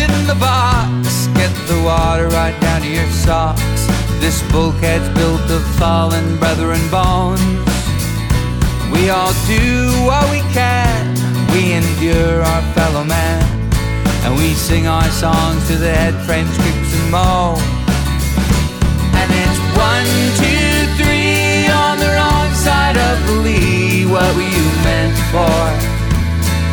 [0.00, 1.28] in the box.
[1.36, 3.82] Get the water right down to your socks.
[4.20, 7.40] This bulkhead's built of fallen brethren bones.
[8.92, 11.14] We all do what we can.
[11.52, 13.44] We endure our fellow man.
[14.24, 17.60] And we sing our songs to the head frames, creaks and moan.
[19.20, 24.06] And it's one, two, three on the wrong side of the lee.
[24.06, 25.60] What were you meant for?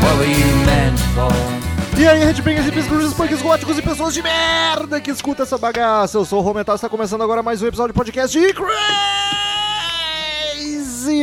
[0.04, 1.57] What were you meant for?
[2.00, 6.16] E aí, Redbangers, hippies, grunges, punks, góticos e pessoas de merda que escuta essa bagaça.
[6.20, 8.76] Eu sou o Romental, está começando agora mais um episódio de podcast de Crazy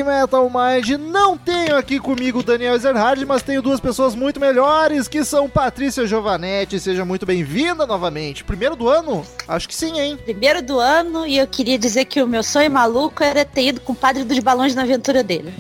[0.02, 0.98] Metal Mind.
[0.98, 5.48] Não tenho aqui comigo o Daniel Ezerhard, mas tenho duas pessoas muito melhores, que são
[5.48, 6.80] Patrícia Giovanetti.
[6.80, 8.42] Seja muito bem-vinda novamente.
[8.42, 9.25] Primeiro do ano?
[9.47, 10.19] Acho que sim, hein?
[10.25, 13.80] Primeiro do ano, e eu queria dizer que o meu sonho maluco era ter ido
[13.80, 15.55] com o padre dos balões na aventura dele.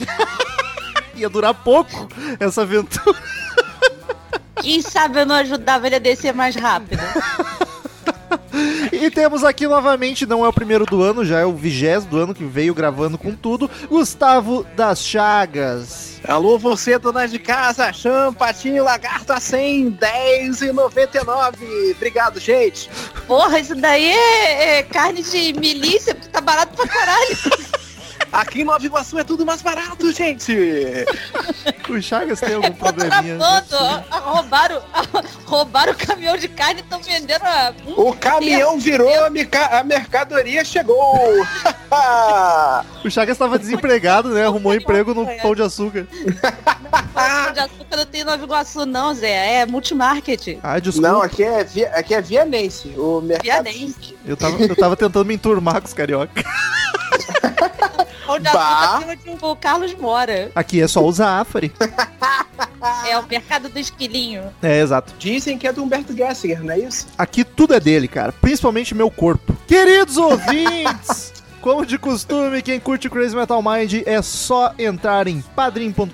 [1.14, 2.08] Ia durar pouco
[2.40, 3.43] essa aventura.
[4.64, 7.02] Quem sabe eu não ajudava ele a descer mais rápido.
[8.92, 12.18] E temos aqui novamente, não é o primeiro do ano, já é o vigésimo do
[12.18, 16.20] ano que veio gravando com tudo, Gustavo das Chagas.
[16.26, 21.92] Alô, você, dona de casa, chama, patinho, lagarto a 100, 10 e 99.
[21.96, 22.88] Obrigado, gente.
[23.26, 27.36] Porra, isso daí é, é carne de milícia, porque tá barato pra caralho.
[28.34, 30.52] Aqui em Nova Iguaçu é tudo mais barato, gente.
[31.86, 33.38] O Chagas tem algum probleminha?
[33.38, 33.78] todo,
[34.10, 34.82] roubaram,
[35.44, 37.74] roubaram o caminhão de carne e estão vendendo a...
[37.94, 41.14] O caminhão virou, a, a mercadoria chegou.
[43.04, 44.46] O Chagas estava desempregado, né?
[44.46, 46.08] Arrumou emprego no Pão de Açúcar.
[47.12, 49.60] Pão de açúcar não tem em Nova Iguaçu não, Zé.
[49.60, 50.58] É multimarket.
[50.60, 51.08] Ah, desculpa.
[51.08, 52.88] Não, aqui é, via, aqui é vianense.
[52.96, 53.44] O mercado.
[53.44, 54.16] Vianense.
[54.26, 56.42] Eu tava, eu tava tentando me enturmar com os carioca.
[58.26, 59.00] Pão de Bah.
[59.22, 60.50] tem o Carlos Mora.
[60.54, 61.72] Aqui é só o Zafari.
[63.08, 64.52] É o mercado do esquilinho.
[64.62, 65.14] É, exato.
[65.18, 67.06] Dizem que é do Humberto Gessinger, não é isso?
[67.16, 68.30] Aqui tudo é dele, cara.
[68.30, 69.56] Principalmente meu corpo.
[69.66, 71.32] Queridos ouvintes!
[71.64, 76.10] Como de costume, quem curte Crazy Metal Mind é só entrar em padrim.com.br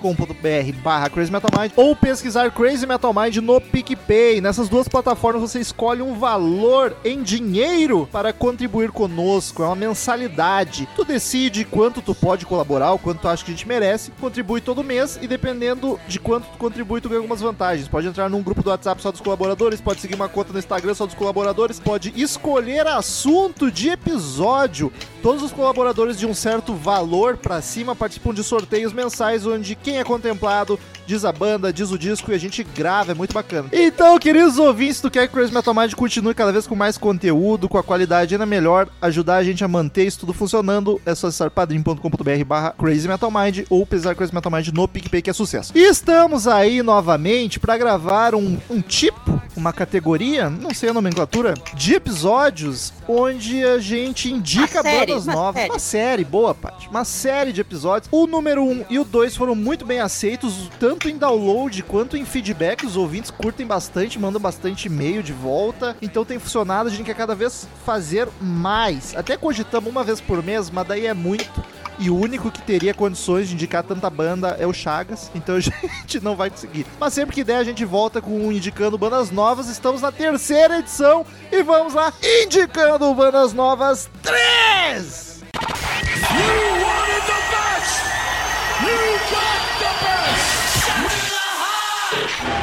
[0.81, 4.39] barra Crazy Metal Mind ou pesquisar Crazy Metal Mind no PicPay.
[4.39, 9.61] Nessas duas plataformas você escolhe um valor em dinheiro para contribuir conosco.
[9.61, 10.87] É uma mensalidade.
[10.95, 14.11] Tu decide quanto tu pode colaborar, o quanto tu acha que a gente merece.
[14.21, 17.89] Contribui todo mês e dependendo de quanto tu contribui, tu ganha algumas vantagens.
[17.89, 20.93] Pode entrar num grupo do WhatsApp só dos colaboradores, pode seguir uma conta no Instagram
[20.93, 24.93] só dos colaboradores, pode escolher assunto de episódio.
[25.21, 29.97] Todos os colaboradores de um certo valor pra cima participam de sorteios mensais onde quem
[29.97, 30.79] é contemplado
[31.11, 33.67] diz a banda, diz o disco e a gente grava, é muito bacana.
[33.73, 36.73] Então, queridos ouvintes, se tu quer que o Crazy Metal Mind continue cada vez com
[36.73, 41.01] mais conteúdo, com a qualidade ainda melhor, ajudar a gente a manter isso tudo funcionando,
[41.05, 45.21] é só acessar padrim.com.br barra Crazy Metal Mind ou pesquisar Crazy Metal Mind no PicPay
[45.21, 45.73] que é sucesso.
[45.75, 51.55] E estamos aí novamente pra gravar um, um tipo, uma categoria, não sei a nomenclatura,
[51.73, 55.61] de episódios onde a gente indica Uma série, bandas uma novas.
[55.61, 55.71] série.
[55.71, 56.89] Uma série, boa, Paty.
[56.89, 58.09] Uma série de episódios.
[58.11, 62.17] O número 1 um e o 2 foram muito bem aceitos, tanto em download quanto
[62.17, 62.85] em feedback.
[62.85, 65.95] Os ouvintes curtem bastante, mandam bastante e-mail de volta.
[66.01, 69.15] Então tem funcionado, a gente quer cada vez fazer mais.
[69.15, 71.63] Até cogitamos uma vez por mês, mas daí é muito.
[71.99, 75.59] E o único que teria condições de indicar tanta banda é o Chagas, então a
[75.59, 76.85] gente não vai conseguir.
[76.99, 79.67] Mas sempre que der, a gente volta com um indicando bandas novas.
[79.67, 82.11] Estamos na terceira edição e vamos lá,
[82.43, 85.31] indicando bandas novas 3!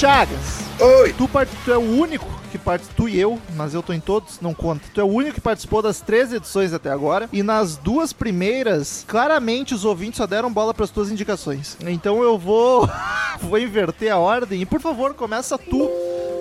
[0.00, 1.12] Chagas, Oi.
[1.12, 1.50] tu, part...
[1.62, 4.54] tu é o único que participou, tu e eu, mas eu tô em todos, não
[4.54, 4.80] conta.
[4.94, 7.28] Tu é o único que participou das três edições até agora.
[7.30, 11.76] E nas duas primeiras, claramente os ouvintes só deram bola pras tuas indicações.
[11.86, 12.88] Então eu vou,
[13.42, 14.62] vou inverter a ordem.
[14.62, 15.90] E por favor, começa tu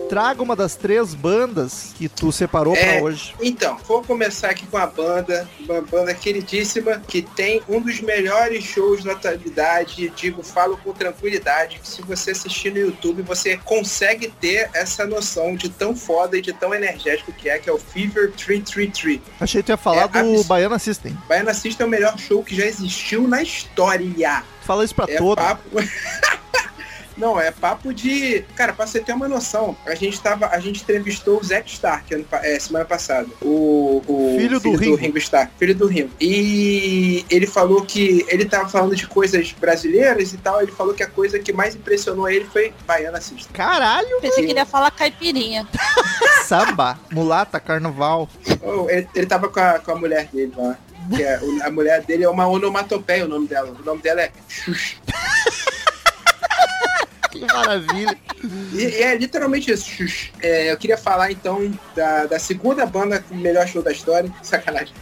[0.09, 2.95] traga uma das três bandas que tu separou É.
[2.97, 3.33] pra hoje.
[3.39, 8.63] Então, vou começar aqui com a banda, uma banda queridíssima, que tem um dos melhores
[8.63, 14.27] shows da atualidade, digo, falo com tranquilidade, que se você assistir no YouTube, você consegue
[14.41, 17.77] ter essa noção de tão foda e de tão energético que é, que é o
[17.77, 19.19] Fever 333.
[19.39, 21.15] Achei que tu ia falar É, do abs- Baiana System.
[21.27, 24.43] Baiana System é o melhor show que já existiu na história.
[24.65, 25.37] Fala isso pra É todo.
[25.37, 25.61] papo.
[27.19, 28.43] Não, é papo de.
[28.55, 30.47] Cara, pra você ter uma noção, a gente tava.
[30.47, 33.27] A gente entrevistou o Zack Stark ano é, semana passada.
[33.41, 35.17] O, o Filho do Ringo.
[35.17, 36.11] Stark, filho do Ringo.
[36.19, 38.25] E ele falou que.
[38.29, 40.61] Ele tava falando de coisas brasileiras e tal.
[40.61, 43.51] Ele falou que a coisa que mais impressionou ele foi Baiana System.
[43.53, 45.67] Caralho, Pensei que ele ia falar caipirinha.
[46.47, 48.29] samba, mulata, carnaval.
[48.61, 50.77] Oh, ele, ele tava com a, com a mulher dele lá.
[51.15, 53.75] Que é, o- a mulher dele é uma onomatopeia, o nome dela.
[53.79, 54.95] O nome dela é Xuxa.
[57.31, 58.17] Que maravilha.
[58.73, 59.89] E, e é literalmente isso.
[60.41, 64.31] É, eu queria falar então da, da segunda banda com o melhor show da história,
[64.41, 64.93] sacanagem,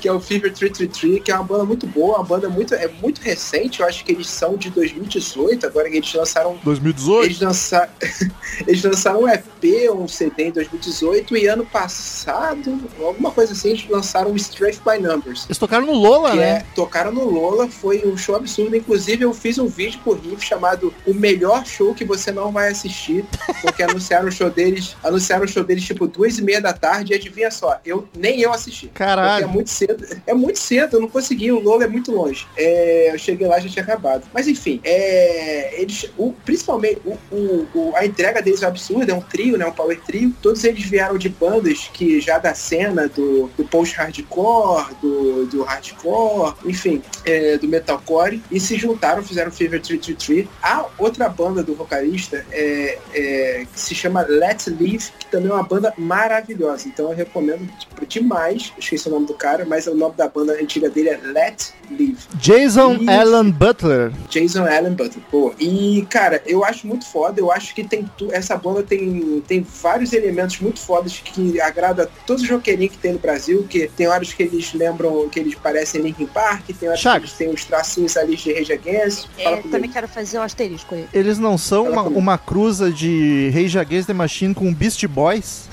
[0.00, 2.88] que é o Fever 333, que é uma banda muito boa, uma banda muito, é
[2.88, 7.24] muito recente, eu acho que eles são de 2018, agora que eles lançaram 2018?
[7.24, 7.92] eles, lançaram,
[8.66, 13.88] eles lançaram um EP, um CD em 2018 e ano passado, alguma coisa assim, eles
[13.88, 15.44] lançaram o Strafe by Numbers.
[15.46, 16.48] Eles tocaram no Lola, né?
[16.48, 18.76] é, tocaram no Lola, foi um show absurdo.
[18.76, 22.68] Inclusive, eu fiz um vídeo pro Riff chamado O Melhor Show que você não vai
[22.68, 23.24] assistir,
[23.62, 27.12] porque anunciaram o show deles, anunciaram o show deles tipo duas e meia da tarde,
[27.12, 28.86] e adivinha só, eu nem eu assisti.
[28.88, 29.48] Porque é Caralho.
[29.48, 30.06] muito cedo.
[30.26, 31.52] É muito cedo, eu não consegui.
[31.52, 32.46] O Lola é muito longe.
[32.56, 34.24] É, eu cheguei lá já tinha acabado.
[34.32, 39.14] Mas enfim, é, eles, o, principalmente o, o- o- a entrega deles é absurda, é
[39.14, 39.66] um trio, né?
[39.66, 40.34] Um power trio.
[40.40, 46.54] Todos eles vieram de bandas que já da cena do, do post-hardcore, do, do hardcore,
[46.64, 50.46] enfim, é, do metalcore, e se juntaram, fizeram Fever 333.
[50.62, 55.54] A outra banda do vocalista é, é, que se chama Let's Live, que também é
[55.54, 56.88] uma banda maravilhosa.
[56.88, 58.72] Então eu recomendo tipo, demais.
[58.78, 62.16] Esqueci o nome do cara, mas o nome da banda antiga dele é Let Live.
[62.34, 63.10] Jason Isso.
[63.10, 64.12] Alan Butler.
[64.30, 65.24] Jason Allen Butler.
[65.30, 67.40] Pô, e cara, eu acho muito foda.
[67.40, 72.04] Eu acho que tem tu- essa banda tem, tem vários elementos muito fodas que agrada
[72.04, 73.66] a todos os roqueirinhos que tem no Brasil.
[73.68, 77.32] Que tem horas que eles lembram, que eles parecem Linkin Park, tem horas que eles
[77.32, 79.26] têm os tracinhos ali de Rage Against.
[79.38, 81.06] É, também quero fazer um asterisco aí.
[81.12, 85.68] Eles não são Fala uma, uma cruza de Rage Against the Machine com Beast Boys?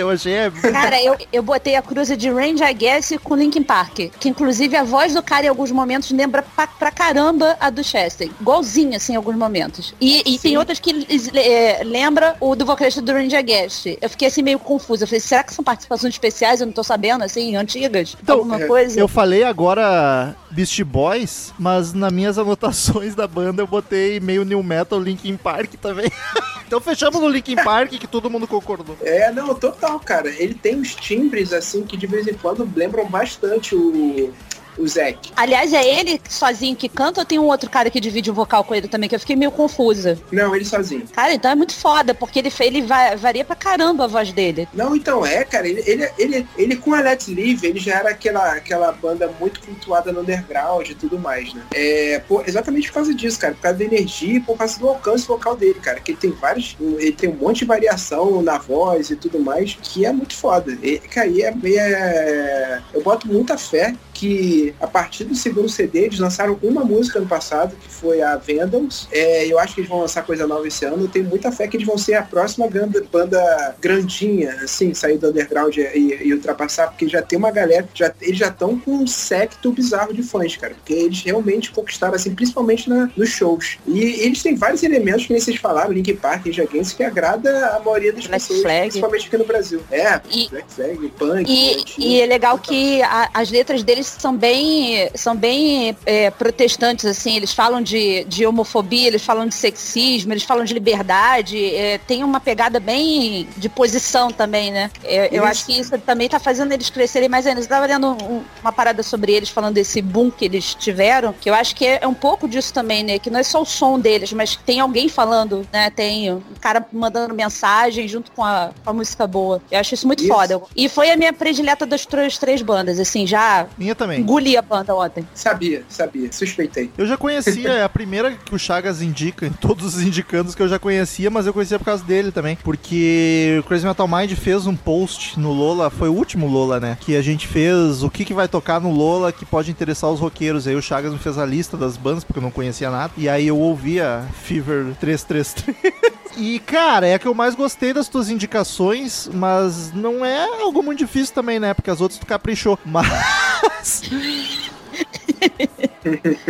[0.00, 0.32] Eu achei...
[0.32, 4.10] é- Cara, eu, eu botei a cruza de Range I Guess com Linkin Park.
[4.18, 7.84] Que inclusive a voz do cara em alguns momentos lembra pra, pra caramba a do
[7.84, 8.30] Chester.
[8.40, 9.94] Igualzinha, assim, em alguns momentos.
[10.00, 13.84] E, e tem outras que é, lembra o do vocalista do Range I Guess.
[14.00, 15.04] Eu fiquei assim meio confusa.
[15.04, 16.60] Eu falei, será que são participações especiais?
[16.60, 18.16] Eu não tô sabendo, assim, antigas?
[18.22, 18.98] Então, Alguma é, coisa?
[18.98, 24.62] Eu falei agora Beast Boys, mas nas minhas anotações da banda eu botei meio New
[24.62, 26.10] Metal Linkin Park também.
[26.66, 28.96] então fechamos no Linkin Park que todo mundo concordou.
[29.02, 30.28] É, não, total, cara.
[30.28, 34.32] Ele tem uns timbres, assim, que de vez em quando lembram bastante o,
[34.78, 35.30] o Zack.
[35.36, 38.64] Aliás, é ele sozinho que canta ou tem um outro cara que divide o vocal
[38.64, 39.08] com ele também?
[39.08, 40.18] Que eu fiquei meio confusa.
[40.32, 41.04] Não, ele sozinho.
[41.12, 44.68] Cara, então é muito foda, porque ele, ele va- varia pra caramba a voz dele.
[44.74, 48.10] Não, então é, cara, ele, ele, ele, ele com a Let's Live, ele já era
[48.10, 51.62] aquela, aquela banda muito cultuada no underground e tudo mais, né?
[51.74, 54.88] É, pô, exatamente por causa disso, cara, por causa da energia e por causa do
[54.88, 58.58] alcance vocal dele, cara, que ele tem vários, ele tem um monte de variação na
[58.58, 60.76] voz e tudo mais, que é muito foda.
[60.82, 61.52] E, cara, e é,
[61.94, 67.18] é- eu boto muita fé que a partir do segundo CD eles lançaram uma música
[67.18, 69.08] ano passado, que foi a Vandals.
[69.10, 71.04] É, eu acho que eles vão lançar coisa nova esse ano.
[71.04, 75.16] Eu tenho muita fé que eles vão ser a próxima banda, banda grandinha, assim, sair
[75.16, 78.90] do underground e, e ultrapassar, porque já tem uma galera, já, eles já estão com
[78.90, 80.74] um secto bizarro de fãs, cara.
[80.74, 83.78] Porque eles realmente conquistaram, assim, principalmente na- nos shows.
[83.86, 87.68] E eles têm vários elementos que nem vocês falaram, Linkin Park, Rage Against, que agrada
[87.76, 88.80] a maioria das Black pessoas, Flag.
[88.82, 89.80] principalmente aqui no Brasil.
[89.90, 94.34] É, E- Black Flag, Punk, E, e é legal que a- as letras deles são
[94.36, 100.32] bem, são bem é, protestantes, assim, eles falam de, de homofobia, eles falam de sexismo,
[100.32, 104.90] eles falam de liberdade, é, tem uma pegada bem de posição também, né?
[105.04, 107.60] É, eu acho que isso também tá fazendo eles crescerem mais ainda.
[107.60, 111.48] Eu tava lendo um- uma parada sobre eles, falando desse boom que eles tiveram, que
[111.48, 113.18] eu acho que é, é um pouco disso também, né?
[113.18, 115.90] Que não é só o som deles, mas que tem alguém falando, né?
[115.90, 119.60] Tem um cara mandando mensagem junto com a, com a música boa.
[119.70, 120.32] Eu acho isso muito Isso.
[120.32, 120.60] foda.
[120.76, 124.20] E foi a minha predileta das três, três bandas, assim, já Minha também.
[124.20, 125.26] engoli a banda ontem.
[125.34, 126.90] Sabia, sabia, suspeitei.
[126.96, 130.62] Eu já conhecia, é a primeira que o Chagas indica, em todos os indicandos que
[130.62, 132.56] eu já conhecia, mas eu conhecia por causa dele também.
[132.62, 136.96] Porque o Crazy Metal Mind fez um post no Lola, foi o último Lola, né?
[137.00, 140.20] Que a gente fez o que, que vai tocar no Lola que pode interessar os
[140.20, 140.66] roqueiros.
[140.66, 143.12] Aí o Chagas me fez a lista das bandas, porque eu não conhecia nada.
[143.16, 146.14] E aí eu ouvia Fever 333.
[146.36, 150.98] E, cara, é que eu mais gostei das tuas indicações, mas não é algo muito
[150.98, 151.74] difícil também, né?
[151.74, 152.78] Porque as outras tu caprichou.
[152.84, 154.02] Mas.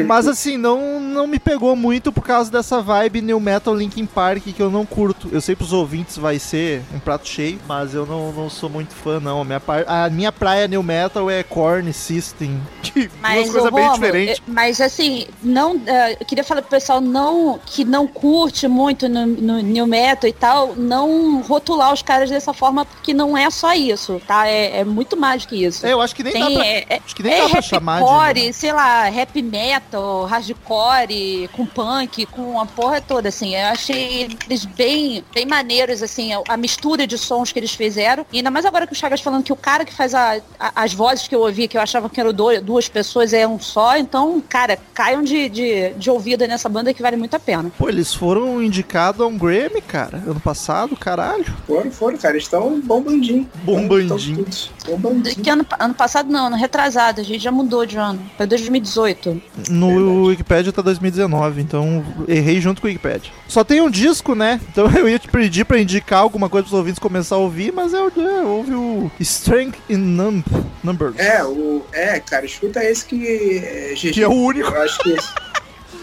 [0.06, 4.42] Mas assim, não, não me pegou muito por causa dessa vibe New Metal Linkin Park
[4.44, 5.28] que eu não curto.
[5.32, 8.94] Eu sei pros ouvintes vai ser um prato cheio, mas eu não, não sou muito
[8.94, 9.40] fã, não.
[9.40, 12.60] A minha, par- a minha praia New Metal é Korn System.
[12.90, 14.38] Que duas coisas bem Romulo, diferentes.
[14.38, 15.80] é- Mas assim, não,
[16.18, 20.32] eu queria falar pro pessoal não, que não curte muito no, no New Metal e
[20.32, 24.48] tal, não rotular os caras dessa forma, porque não é só isso, tá?
[24.48, 25.86] É, é muito mais que isso.
[25.86, 26.66] É, eu acho que nem dá Tem, pra.
[26.66, 28.52] é, é, acho que nem é dá pra chamar de.
[28.52, 33.54] sei lá, rap metal, hardcore, com punk, com a porra toda, assim.
[33.56, 38.24] Eu achei eles bem, bem maneiros, assim, a, a mistura de sons que eles fizeram.
[38.32, 40.72] E ainda mais agora que o Chagas falando que o cara que faz a- a-
[40.82, 43.58] as vozes que eu ouvi, que eu achava que eram do- duas pessoas, é um
[43.58, 43.96] só.
[43.96, 47.70] Então, cara, caiam de, de, de ouvido nessa banda que vale muito a pena.
[47.78, 51.44] Pô, eles foram indicados a um Grammy, cara, ano passado, caralho.
[51.66, 52.34] Foram, foram, cara.
[52.34, 53.48] Eles estão bombandinho.
[53.62, 54.46] Bombandinho.
[54.86, 55.36] Bombandinho.
[55.36, 58.20] Que ano, ano passado não, ano retrasado, a gente já mudou de ano.
[58.36, 59.29] Foi 2018.
[59.68, 63.30] No Wikipedia tá 2019, então errei junto com o Wikipedia.
[63.48, 64.60] Só tem um disco, né?
[64.70, 67.92] Então eu ia te pedir pra indicar alguma coisa pros ouvintes começar a ouvir, mas
[67.92, 70.42] eu, eu ouvi o Strength in Num
[70.82, 71.18] Numbers.
[71.18, 74.12] É, o, é, cara, escuta esse que é GG.
[74.12, 74.68] Que é o único.
[74.68, 75.28] Eu acho que esse.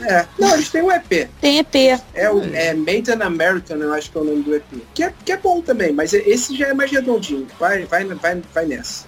[0.04, 0.26] É.
[0.38, 1.30] Não, eles têm um EP.
[1.42, 2.00] Tem EP.
[2.14, 4.64] É o é Made in American, eu acho que é o nome do EP.
[4.94, 7.48] Que é, que é bom também, mas esse já é mais redondinho.
[7.60, 9.06] Vai, vai, vai, vai nessa.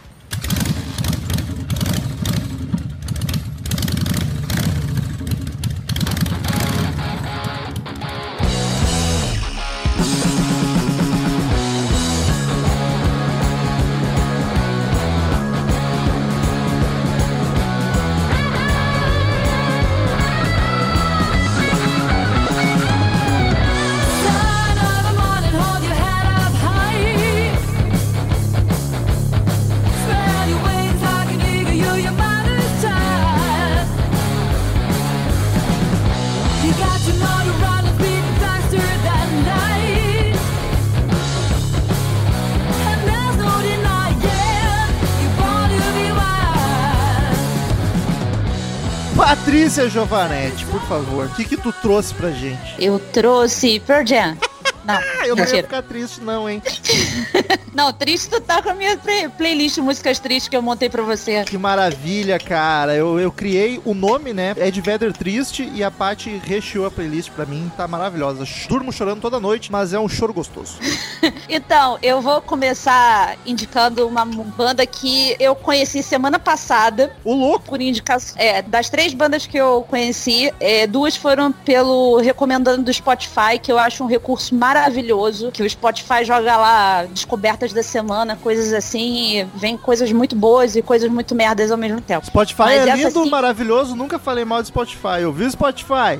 [49.79, 52.75] Patrícia Giovanetti, por favor, o que que tu trouxe pra gente?
[52.77, 54.37] Eu trouxe Pearl Jam.
[54.83, 56.61] Não, Ah, eu não ia ficar triste não, hein?
[57.79, 60.89] Não, triste tu tá com a minha play- playlist de músicas tristes que eu montei
[60.89, 61.45] pra você.
[61.45, 62.93] Que maravilha, cara.
[62.93, 64.53] Eu, eu criei o nome, né?
[64.57, 67.71] É de Vedder Triste e a Paty recheou a playlist pra mim.
[67.77, 68.43] Tá maravilhosa.
[68.67, 70.73] Durmo chorando toda noite, mas é um choro gostoso.
[71.51, 77.11] Então, eu vou começar indicando uma banda que eu conheci semana passada.
[77.23, 77.65] O louco.
[77.65, 78.35] Por indicação.
[78.37, 83.71] É, das três bandas que eu conheci, é, duas foram pelo recomendando do Spotify, que
[83.71, 85.51] eu acho um recurso maravilhoso.
[85.51, 90.75] Que o Spotify joga lá descobertas da semana, coisas assim, e vem coisas muito boas
[90.75, 92.25] e coisas muito merdas ao mesmo tempo.
[92.25, 93.95] Spotify Mas é lindo, sim- maravilhoso.
[93.95, 95.21] Nunca falei mal de Spotify.
[95.21, 96.19] Eu vi o Spotify.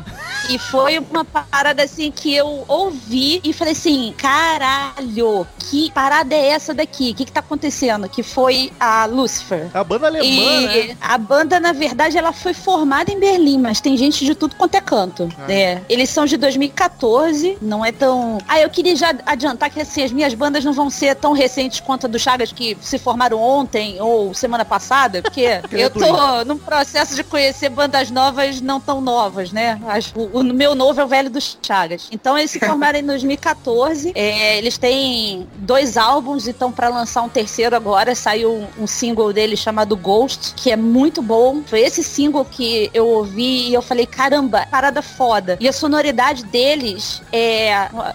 [0.49, 6.47] E foi uma parada assim que eu ouvi e falei assim, caralho, que parada é
[6.49, 7.11] essa daqui?
[7.11, 8.07] O que, que tá acontecendo?
[8.09, 9.67] Que foi a Lucifer.
[9.73, 10.97] É a banda alemã, E né?
[11.01, 14.75] a banda, na verdade, ela foi formada em Berlim, mas tem gente de tudo quanto
[14.75, 15.29] é canto.
[15.37, 15.47] Ah.
[15.47, 15.81] né?
[15.89, 18.37] Eles são de 2014, não é tão.
[18.47, 21.79] Ah, eu queria já adiantar que assim, as minhas bandas não vão ser tão recentes
[21.79, 26.57] quanto a do Chagas, que se formaram ontem ou semana passada, porque eu tô num
[26.57, 29.79] processo de conhecer bandas novas não tão novas, né?
[29.87, 32.07] As- O, o meu novo é o velho dos Chagas.
[32.11, 34.11] Então eles se formaram em 2014.
[34.15, 39.31] é, eles têm dois álbuns, então para lançar um terceiro agora saiu um, um single
[39.33, 41.61] dele chamado Ghost, que é muito bom.
[41.65, 45.57] Foi esse single que eu ouvi e eu falei, caramba, parada foda.
[45.59, 47.71] E a sonoridade deles é,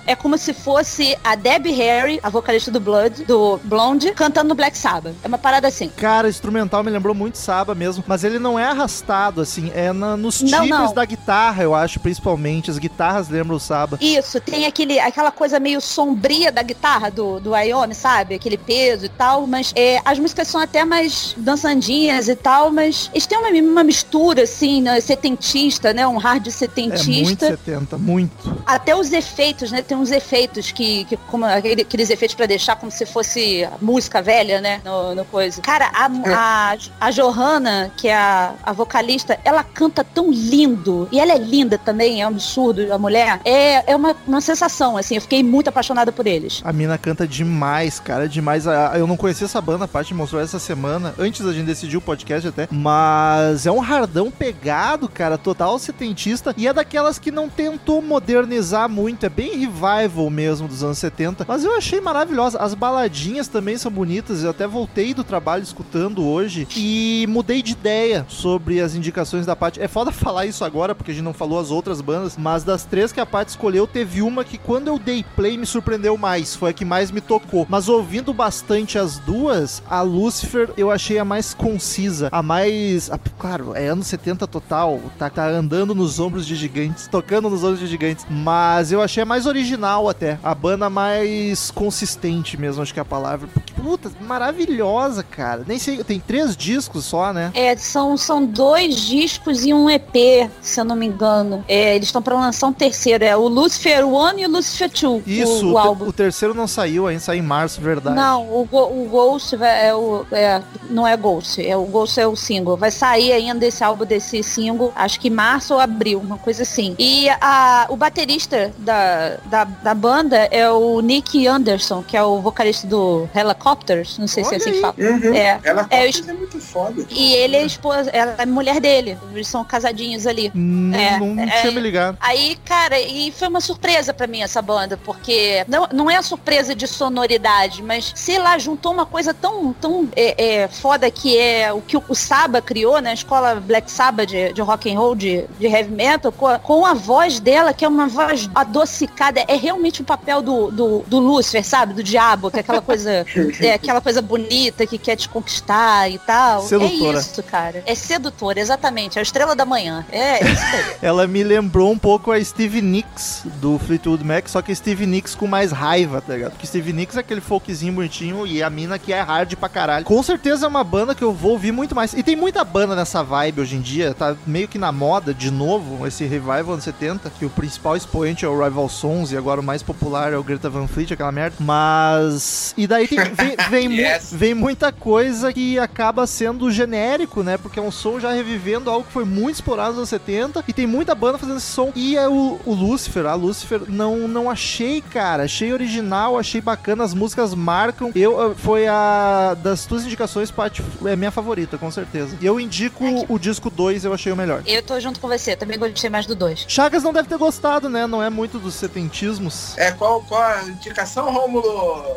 [0.07, 4.55] é como se fosse a Debbie Harry, a vocalista do Blood, do Blonde, cantando no
[4.55, 5.15] Black Sabbath.
[5.23, 5.89] É uma parada assim.
[5.97, 9.93] Cara, o instrumental me lembrou muito Saba mesmo, mas ele não é arrastado, assim, é
[9.93, 10.95] na- nos Não, timbres não.
[10.95, 12.71] da guitarra, eu acho, principalmente.
[12.71, 13.99] As guitarras lembram o Saba.
[14.01, 18.35] Isso, tem aquele, aquela coisa meio sombria da guitarra do, do Ione, sabe?
[18.35, 23.11] Aquele peso e tal, mas é, as músicas são até mais dançandinhas e tal, mas
[23.13, 26.07] eles têm uma, uma mistura, assim, né, setentista, né?
[26.07, 27.47] Um hard É muito setentista.
[27.49, 28.63] 70, muito.
[28.67, 29.83] até os efeitos, né?
[29.83, 34.23] Tem uns efeitos que, que como aquele- aqueles efeitos pra deixar como se fosse música
[34.23, 34.81] velha, né?
[34.85, 35.61] No, no coisa.
[35.61, 41.09] Cara, a, a, a Johanna, que é a, a vocalista, ela canta tão lindo.
[41.11, 43.41] E ela é linda também, é um absurdo a mulher.
[43.45, 45.17] É, é uma, uma sensação, assim.
[45.17, 46.63] Eu fiquei muito apaixonada por eles.
[46.65, 48.65] A mina canta demais, cara, demais.
[48.97, 52.01] Eu não conhecia essa banda, a Paty mostrou essa semana, antes da gente decidir o
[52.01, 52.69] podcast até.
[52.71, 56.55] Mas é um hardão pegado, cara, total setentista.
[56.57, 59.27] E é daquelas que não tentou modernizar muito.
[59.27, 62.59] É bem revival mesmo dos anos 70, mas eu achei maravilhosa.
[62.59, 67.73] As baladinhas também são bonitas, eu até voltei do trabalho escutando hoje e mudei de
[67.73, 69.81] ideia sobre as indicações da Paty.
[69.81, 72.85] É foda falar isso agora, porque a gente não falou as outras bandas, mas das
[72.85, 76.55] três que a Paty escolheu, teve uma que quando eu dei play me surpreendeu mais,
[76.55, 77.67] foi a que mais me tocou.
[77.71, 83.11] Mas ouvindo bastante as duas, a Lucifer eu achei a mais concisa, a mais.
[83.11, 87.65] a- claro, é anos 70 total, tá, tá andando nos ombros de gigantes, tocando nos
[87.65, 92.74] ombros de gigantes, mas eu achei a mais original até, a banda mais consistente mesmo,
[92.83, 93.49] acho que é a palavra.
[93.53, 95.65] Porque, puta, maravilhosa, cara.
[95.67, 97.51] Nem sei, tem três discos só, né?
[97.55, 101.65] É, são, são dois discos e um EP, se eu não me engano.
[101.69, 103.25] É, eles estão pra lançar um terceiro.
[103.25, 105.23] É o Lucifer One e o Lucifer Two.
[105.27, 106.07] Isso, o, o, álbum.
[106.09, 108.17] o terceiro não saiu ainda, sai em março, verdade.
[108.17, 110.25] Não, o, Go- o Ghost é o.
[110.33, 112.77] É, não é Ghost, é o Ghost é o single.
[112.77, 116.95] Vai sair ainda esse álbum desse single, acho que março ou abril, uma coisa assim.
[116.99, 122.41] E a, o baterista da, da, da banda é o Nick Anderson, que é o
[122.41, 124.81] vocalista do Helicopters, não sei se é Olha assim que aí.
[124.83, 124.95] fala.
[124.99, 125.35] Uhum.
[125.35, 125.61] É.
[125.65, 127.05] Ela É, é, muito foda.
[127.11, 130.51] E ele é esposa, ela é mulher dele, eles são casadinhos ali.
[130.55, 132.17] Hum, É, não é- tinha me ligado.
[132.21, 136.75] Aí, cara, e foi uma surpresa pra mim essa banda, porque não, não é surpresa
[136.75, 141.73] de sonoridade, mas sei lá, juntou uma coisa tão, tão é, é, foda que é
[141.73, 143.11] o que o, o Saba criou, né?
[143.11, 146.59] A escola Black Sabbath de, de rock and roll, de, de heavy metal, com a,
[146.59, 150.99] com a voz dela, que é uma voz adocicada, é realmente o papel do, do,
[151.07, 151.95] do Lúcifer, sabe?
[151.95, 153.27] Do diabo, que é aquela coisa,
[153.61, 156.63] é aquela coisa bonita que quer te conquistar e tal.
[156.63, 157.19] Sedutora.
[157.19, 157.83] É isso, cara.
[157.87, 159.19] É sedutora, exatamente.
[159.19, 160.07] É a estrela da manhã.
[160.11, 160.97] É isso aí.
[161.03, 165.35] Ela me lembrou um pouco a Steve Nicks do Fleetwood Mac, só que Steve Nicks
[165.35, 166.53] com mais raiva, tá ligado?
[166.53, 170.05] Porque Steve Nicks é aquele folkzinho bonitinho e a mina que é hard pra caralho.
[170.05, 172.15] Com certeza é uma banda que eu vou ouvir muito mais.
[172.15, 175.51] E tem muita banda nessa vibe hoje em dia, tá meio que na moda de
[175.51, 179.61] novo, esse revival anos 70, que o principal expoente é o Rival Sons e agora
[179.61, 181.57] o mais popular é o Greta Van Fleet, aquela merda.
[181.61, 182.44] Mas.
[182.77, 184.29] E daí tem, vem, vem, mu- Yes.
[184.33, 187.57] vem muita coisa que acaba sendo genérico, né?
[187.57, 190.73] Porque é um som já revivendo algo que foi muito explorado nos anos 70 e
[190.73, 191.93] tem muita banda fazendo esse som.
[191.95, 195.45] E é o, o Lucifer, a Lucifer, não, não achei, cara.
[195.45, 198.11] Achei original, achei bacana, as músicas marcam.
[198.15, 202.37] Eu foi a das tuas indicações, Paty, é minha favorita, com certeza.
[202.41, 204.63] E eu indico Ai, que- o disco 2, eu achei o melhor.
[204.67, 206.65] Eu tô junto com você, também gostei mais do 2.
[206.69, 208.07] Chagas não deve ter gostado, né?
[208.07, 209.77] Não é muito dos setentismos.
[209.79, 212.17] É, qual, qual a indicação, Rômulo?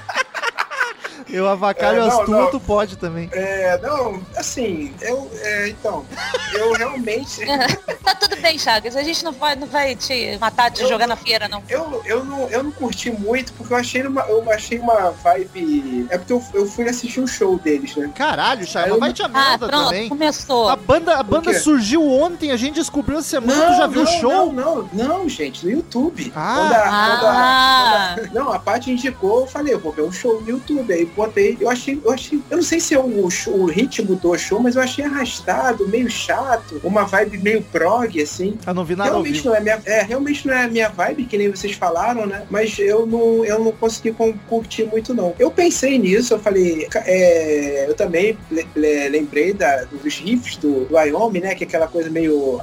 [1.31, 2.51] Eu avacalho É, não, as tuas, não.
[2.51, 3.29] tu pode também.
[3.31, 6.05] É, não, assim, eu, é, então,
[6.53, 7.39] eu realmente,
[8.03, 8.95] tá tudo bem, Chagas.
[8.95, 11.63] A gente não vai, não vai te matar, te Eu- jogar na feira, não.
[11.69, 16.07] eu, eu, não, eu não curti muito, porque eu achei uma, eu achei uma vibe,
[16.09, 18.11] é porque eu, eu fui assistir um show deles, né?
[18.15, 20.09] Caralho, Chagas, Eu- vai te a Ah, pronto, também.
[20.09, 20.67] começou.
[20.69, 24.05] A banda, a banda surgiu ontem, a gente descobriu essa semana, tu já viu o
[24.05, 24.51] não, show?
[24.53, 24.89] Não, não,
[25.19, 26.31] não, gente, no YouTube.
[26.35, 26.55] Ah.
[26.57, 28.15] Quando a- quando a- Ah.
[28.15, 30.91] quando a- não, a Paty indicou, eu falei, eu vou ver um show no YouTube.
[30.93, 34.15] Aí botei, eu achei, eu achei, eu não sei se é o, show- o ritmo
[34.15, 38.57] do show, mas eu achei arrastado, meio chato, uma vibe meio prog, assim.
[38.65, 41.25] Eu não vi nada Realmente não é minha, é, realmente não é a minha vibe,
[41.25, 42.43] que nem vocês falaram, né?
[42.49, 44.15] Mas eu não, eu não consegui
[44.47, 45.33] curtir muito, não.
[45.37, 50.85] Eu pensei nisso, eu falei, é, eu também le- le- lembrei da, dos riffs do,
[50.85, 51.55] do Wyoming, né?
[51.55, 52.59] Que é aquela coisa meio.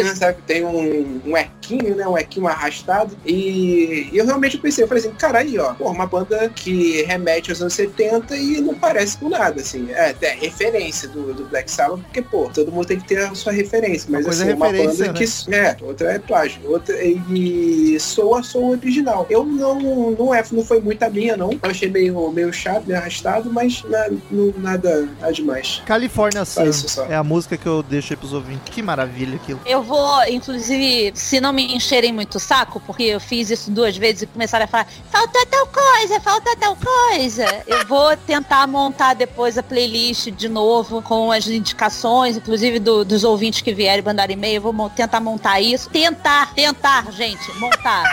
[0.00, 0.16] Isso.
[0.16, 0.38] Sabe?
[0.46, 2.06] Tem um, um equinho, né?
[2.06, 3.16] Um equinho arrastado.
[3.26, 7.50] E eu realmente pensei, eu falei assim, cara, aí, ó, pô, uma banda que remete
[7.50, 9.90] aos anos 70 e não parece com nada, assim.
[9.90, 13.34] É, é referência do, do Black Sabbath, porque, pô, todo mundo tem que ter a
[13.34, 14.08] sua referência.
[14.10, 15.54] Mas Uma coisa assim, é uma banda que.
[15.54, 16.60] É, outra é plágio.
[16.70, 19.26] Outra, e soa, soa original.
[19.28, 21.52] Eu não, não, é, não foi muito a minha, não.
[21.52, 25.82] Eu achei meio, meio chato, meio arrastado, mas na- não, nada, nada demais.
[25.86, 26.62] California Sun
[27.08, 28.72] é a música que eu deixo aí pros ouvintes.
[28.74, 29.60] Que maravilha aquilo.
[29.66, 33.96] Eu vou, inclusive, se não me encherem muito o saco, porque eu fiz isso duas
[33.96, 37.46] vezes e começaram a falar, falta tal coisa, falta tal coisa.
[37.66, 43.24] Eu vou tentar montar depois a playlist de novo com as indicações, inclusive do- dos
[43.24, 44.60] ouvintes que vierem mandar e-mail.
[44.60, 45.88] Vou tentar montar isso.
[45.90, 48.04] Tentar, tentar, gente, montar.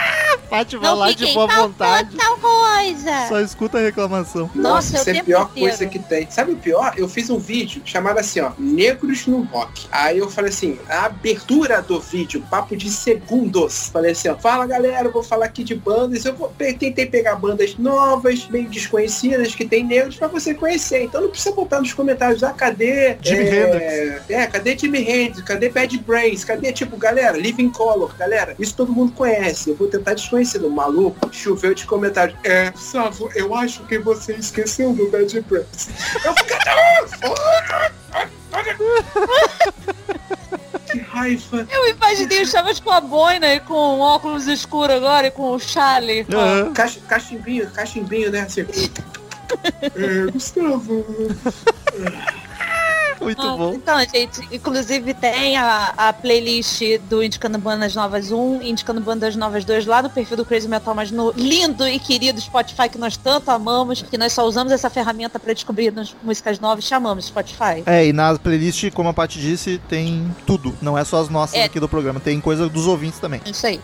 [0.52, 2.14] Paty vai Não lá de boa vontade.
[2.18, 3.28] tal coisa.
[3.30, 4.52] Só escuta a reclamação.
[4.54, 5.70] Nossa, isso o é a pior inteiro.
[5.70, 6.30] coisa que tem.
[6.30, 6.94] Sabe o pior?
[6.98, 9.88] Eu fiz um vídeo chamado assim, ó, Negros no Rock.
[9.90, 13.88] Aí eu falei assim, a abertura do vídeo, papo de segundos.
[13.94, 16.26] Falei assim, ó, fala galera, eu vou falar aqui de bandas.
[16.26, 21.02] Eu vou, tentei pegar bandas novas, meio desconhecidas, que tem negros pra você conhecer.
[21.04, 23.16] Então não precisa botar nos comentários, ah, cadê?
[23.22, 25.44] Jimi é, É, cadê Jimi Hendrix?
[25.44, 26.44] Cadê Bad Brains?
[26.44, 29.70] Cadê, tipo, galera, Living Color, galera, isso todo mundo conhece.
[29.70, 30.40] Eu vou tentar desconhecer.
[30.62, 32.38] O maluco choveu de comentários.
[32.43, 35.89] É, Savo, eu acho que você esqueceu do Bad Brains.
[36.25, 36.58] Eu fiquei.
[40.91, 41.67] Que raiva.
[41.71, 45.60] Eu imaginei o Chaves com a boina e com óculos escuro agora e com o
[45.60, 46.25] chale.
[46.34, 46.73] Aham.
[46.73, 48.41] Cach, cachimbinho, cachimbinho, né?
[48.41, 48.65] Assim.
[49.82, 51.06] é, Gustavo.
[53.21, 53.73] Muito Ah, bom.
[53.73, 59.36] Então, gente, inclusive tem a, a playlist do Indicando Bandas Novas 1 e Indicando Bandas
[59.36, 62.97] Novas 2 lá no perfil do Crazy Metal, mas no lindo e querido Spotify que
[62.97, 67.84] nós tanto amamos, que nós só usamos essa ferramenta para descobrir músicas novas, chamamos Spotify.
[67.86, 70.75] É, e na playlist, como a Paty disse, tem tudo.
[70.81, 71.63] Não é só as nossas É.
[71.65, 73.41] aqui do programa, tem coisa dos ouvintes também.
[73.45, 73.79] Isso aí.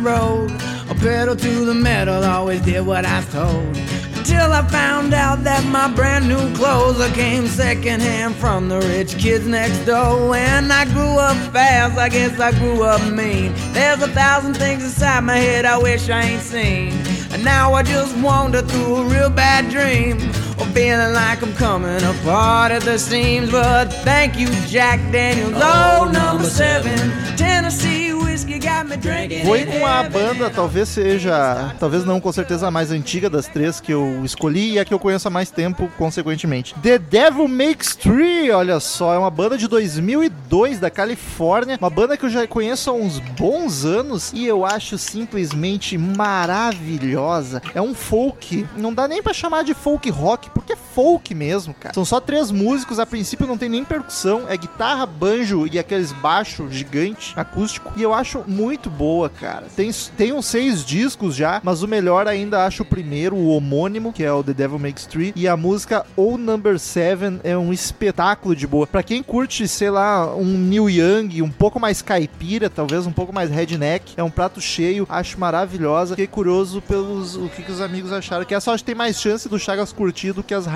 [0.00, 0.50] Road.
[0.88, 3.76] A pedal to the metal, always did what I was told.
[4.16, 9.16] Until I found out that my brand new clothes I came secondhand from the rich
[9.18, 10.34] kids next door.
[10.34, 13.52] And I grew up fast, I guess I grew up mean.
[13.72, 16.92] There's a thousand things inside my head I wish I ain't seen.
[17.32, 20.18] And now I just wander through a real bad dream.
[20.60, 23.50] Or feeling like I'm coming apart at the seams.
[23.50, 25.54] But thank you, Jack Daniels.
[25.56, 26.98] Oh, oh number seven.
[27.36, 27.99] Tennessee
[29.44, 33.80] Foi com a banda, talvez seja, talvez não com certeza a mais antiga das três
[33.80, 36.74] que eu escolhi e a que eu conheço há mais tempo, consequentemente.
[36.82, 42.16] The Devil Makes Three, olha só, é uma banda de 2002 da Califórnia, uma banda
[42.16, 47.62] que eu já conheço há uns bons anos e eu acho simplesmente maravilhosa.
[47.74, 51.72] É um folk, não dá nem pra chamar de folk rock, porque é folk mesmo,
[51.72, 51.94] cara.
[51.94, 56.12] São só três músicos, a princípio não tem nem percussão, é guitarra, banjo e aqueles
[56.12, 57.90] baixo gigante acústico.
[57.96, 59.66] E eu acho muito boa, cara.
[59.74, 64.12] Tem, tem uns seis discos já, mas o melhor ainda acho o primeiro, o homônimo,
[64.12, 65.32] que é o The Devil Makes Three.
[65.34, 68.86] E a música O Number Seven é um espetáculo de boa.
[68.86, 73.32] Pra quem curte, sei lá, um Neil Young, um pouco mais caipira, talvez um pouco
[73.32, 76.14] mais redneck, é um prato cheio, acho maravilhosa.
[76.14, 78.44] Fiquei curioso pelos o que, que os amigos acharam.
[78.44, 80.66] Que essa eu acho que tem mais chance do Chagas curtir do que as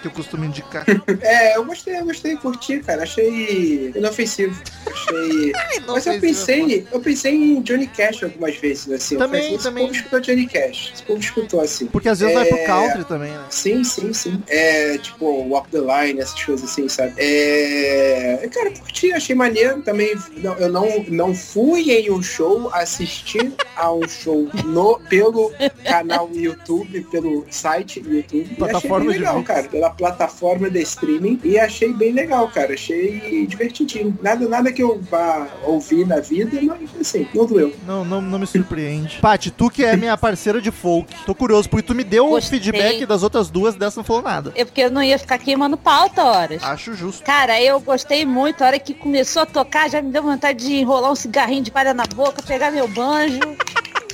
[0.00, 0.84] que eu costumo indicar.
[1.22, 3.02] É, eu gostei, eu gostei, curti, cara.
[3.02, 4.60] Achei inofensivo.
[4.86, 5.52] Achei.
[5.86, 9.16] Mas eu pensei, eu pensei em Johnny Cash algumas vezes, assim.
[9.16, 9.84] Também, eu pensei, esse também.
[9.84, 10.92] povo escutou Johnny Cash.
[11.06, 11.86] Povo escutou, assim.
[11.86, 12.66] Porque às vezes vai pro É.
[12.66, 13.44] country também, né?
[13.50, 14.42] Sim, sim, sim.
[14.48, 17.14] É, tipo, Walk the Line, essas coisas assim, sabe?
[17.18, 18.48] É...
[18.52, 19.82] Cara, curti, achei maneiro.
[19.82, 25.52] Também, não, eu não, não fui em um show, assisti a um show no, pelo
[25.84, 28.54] canal YouTube, pelo site YouTube.
[28.56, 29.64] Plataforma de legal, cara.
[29.64, 31.40] Pela plataforma de streaming.
[31.44, 32.74] E achei bem legal, cara.
[32.74, 34.18] Achei divertidinho.
[34.22, 37.74] Nada, nada que eu vá ouvir na vida, mas assim, não doeu.
[37.86, 39.18] Não, não, não me surpreende.
[39.20, 42.30] Paty, tu que é minha parceira de folk, tô curioso, porque tu me deu o
[42.30, 42.58] Gostei.
[42.60, 44.52] feedback das outras duas, dessa não falou nada.
[44.54, 46.62] É porque eu não ia ficar queimando pauta horas.
[46.62, 47.22] Acho justo.
[47.24, 48.62] Cara, eu gostei muito.
[48.62, 51.70] A hora que começou a tocar, já me deu vontade de enrolar um cigarrinho de
[51.70, 53.40] palha na boca, pegar meu banjo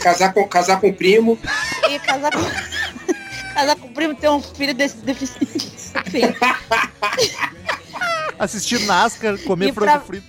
[0.01, 1.37] Casar com, casar com o primo.
[1.91, 2.38] e casar com.
[3.59, 5.68] Casar com o primo ter um filho desse deficiente.
[8.38, 10.27] Assistir NASCAR, comer E frango pra- frito.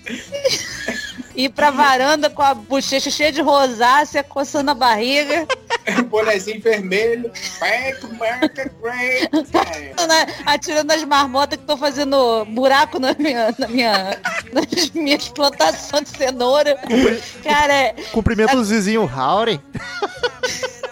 [1.39, 5.47] Ir pra varanda com a bochecha cheia de rosácea, coçando a barriga,
[6.09, 7.31] bonezinho vermelho.
[7.61, 9.29] Back, back, great.
[10.45, 14.19] atirando as marmotas que estão fazendo buraco na minha, na minha,
[14.51, 16.77] nas minhas plantações de cenoura.
[17.41, 19.61] Cara, é- Cumprimento o Zizinho Howdy.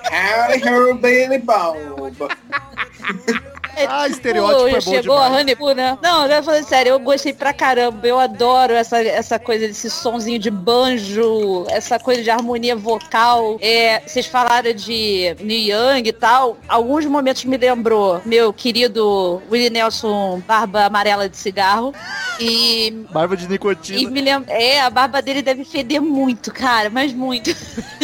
[0.10, 1.78] Harry, Harry, Bailey Bob.
[3.88, 5.42] Ah, estereótipo é bom chegou a demais.
[5.42, 5.98] Honeypoo, né?
[6.02, 8.08] Não, eu falando sério, eu gostei pra caramba.
[8.08, 13.58] Eu adoro essa, essa coisa desse sonzinho de banjo, essa coisa de harmonia vocal.
[13.62, 16.58] É, vocês falaram de Neil Young e tal.
[16.68, 21.94] Alguns momentos me lembrou meu querido Willie Nelson, barba amarela de cigarro.
[22.40, 24.10] E Barba de e nicotina.
[24.12, 27.50] me lembra, é, a barba dele deve feder muito, cara, mas muito.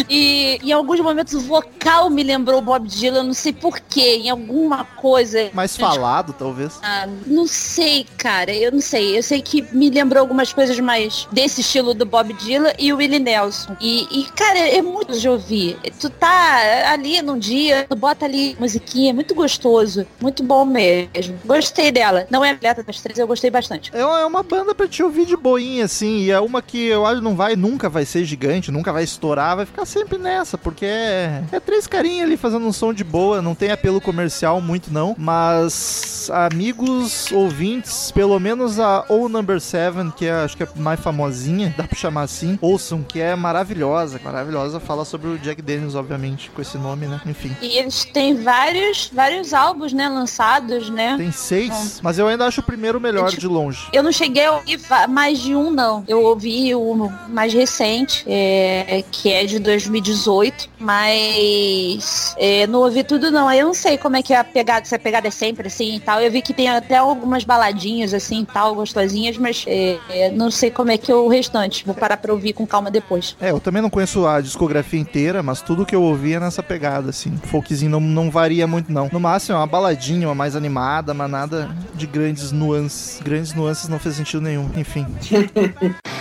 [0.09, 4.29] E em alguns momentos o vocal me lembrou o Bob Dylan, não sei porquê, em
[4.29, 5.49] alguma coisa.
[5.63, 6.79] Mais falado, talvez.
[6.81, 9.17] Ah, não sei, cara, eu não sei.
[9.17, 12.97] Eu sei que me lembrou algumas coisas mais desse estilo do Bob Dylan e o
[12.97, 13.75] Willie Nelson.
[13.79, 15.77] E, e, cara, é muito de ouvir.
[15.99, 20.05] Tu tá ali num dia, tu bota ali musiquinha, é muito gostoso.
[20.19, 21.39] Muito bom mesmo.
[21.45, 22.27] Gostei dela.
[22.29, 23.91] Não é a atleta das três, eu gostei bastante.
[23.93, 26.87] É uma é uma banda pra te ouvir de boinha, assim, e é uma que
[26.87, 30.57] eu acho não vai, nunca vai ser gigante, nunca vai estourar, vai ficar sempre nessa,
[30.57, 34.61] porque é, é três carinhas ali fazendo um som de boa, não tem apelo comercial
[34.61, 40.57] muito não, mas Mas, amigos ouvintes, pelo menos a O Number 7, que é, acho
[40.57, 44.79] que é mais famosinha, dá pra chamar assim, ouçam, que é maravilhosa, maravilhosa.
[44.79, 47.21] Fala sobre o Jack Daniels, obviamente, com esse nome, né?
[47.27, 47.55] Enfim.
[47.61, 51.15] E eles têm vários, vários álbuns, né, lançados, né?
[51.17, 53.87] Tem seis, mas eu ainda acho o primeiro melhor de longe.
[53.93, 56.03] Eu não cheguei a ouvir mais de um, não.
[56.07, 63.29] Eu ouvi o mais recente, é, que é de 2018, mas é, não ouvi tudo,
[63.29, 63.47] não.
[63.47, 65.67] Aí eu não sei como é que é a pegada, se a pegada é sempre
[65.67, 66.21] assim e tal.
[66.21, 70.49] Eu vi que tem até algumas baladinhas assim e tal, gostosinhas, mas é, é, não
[70.49, 71.85] sei como é que é o restante.
[71.85, 73.35] Vou parar pra ouvir com calma depois.
[73.41, 76.63] É, eu também não conheço a discografia inteira, mas tudo que eu ouvi é nessa
[76.63, 77.35] pegada, assim.
[77.43, 79.09] Folkzinho não, não varia muito, não.
[79.11, 83.19] No máximo é uma baladinha, uma mais animada, mas nada de grandes nuances.
[83.21, 85.05] Grandes nuances não fez sentido nenhum, enfim.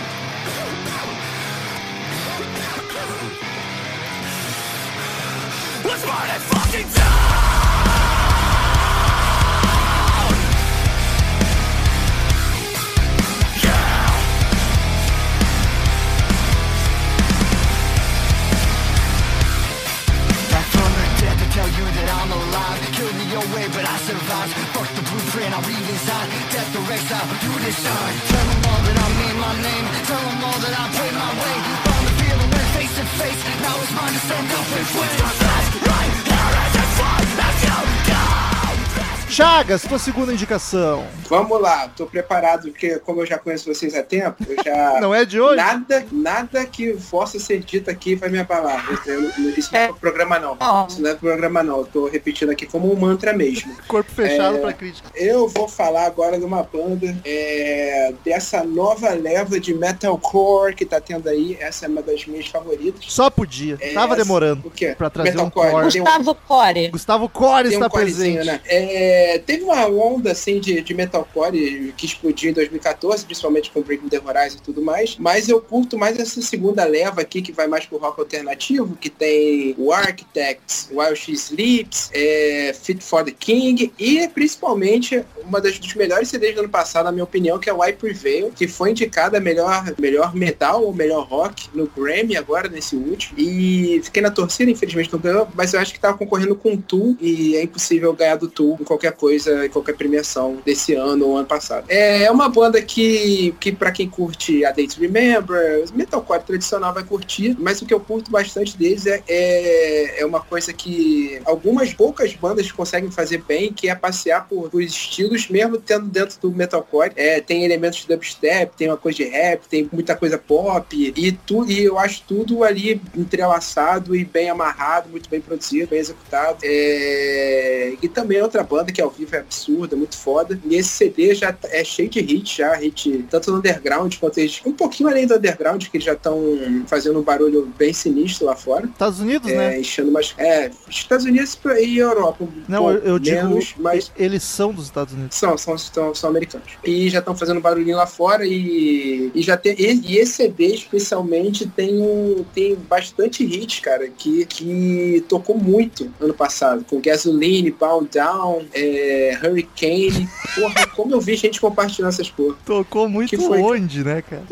[39.73, 41.05] Chagas, tua segunda indicação.
[41.29, 44.99] Vamos lá, tô preparado, porque como eu já conheço vocês há tempo, eu já.
[45.01, 45.55] Não é de hoje?
[45.57, 48.85] Nada, nada que possa ser dito aqui vai me abalar.
[49.07, 50.57] Eu- eu- isso não é pro programa não.
[50.87, 51.77] Isso não é pro programa não.
[51.79, 53.75] Eu tô repetindo aqui como um mantra mesmo.
[53.87, 54.59] Corpo fechado É.
[54.59, 55.07] pra crítica.
[55.15, 60.99] Eu vou falar agora de uma banda é, dessa nova leva de metalcore que tá
[61.01, 61.57] tendo aí.
[61.59, 63.03] Essa é uma das minhas favoritas.
[63.07, 63.77] Só podia.
[63.81, 64.67] É, Tava demorando.
[64.67, 64.93] O quê?
[64.97, 65.71] Pra trazer um Metalcore.
[65.71, 65.83] core.
[65.85, 66.87] Um- Gustavo Core.
[66.89, 68.45] Gustavo Core tem está um corezinho, presente.
[68.53, 68.61] né?
[68.65, 74.09] É, teve uma onda assim de, de metalcore que explodiu em 2014, principalmente com Breaking
[74.09, 75.17] the Horizon e tudo mais.
[75.17, 79.09] Mas eu curto mais essa segunda leva aqui que vai mais pro rock alternativo, que
[79.09, 85.77] tem o Architects, While She Sleeps, é, Fit for the King e principalmente uma das
[85.79, 88.67] dos melhores CDs do ano passado, na minha opinião, que é o I Prevail, que
[88.67, 93.39] foi indicada melhor, melhor metal ou melhor rock no Grammy agora, nesse último.
[93.39, 96.77] E fiquei na torcida, infelizmente não ganhou, mas eu acho que tava concorrendo com o
[96.77, 101.27] Tool e é impossível ganhar do Tool em qualquer coisa, em qualquer premiação desse ano
[101.27, 101.85] ou ano passado.
[101.89, 107.55] É uma banda que, que para quem curte a Date Remember, metalcore tradicional vai curtir,
[107.59, 112.33] mas o que eu curto bastante deles é, é, é uma coisa que algumas poucas
[112.33, 117.11] bandas conseguem fazer bem, que é passear por, por estilos, mesmo tendo dentro do metalcore.
[117.15, 121.31] É, tem elementos de dubstep, tem uma coisa de rap, tem muita coisa pop, e,
[121.31, 126.59] tu, e eu acho tudo ali entrelaçado e bem amarrado, muito bem produzido, bem executado.
[126.63, 130.59] É, E também outra banda que ao vivo é absurda, muito foda.
[130.65, 134.37] E esse CD já tá- é cheio de hits, já, hit tanto no underground quanto
[134.39, 136.41] eles, um pouquinho além do underground, que eles já estão
[136.87, 138.85] fazendo um barulho bem sinistro lá fora.
[138.87, 139.79] Estados Unidos, É, né?
[139.79, 140.33] enchendo mais.
[140.37, 142.43] É, Estados Unidos e Europa.
[142.43, 145.35] Um Não, eu, eu digo, menos, mas e- eles são dos Estados Unidos.
[145.37, 146.67] são, são, são, são americanos.
[146.83, 149.75] E já estão fazendo barulhinho lá fora e, e já tem.
[149.77, 156.11] E, e esse CD especialmente tem um, tem bastante hits, cara, que, que tocou muito
[156.19, 156.85] ano passado.
[156.89, 160.29] Com Gasoline, Bound Down, é, Hurricane.
[160.55, 162.55] Porra, como eu vi gente compartilhando essas porra.
[162.65, 163.61] Tocou muito foi?
[163.61, 164.43] onde, né, cara?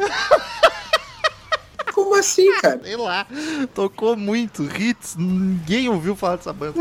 [1.93, 2.79] Como assim, cara?
[2.83, 3.25] Sei lá.
[3.73, 4.63] Tocou muito.
[4.63, 5.15] Hits.
[5.17, 6.79] Ninguém ouviu falar dessa banda.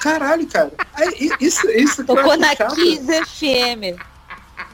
[0.00, 0.72] Caralho, cara.
[1.40, 2.54] Isso, isso Tocou na.
[2.56, 4.00] Kiss FM.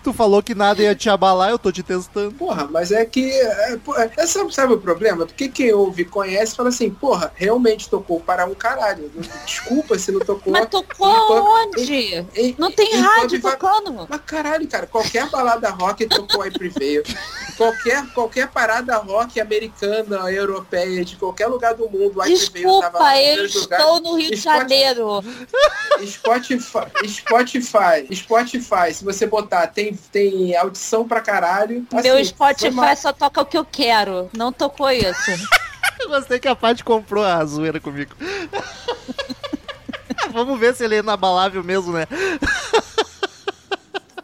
[0.03, 2.33] Tu falou que nada ia te abalar, eu tô te testando.
[2.33, 3.31] Porra, mas é que.
[3.31, 5.27] É, pô, é, sabe, sabe o problema?
[5.27, 9.11] Porque quem ouve, conhece, fala assim, porra, realmente tocou para um caralho.
[9.45, 10.53] Desculpa se não tocou.
[10.53, 12.25] Mas tocou pub- onde?
[12.35, 14.07] em- Não tem em rádio pub tocando.
[14.09, 17.03] Mas caralho, cara, qualquer balada rock tocou aí Prevail.
[17.59, 23.45] Qualquer, qualquer parada rock americana, europeia, de qualquer lugar do mundo, tava Desculpa, nos eu
[23.47, 25.25] estou no Rio de Spotify- Janeiro.
[26.07, 31.85] Spotify, Spotify, Spotify, se você botar, tem, tem audição pra caralho.
[31.91, 34.31] Meu Assim, foi Spotify uma- só toca o que eu quero.
[34.33, 35.09] Não tocou isso.
[36.01, 38.15] Eu gostei que a Paty comprou a zoeira comigo.
[40.33, 42.07] Vamos ver se ele é inabalável mesmo, né?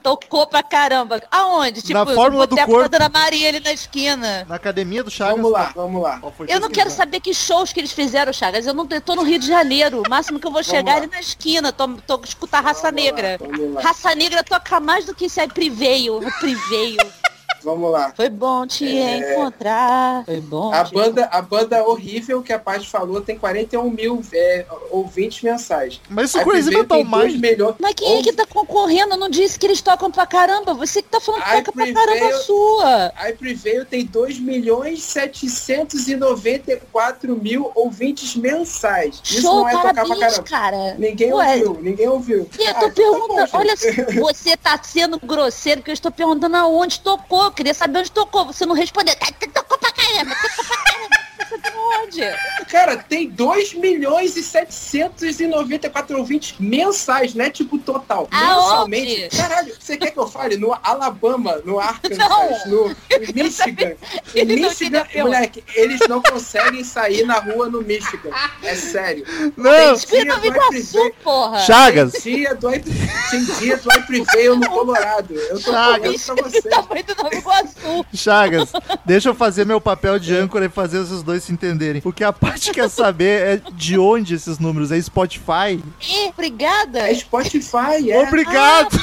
[0.04, 1.22] Tocou pra caramba.
[1.30, 1.80] Aonde?
[1.80, 2.88] Tipo, Na fórmula do boteco corpo.
[2.90, 4.44] da Dona Maria ali na esquina.
[4.46, 5.34] Na academia do Chagas.
[5.36, 6.20] Vamos lá, vamos lá.
[6.46, 8.66] Eu não quero saber que shows que eles fizeram, Chagas.
[8.66, 10.02] Eu não eu tô no Rio de Janeiro.
[10.06, 11.72] O máximo que eu vou chegar é ali na esquina.
[11.72, 13.38] Tô, tô escutar Raça Vamos Negra.
[13.72, 13.80] lá.
[13.80, 16.20] Raça Negra toca mais do que isso aí Priveio.
[16.38, 16.98] Priveio.
[17.64, 18.12] vamos lá.
[18.14, 20.24] Foi bom te encontrar.
[20.24, 20.72] Foi bom.
[20.72, 26.00] A banda, a banda horrível que a Paty falou tem 41 mil é, ouvintes mensais.
[26.08, 27.40] Mas isso é Crazy Prevail Metal tem 2 Mind.
[27.42, 27.74] milhões.
[27.80, 29.16] Mas quem é que tá concorrendo?
[29.16, 30.74] Não disse que eles tocam pra caramba.
[30.74, 33.06] Você que tá falando que Ai, toca pra Prevail- caramba sua.
[33.16, 39.20] A Prevail tem 2 milhões 794 mil ouvintes mensais.
[39.24, 40.42] Isso Show, não é tocar pra parabéns, caramba.
[40.48, 40.94] cara.
[40.98, 42.48] Ninguém Ué, ouviu, ninguém ouviu.
[42.58, 43.74] E eu Ah, tô então tá perguntando, bom, olha,
[44.22, 47.50] você tá sendo grosseiro, que eu estou perguntando aonde tocou.
[47.54, 48.46] Queria saber onde tocou.
[48.46, 49.14] Você não respondeu.
[49.20, 51.16] "Ah, Tocou pra caramba, tocou pra caramba.
[51.54, 52.20] Você tá onde?
[52.68, 57.48] Cara, tem 2 milhões e 794 ouvintes mensais, né?
[57.50, 58.28] Tipo, total.
[58.32, 58.90] Aonde?
[58.90, 59.36] Mensalmente.
[59.36, 62.88] Caralho, você quer que eu fale no Alabama, no Arkansas, Não.
[62.88, 62.96] no,
[63.34, 63.92] Michigan?
[64.34, 68.30] Ele Michigan, moleque, eles não conseguem sair na rua no Michigan.
[68.62, 69.24] É sério.
[69.56, 71.58] Não, Espírito Dia do Iguaçu, porra.
[71.60, 72.12] Chagas.
[72.12, 75.34] Tem dia do, tem dia do iPreview no Colorado.
[75.34, 76.22] Eu tô Chagas.
[76.24, 77.36] falando pra você.
[77.36, 78.06] Iguaçu.
[78.12, 78.72] Chagas,
[79.04, 82.02] deixa eu fazer meu papel de âncora e fazer esses dois se entenderem.
[82.04, 84.90] O que a parte quer saber é de onde esses números.
[84.90, 85.82] É Spotify?
[86.00, 87.10] Ih, obrigada.
[87.10, 88.20] É Spotify, é.
[88.22, 88.98] Obrigado!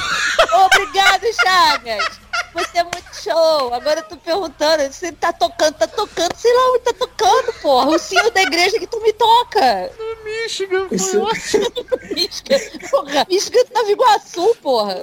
[0.66, 2.20] Obrigado, Chagas.
[2.54, 3.72] Você é muito show.
[3.72, 7.88] Agora eu tô perguntando, você tá tocando, tá tocando, sei lá onde tá tocando, porra.
[7.90, 9.90] O sino da igreja que tu me toca.
[10.24, 11.66] Michigan, foi Isso- ótimo.
[12.14, 13.26] Michigan, porra.
[13.30, 15.02] Michigan do Nova Iguaçu, porra.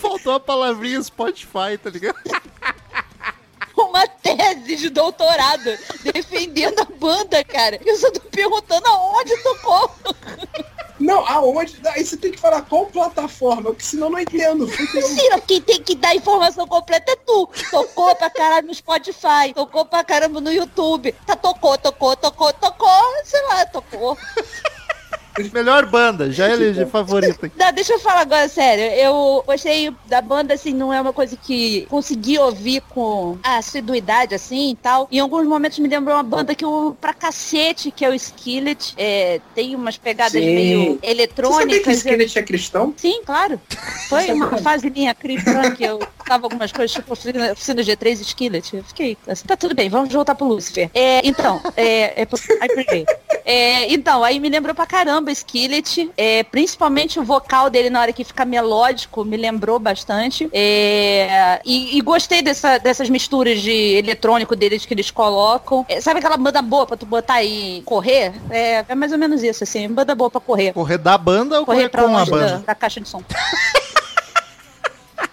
[0.00, 2.16] Faltou a palavrinha Spotify, tá ligado?
[3.76, 7.78] Uma tese de doutorado defendendo a banda, cara.
[7.84, 9.90] Eu só tô perguntando aonde tocou.
[10.98, 11.76] Não, aonde?
[11.88, 14.66] Aí você tem que falar qual plataforma, porque senão eu não entendo.
[14.66, 17.48] Mentira, quem tem que dar informação completa é tu.
[17.70, 21.12] Tocou pra caralho no Spotify, tocou pra caramba no YouTube.
[21.26, 24.16] Tá, tocou, tocou, tocou, tocou, sei lá, tocou.
[25.52, 27.50] Melhor banda, já elegi favorita.
[27.56, 28.84] Não, deixa eu falar agora, sério.
[28.84, 34.70] Eu gostei da banda, assim, não é uma coisa que consegui ouvir com assiduidade, assim,
[34.70, 35.08] e tal.
[35.10, 38.94] Em alguns momentos me lembrou uma banda que eu, pra cacete, que é o Skillet.
[38.96, 40.54] É, tem umas pegadas Sim.
[40.54, 41.96] meio Você sabia que eletrônicas.
[41.98, 42.94] Skillet é cristão?
[42.96, 43.60] Sim, claro.
[44.08, 48.76] Foi uma fase minha cristã que eu tava algumas coisas, tipo oficina oficina G3 Skillet.
[48.76, 50.90] Eu fiquei assim, tá tudo bem, vamos voltar pro Lucifer.
[50.94, 52.26] É, então, é, é
[52.86, 53.04] quê?
[53.48, 58.12] É, então, aí me lembrou pra caramba Skillet, é, principalmente o vocal dele na hora
[58.12, 60.48] que fica melódico, me lembrou bastante.
[60.52, 65.86] É, e, e gostei dessa- dessas misturas de eletrônico deles que eles colocam.
[65.88, 68.32] É, sabe aquela banda boa pra tu botar e correr?
[68.50, 70.72] É, é mais ou menos isso, assim, banda boa pra correr.
[70.72, 72.64] Correr da banda ou Correr correr pra com a longe da, banda?
[72.66, 73.22] da caixa de som.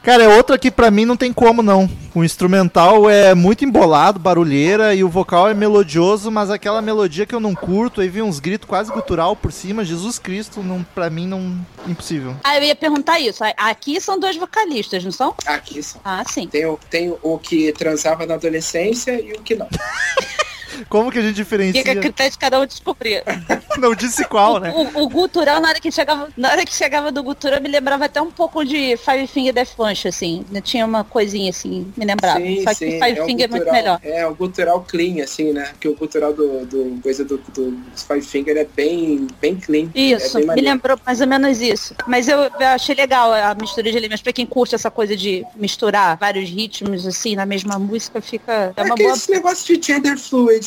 [0.04, 1.90] Cara, é outra que pra mim não tem como não.
[2.14, 7.34] O instrumental é muito embolado, barulheira, e o vocal é melodioso, mas aquela melodia que
[7.34, 11.10] eu não curto, aí vem uns gritos quase gutural por cima, Jesus Cristo, não, pra
[11.10, 11.58] mim não.
[11.88, 12.36] Impossível.
[12.44, 13.44] Ah, eu ia perguntar isso.
[13.56, 15.34] Aqui são dois vocalistas, não são?
[15.46, 16.02] Aqui são.
[16.04, 16.48] Ah, sim.
[16.48, 19.70] Tem o, tem o que transava na adolescência e o que não.
[20.90, 21.82] Como que a gente diferencia?
[21.82, 23.24] Fica a critério de cada um descobrir.
[23.78, 24.72] Não disse qual, né?
[24.72, 28.06] O, o gutural, na hora que chegava, na hora que chegava do gutural, me lembrava
[28.06, 30.46] até um pouco de Five Finger Death Punch, assim.
[30.64, 32.40] Tinha uma coisinha assim, me lembrava.
[32.40, 34.00] Sim, Só que sim, Five é o Finger é muito gutural- melhor.
[34.04, 35.66] É, o gutural clean, assim, né?
[35.72, 39.90] Porque o gutural do, do coisa do, do Five Finger é bem, bem clean.
[39.96, 41.96] Isso, é bem me lembrou mais ou menos isso.
[42.08, 44.22] Mas eu, eu achei legal a mistura de elementos.
[44.22, 48.74] Pra quem curte essa coisa de misturar vários ritmos, assim, na mesma música, fica...
[48.78, 49.16] É É uma que boa...
[49.16, 50.18] esse negócio de gender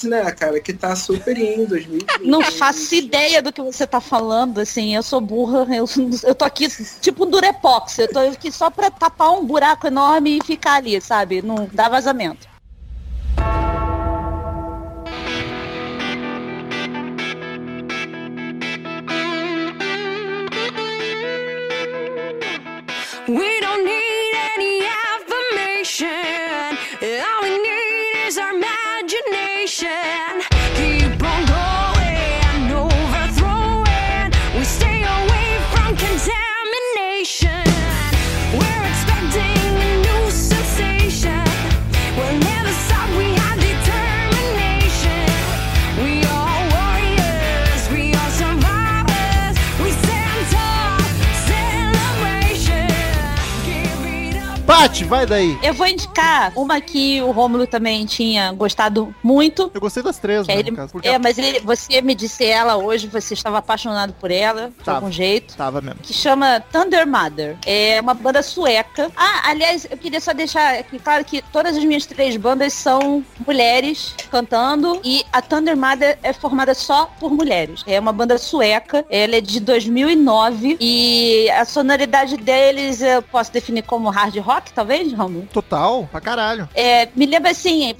[0.05, 0.61] né, cara?
[0.61, 2.25] Que tá super em 2020.
[2.25, 5.85] Não faço ideia do que você tá falando, assim, eu sou burra, eu,
[6.23, 6.69] eu tô aqui
[7.01, 11.01] tipo um durepox, eu tô aqui só pra tapar um buraco enorme e ficar ali,
[11.01, 11.43] sabe?
[11.43, 12.49] Não dá vazamento.
[55.05, 55.59] Vai daí.
[55.63, 59.71] Eu vou indicar uma que o Rômulo também tinha gostado muito.
[59.75, 62.45] Eu gostei das três, né, ele, no caso, porque é, mas ele, você me disse
[62.45, 64.99] ela hoje, você estava apaixonado por ela, de Tava.
[64.99, 65.57] algum jeito.
[65.57, 66.01] tava mesmo.
[66.03, 67.57] que chama Thunder Mother.
[67.67, 69.11] É uma banda sueca.
[69.17, 73.25] Ah, aliás, eu queria só deixar aqui claro que todas as minhas três bandas são
[73.47, 77.83] mulheres cantando e a Thunder Mother é formada só por mulheres.
[77.87, 83.83] É uma banda sueca, ela é de 2009 e a sonoridade deles eu posso definir
[83.83, 84.86] como hard rock, talvez,
[85.17, 85.47] Romulo?
[85.53, 86.69] Total, pra caralho.
[86.75, 87.95] É, me lembra assim,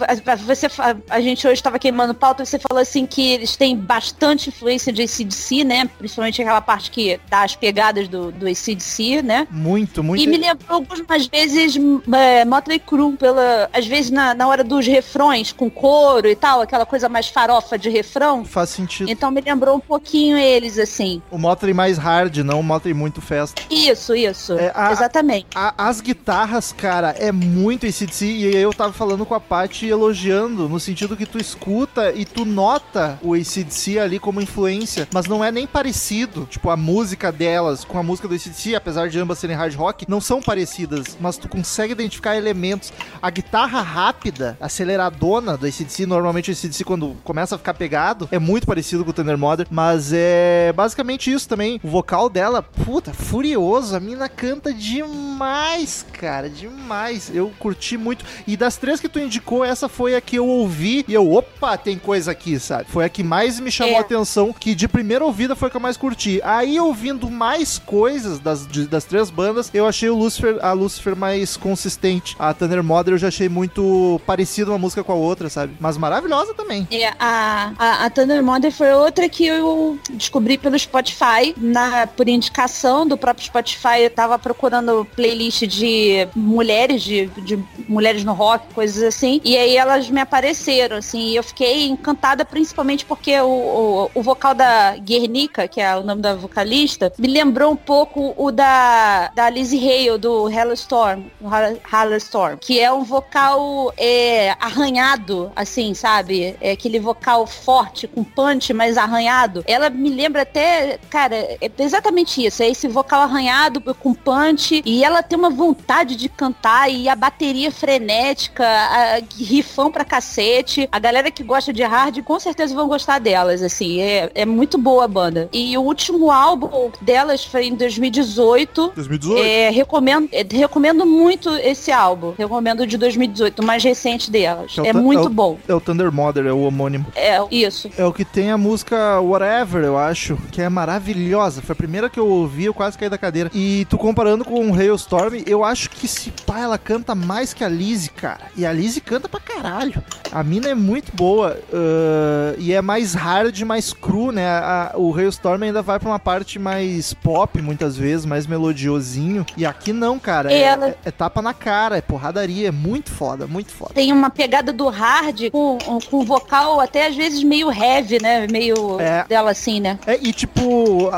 [0.47, 0.67] você,
[1.11, 5.03] a gente hoje estava queimando pauta, você falou assim que eles têm bastante influência de
[5.03, 5.89] ACDC, né?
[5.99, 9.47] Principalmente aquela parte que dá as pegadas do, do ACDC, né?
[9.51, 10.23] Muito, muito.
[10.23, 11.77] E me lembrou algumas vezes
[12.15, 16.61] é, Motley Crue, pela, às vezes na, na hora dos refrões, com coro e tal,
[16.61, 18.45] aquela coisa mais farofa de refrão.
[18.45, 19.11] Faz sentido.
[19.11, 21.23] Então me lembrou um pouquinho eles, assim.
[21.31, 23.63] O Motley mais hard, não o Motley muito festa.
[23.71, 24.55] Isso, isso.
[24.59, 25.47] É, a- Exatamente.
[25.55, 28.27] A- as guitarras, cara, é muito ACDC.
[28.27, 32.45] E eu tava falando com a Paty elogiando, no sentido que tu escuta e tu
[32.45, 36.47] nota o ACDC ali como influência, mas não é nem parecido.
[36.51, 40.07] Tipo, a música delas com a música do ACDC, apesar de ambas serem hard rock,
[40.09, 42.93] não são parecidas, mas tu consegue identificar elementos.
[43.21, 48.39] A guitarra rápida, aceleradona do ACDC, normalmente o ACDC quando começa a ficar pegado, é
[48.39, 51.81] muito parecido com o Thunder Mother, mas é basicamente isso também.
[51.83, 57.31] O vocal dela, puta, furioso, a mina canta demais, cara, demais.
[57.35, 58.25] Eu curti muito.
[58.47, 61.77] E das três que tu indicou, essa foi a que eu ouvi e eu, opa,
[61.77, 62.87] tem coisa aqui, sabe?
[62.91, 63.99] Foi a que mais me chamou É.
[63.99, 66.41] a atenção, que de primeira ouvida foi a que eu mais curti.
[66.45, 71.15] Aí ouvindo mais coisas das, de- das três bandas, eu achei o Lucifer, a Lucifer
[71.17, 72.35] mais consistente.
[72.39, 75.75] A Thunder Mother eu já achei muito parecida uma música com a outra, sabe?
[75.81, 76.87] Mas maravilhosa também.
[76.91, 82.29] É, a, a, a Thunder Mother foi outra que eu descobri pelo Spotify, na, por
[82.29, 84.01] indicação do próprio Spotify.
[84.03, 89.41] Eu tava procurando playlist de mulheres, de, de mulheres no rock, coisas assim.
[89.45, 94.23] E aí elas me apareceram, assim, e eu fiquei encantada, principalmente porque o, o, o
[94.23, 99.29] vocal da Guernica, que é o nome da vocalista, me lembrou um pouco o da,
[99.35, 105.95] da Lizzie Hale, do Hellstorm, do Hall- Hallstorm, que é um vocal é, arranhado, assim,
[105.95, 106.57] sabe?
[106.61, 109.65] É aquele vocal forte, com punch, mas arranhado.
[109.67, 112.63] Ela me lembra até, cara, é exatamente isso.
[112.63, 114.83] É esse vocal arranhado com punch.
[114.85, 120.89] E ela tem uma vontade de cantar e a bateria frenética, a, rifão pra cacete.
[120.93, 124.01] A galera que gosta de hard com certeza vão gostar delas, assim.
[124.01, 125.49] É, é muito boa a banda.
[125.53, 128.93] E o último álbum delas foi em 2018.
[128.95, 129.43] 2018?
[129.45, 132.35] É, recomendo, é, recomendo muito esse álbum.
[132.37, 134.77] Recomendo de 2018, o mais recente delas.
[134.85, 135.59] É Thu- muito o- bom.
[135.67, 137.07] É o Thunder Mother, é o homônimo.
[137.15, 137.91] É, isso.
[137.97, 141.63] É o que tem a música Whatever, eu acho, que é maravilhosa.
[141.63, 143.51] Foi a primeira que eu ouvi, eu quase caí da cadeira.
[143.55, 147.63] E tu comparando com o Hailstorm, eu acho que se pá, ela canta mais que
[147.65, 148.47] a Lizzie, cara.
[148.57, 150.03] E a Lizzie canta pra caralho.
[150.33, 151.57] A mina é muito boa.
[151.73, 154.47] ah, e é mais hard, mais cru, né?
[154.49, 159.45] A- o Hailstorm ainda vai pra uma parte mais pop, muitas vezes, mais melodiosinho.
[159.57, 160.53] E aqui não, cara.
[160.53, 162.69] É, Ela- é- é tapa na cara, é porradaria.
[162.69, 163.95] É muito foda, muito foda.
[163.95, 165.79] Tem uma pegada do hard com,
[166.11, 168.47] com vocal até às vezes meio heavy, né?
[168.51, 169.25] Meio É.
[169.29, 169.99] dela assim, né?
[170.07, 170.63] É, e tipo,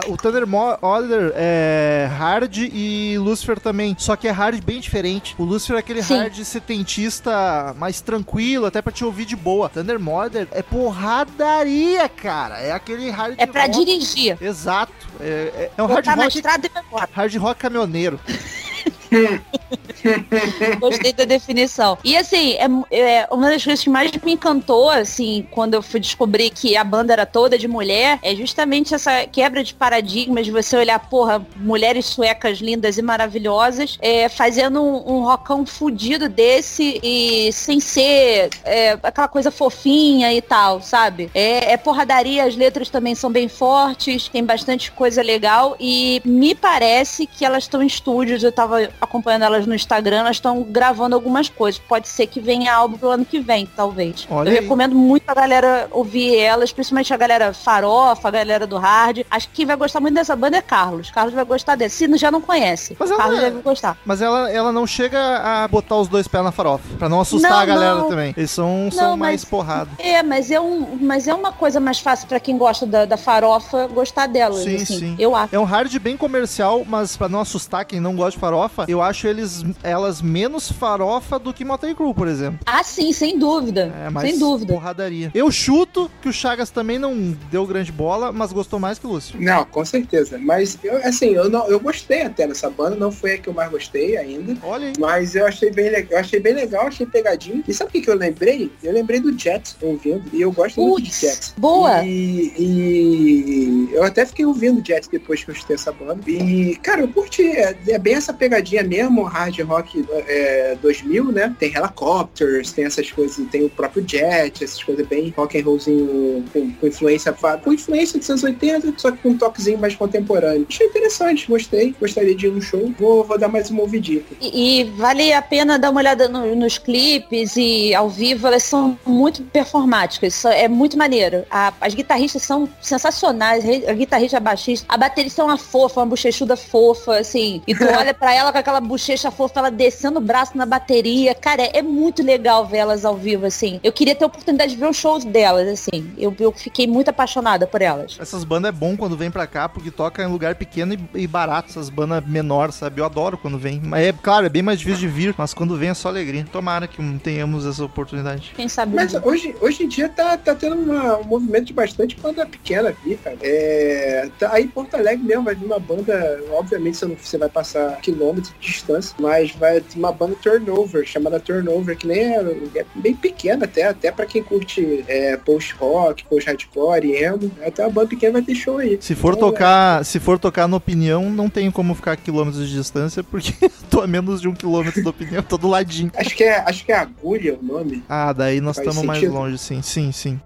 [0.09, 3.95] o Thunder Mo- Order é hard e Lucifer também.
[3.99, 4.98] Só que é hard bem diferente.
[5.39, 6.19] O Lucifer é aquele Sim.
[6.19, 9.69] hard setentista mais tranquilo, até pra te ouvir de boa.
[9.69, 12.59] Thunder Mother é porradaria, cara.
[12.61, 13.85] É aquele hard É pra rock.
[13.85, 14.37] dirigir.
[14.41, 14.93] Exato.
[15.21, 18.21] É, é- é um hard Botar na rock, hard rock caminhoneiro.
[20.79, 21.99] Gostei da definição.
[22.05, 22.57] E assim,
[22.91, 26.77] é, é uma das coisas que mais me encantou, assim, quando eu fui descobrir que
[26.77, 30.99] a banda era toda de mulher, é justamente essa quebra de paradigmas de você olhar,
[31.09, 37.81] porra, mulheres suecas lindas e maravilhosas, é, fazendo um, um rockão fudido desse e sem
[37.81, 41.31] ser é, aquela coisa fofinha e tal, sabe?
[41.35, 46.55] É, é porradaria, as letras também são bem fortes, tem bastante coisa legal e me
[46.55, 51.15] parece que elas estão em estúdios, eu tava acompanhando elas no Instagram, elas estão gravando
[51.15, 51.81] algumas coisas.
[51.81, 54.27] Pode ser que venha álbum pro ano que vem, talvez.
[54.31, 54.61] Olha eu aí.
[54.63, 59.21] recomendo muito a galera ouvir elas, principalmente a galera farofa, a galera do hard.
[59.31, 61.11] Acho que quem vai gostar muito dessa banda é Carlos.
[61.11, 61.97] Carlos vai gostar dessa.
[61.97, 63.97] Se já não conhece, Mas ela Carlos é- deve gostar.
[64.05, 66.85] Mas ela, ela não chega a botar os dois pés na farofa.
[66.99, 68.09] Pra não assustar Não, a galera não.
[68.09, 68.35] também.
[68.37, 69.91] Eles são, são Não, mais mas- porrada.
[69.99, 73.17] É, mas é, um, mas é uma coisa mais fácil pra quem gosta da, da
[73.17, 74.99] farofa gostar delas, Sim, assim.
[74.99, 75.17] sim.
[75.19, 75.55] Eu acho.
[75.55, 79.03] É um hard bem comercial, mas pra não assustar quem não gosta de farofa, eu
[79.03, 82.59] acho eles elas menos farofa do que Motley Crue, por exemplo.
[82.67, 83.93] Ah, sim, sem dúvida.
[84.05, 84.73] É, mais sem dúvida.
[84.73, 85.31] porradaria.
[85.35, 89.11] Eu chuto que o Chagas também não deu grande bola, mas gostou mais que o
[89.11, 89.41] Lúcio.
[89.41, 90.39] Não, com certeza.
[90.39, 92.97] Mas, eu, assim, eu, não, eu gostei até dessa banda.
[92.97, 94.57] Não foi a que eu mais gostei ainda.
[94.63, 94.93] Olha aí.
[94.99, 96.13] Mas eu achei bem legal.
[96.13, 97.63] Eu achei bem legal, achei pegadinho.
[97.69, 98.71] E sabe o que, que eu lembrei?
[98.83, 100.23] Eu lembrei do Jets ouvindo.
[100.33, 101.55] E eu gosto muito de Jets.
[101.59, 102.03] boa.
[102.05, 106.21] E, e eu até fiquei ouvindo Jets depois que eu escutei essa banda.
[106.27, 107.47] E, cara, eu curti.
[107.49, 111.55] É, é bem essa pegadinha mesmo, hard rock é, 2000, né?
[111.59, 116.45] Tem Helicopters, tem essas coisas, tem o próprio Jet, essas coisas bem rock and rollzinho
[116.53, 120.67] com, com influência com influência dos anos 80, só que com um toquezinho mais contemporâneo.
[120.69, 122.93] Achei interessante, gostei, gostaria de ir no show.
[122.99, 124.23] Vou, vou dar mais uma ouvidinha.
[124.41, 128.63] E, e vale a pena dar uma olhada no- nos clipes e ao vivo, elas
[128.63, 131.45] são muito performáticas, é muito maneiro.
[131.51, 136.07] A- as guitarristas são sensacionais, a guitarrista a baixista, a baterista é uma fofa, uma
[136.07, 140.23] bochechuda fofa, assim, e tu olha pra ela com aquela bochecha fofa, ela descendo o
[140.23, 143.81] braço na bateria, cara, é, é muito legal ver elas ao vivo, assim.
[143.83, 147.09] Eu queria ter a oportunidade de ver os shows delas, assim, eu, eu fiquei muito
[147.09, 148.17] apaixonada por elas.
[148.21, 151.27] Essas bandas é bom quando vem pra cá, porque toca em lugar pequeno e, e
[151.27, 153.01] barato, essas bandas menores, sabe?
[153.01, 153.81] Eu adoro quando vem.
[153.83, 156.47] Mas é, claro, é bem mais difícil de vir, mas quando vem é só alegria.
[156.53, 158.53] Tomara que tenhamos essa oportunidade.
[158.55, 162.17] Quem sabe Mas hoje, hoje em dia tá, tá tendo uma- um movimento de bastante
[162.21, 163.37] banda pequena aqui, cara.
[163.41, 167.39] É, tá, aí em Porto Alegre mesmo vai vir uma banda, obviamente você, não, você
[167.39, 172.41] vai passar quilômetros distância, mas vai ter uma banda Turnover, chamada Turnover, que nem é,
[172.77, 177.51] é bem pequena até, até pra quem curte é, post-rock, post-hardcore, emo.
[177.65, 178.99] Até uma banda pequena vai ter show aí.
[179.01, 182.69] Se for Então, tocar, se for tocar na opinião, não tem como ficar a quilômetros
[182.69, 183.53] de distância, porque
[183.91, 186.11] tô a menos de um quilômetro da opinião, tô do ladinho.
[186.17, 188.03] Acho que é, acho que é Agulha o nome.
[188.09, 190.41] Ah, daí nós estamos mais longe, sim, sim, sim.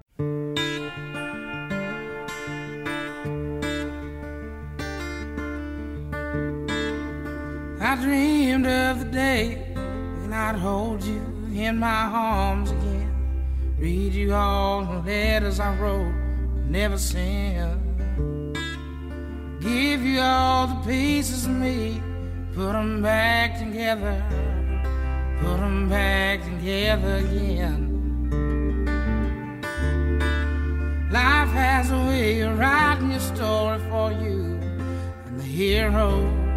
[7.85, 11.21] I dreamed of the day when I'd hold you
[11.53, 13.13] in my arms again.
[13.77, 16.15] Read you all the letters I wrote,
[16.69, 17.83] never sent.
[19.61, 22.01] Give you all the pieces of me,
[22.55, 24.23] put them back together,
[25.41, 27.89] put them back together again.
[31.11, 34.61] Life has a way of writing a story for you,
[35.27, 36.52] and the hero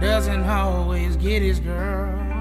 [0.00, 2.35] doesn't always get his girl.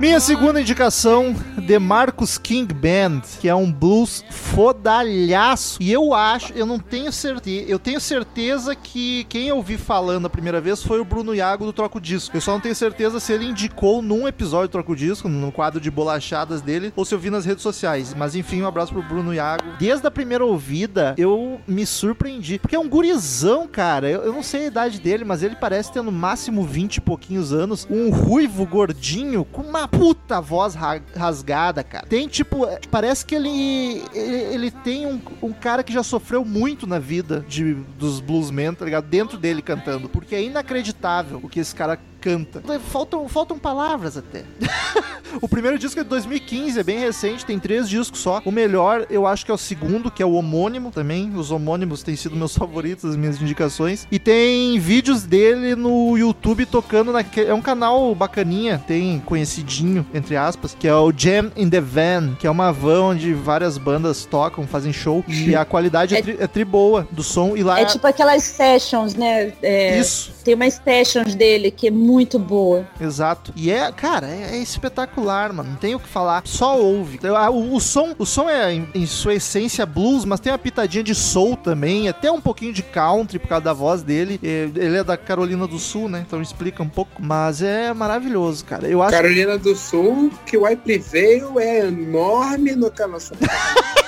[0.00, 1.36] Minha segunda indicação,
[1.66, 5.76] The Marcus King Band, que é um blues fodalhaço.
[5.78, 10.24] E eu acho, eu não tenho certeza, eu tenho certeza que quem eu vi falando
[10.24, 12.34] a primeira vez foi o Bruno Iago do Troco Disco.
[12.34, 15.78] Eu só não tenho certeza se ele indicou num episódio do Troco Disco, no quadro
[15.78, 18.14] de bolachadas dele, ou se eu vi nas redes sociais.
[18.14, 19.64] Mas enfim, um abraço pro Bruno Iago.
[19.78, 22.58] Desde a primeira ouvida, eu me surpreendi.
[22.58, 24.08] Porque é um gurizão, cara.
[24.08, 27.00] Eu, eu não sei a idade dele, mas ele parece ter no máximo 20 e
[27.02, 27.86] pouquinhos anos.
[27.90, 32.06] Um ruivo gordinho com uma puta voz ra- rasgada, cara.
[32.06, 36.44] Tem tipo, é, parece que ele ele, ele tem um, um cara que já sofreu
[36.44, 39.06] muito na vida de, dos bluesmen, tá ligado?
[39.06, 40.08] Dentro dele cantando.
[40.08, 42.62] Porque é inacreditável o que esse cara canta.
[42.80, 44.44] Faltam, faltam palavras até.
[45.40, 48.42] o primeiro disco é de 2015, é bem recente, tem três discos só.
[48.44, 51.32] O melhor, eu acho que é o segundo, que é o homônimo também.
[51.34, 54.06] Os homônimos têm sido meus favoritos, as minhas indicações.
[54.10, 57.48] E tem vídeos dele no YouTube tocando naquele.
[57.50, 62.34] É um canal bacaninha, tem conhecidinho, entre aspas, que é o Jam in the Van,
[62.38, 65.24] que é uma van onde várias bandas tocam, fazem show.
[65.28, 67.56] E a qualidade é, É- tri, é tri boa do som.
[67.56, 69.52] E lá É tipo aquelas sessions, né?
[69.62, 70.32] É, Isso.
[70.44, 72.86] Tem umas sessions dele que é muito boa.
[73.00, 73.52] Exato.
[73.54, 75.70] E é, cara, é, é espetacular, mano.
[75.70, 76.42] Não tem o que falar.
[76.44, 77.16] Só ouve.
[77.16, 80.58] Então, O, o som, o som é em, em sua essência blues, mas tem uma
[80.58, 84.40] pitadinha de soul também, até um pouquinho de country por causa da voz dele.
[84.42, 86.24] É, Ele é da Carolina do Sul, né?
[86.26, 87.10] Então explica um pouco.
[87.20, 88.88] Mas é maravilhoso, cara.
[88.88, 93.20] Eu acho Carolina do Sul, que o White Veil é enorme no canal.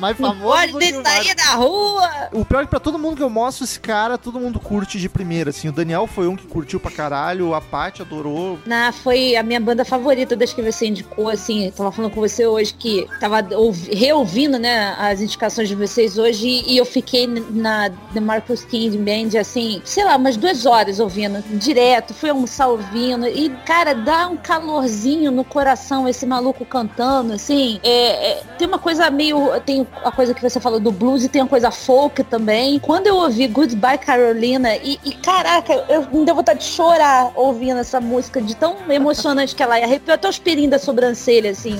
[0.00, 0.72] mais Não famoso.
[0.72, 2.08] pode sair da rua!
[2.32, 4.98] O pior é que pra todo mundo que eu mostro esse cara, todo mundo curte
[4.98, 5.68] de primeira, assim.
[5.68, 8.58] O Daniel foi um que curtiu pra caralho, a Paty adorou.
[8.66, 12.20] Na, foi a minha banda favorita das que você indicou, assim, eu tava falando com
[12.20, 17.26] você hoje que tava ouvi- reouvindo, né, as indicações de vocês hoje e eu fiquei
[17.26, 22.68] na The Marcus King Band, assim, sei lá, umas duas horas ouvindo, direto, fui almoçar
[22.68, 28.66] ouvindo e, cara, dá um calorzinho no coração esse maluco cantando, assim, é, é, tem
[28.68, 31.70] uma coisa meio, tem a coisa que você falou do blues e tem uma coisa
[31.70, 32.78] folk também.
[32.78, 37.78] Quando eu ouvi Goodbye Carolina e, e, caraca, eu me deu vontade de chorar ouvindo
[37.78, 39.84] essa música de tão emocionante que ela é.
[39.84, 41.78] Arrepiou até os pelinhos da sobrancelha, assim.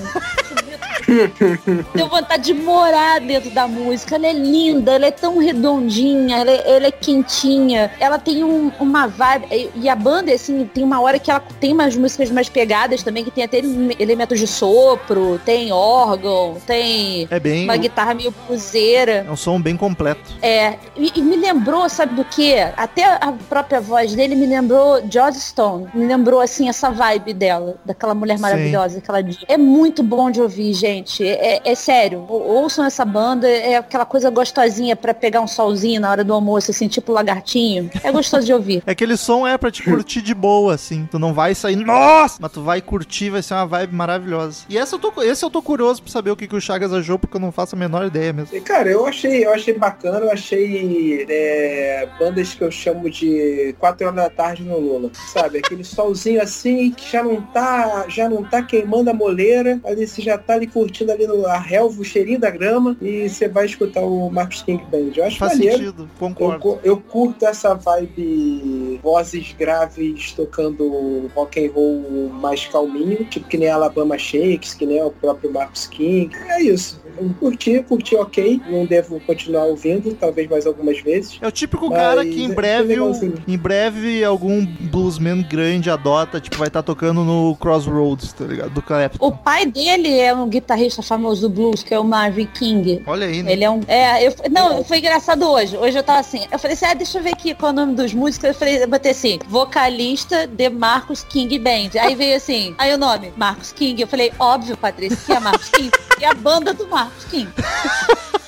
[1.94, 4.14] Deu vontade de morar dentro da música.
[4.16, 7.90] Ela é linda, ela é tão redondinha, ela é, ela é quentinha.
[7.98, 9.46] Ela tem um- uma vibe.
[9.74, 13.24] e- a banda, assim, tem uma hora que ela tem umas músicas mais pegadas também,
[13.24, 17.64] que tem até ele- elementos de sopro, tem órgão, tem É bem.
[17.64, 19.24] uma guitarra meio puzeira.
[19.26, 20.20] É um som bem completo.
[20.42, 22.54] É, e, e me lembrou, sabe do que?
[22.76, 25.88] Até a própria voz dele me lembrou Joss Stone.
[25.94, 28.42] Me lembrou, assim, essa vibe dela, daquela mulher Sim.
[28.42, 29.38] maravilhosa que ela diz.
[29.48, 31.26] É muito bom de ouvir, gente.
[31.26, 32.24] É, é sério.
[32.28, 36.32] Ou- Ouçam essa banda, é aquela coisa gostosinha pra pegar um solzinho na hora do
[36.34, 37.90] almoço, assim, tipo lagartinho.
[38.02, 38.82] É gostoso de ouvir.
[38.90, 41.06] É aquele som é pra te curtir de boa, assim.
[41.10, 42.38] Tu não vai sair, nossa!
[42.40, 44.64] Mas tu vai curtir, vai ser uma vibe maravilhosa.
[44.68, 46.92] E essa eu tô, esse eu tô curioso pra saber o que, que o Chagas
[46.92, 48.56] achou, porque eu não faço a menor ideia mesmo.
[48.56, 53.74] E, Cara, eu achei, eu achei bacana, eu achei é, bandas que eu chamo de
[53.78, 55.58] 4 horas da tarde no Lula, sabe?
[55.58, 60.22] Aquele solzinho assim que já não tá, já não tá queimando a moleira, ali você
[60.22, 63.66] já tá ali curtindo ali no a relva, o cheirinho da grama e você vai
[63.66, 65.12] escutar o Marcos King Band.
[65.16, 65.76] Eu acho Faz maneiro.
[65.78, 66.60] sentido, Eu, concordo.
[66.60, 73.56] cu- eu curto essa vibe vozes graves tocando rock and roll mais calminho, tipo que
[73.56, 76.30] nem Alabama Shakes, que nem o próprio Marcus King.
[76.48, 77.00] É isso.
[77.38, 78.60] Curti, curti ok.
[78.68, 81.38] Não devo continuar ouvindo, talvez mais algumas vezes.
[81.40, 83.42] É o típico Mas cara que em é breve, legalzinho.
[83.46, 88.70] em breve algum bluesman grande adota, tipo, vai estar tocando no Crossroads, tá ligado?
[88.70, 89.24] Do Clapton.
[89.24, 93.02] O pai dele é um guitarrista famoso do blues, que é o Marvin King.
[93.06, 93.52] Olha aí, né?
[93.52, 93.80] Ele é um.
[93.86, 95.76] É, eu, não, foi engraçado hoje.
[95.76, 96.46] Hoje eu tava assim.
[96.50, 98.48] Eu falei assim, ah, deixa eu ver aqui qual é o nome dos músicos.
[98.48, 101.90] Eu falei, eu botei assim, vocalista de Marcos King Band.
[102.00, 104.00] Aí veio assim, aí o nome, Marcos King.
[104.00, 105.90] Eu falei, óbvio, Patrícia, que é Marcos King.
[106.20, 106.99] E a banda do Marcos
[107.30, 107.52] King.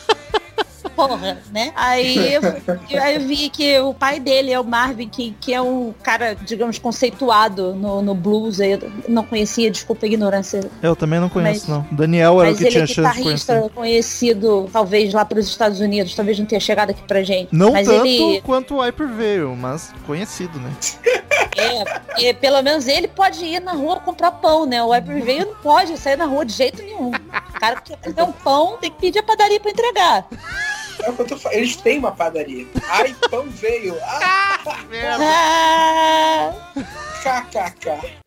[0.95, 1.73] Porra, né?
[1.75, 2.43] Aí eu,
[3.03, 6.35] aí eu vi que o pai dele é o Marvin King, que é um cara,
[6.35, 8.61] digamos, conceituado no, no blues.
[8.61, 8.79] Eu
[9.09, 11.97] não conhecia, desculpa a ignorância Eu também não conheço, Mas- não.
[11.97, 13.75] Daniel era o que ele tinha é chance de guitarrista conhecer.
[13.75, 17.49] conhecido, talvez lá pelos Estados Unidos, talvez não tenha chegado aqui pra gente.
[17.53, 20.71] Não mas tanto ele quanto o Hyperveil, mas conhecido, né?
[21.57, 24.83] é, porque pelo menos ele pode ir na rua comprar pão, né?
[24.83, 27.11] O Hyperveio não pode sair na rua de jeito nenhum.
[27.11, 30.27] O cara que quer comer um pão tem que pedir a padaria pra entregar.
[31.01, 31.59] É o que eu tô falando.
[31.59, 32.67] Eles têm uma padaria.
[32.89, 33.97] Ai, pão veio.
[34.03, 34.59] Ah,
[34.91, 36.53] Ah,
[37.23, 38.23] kkk.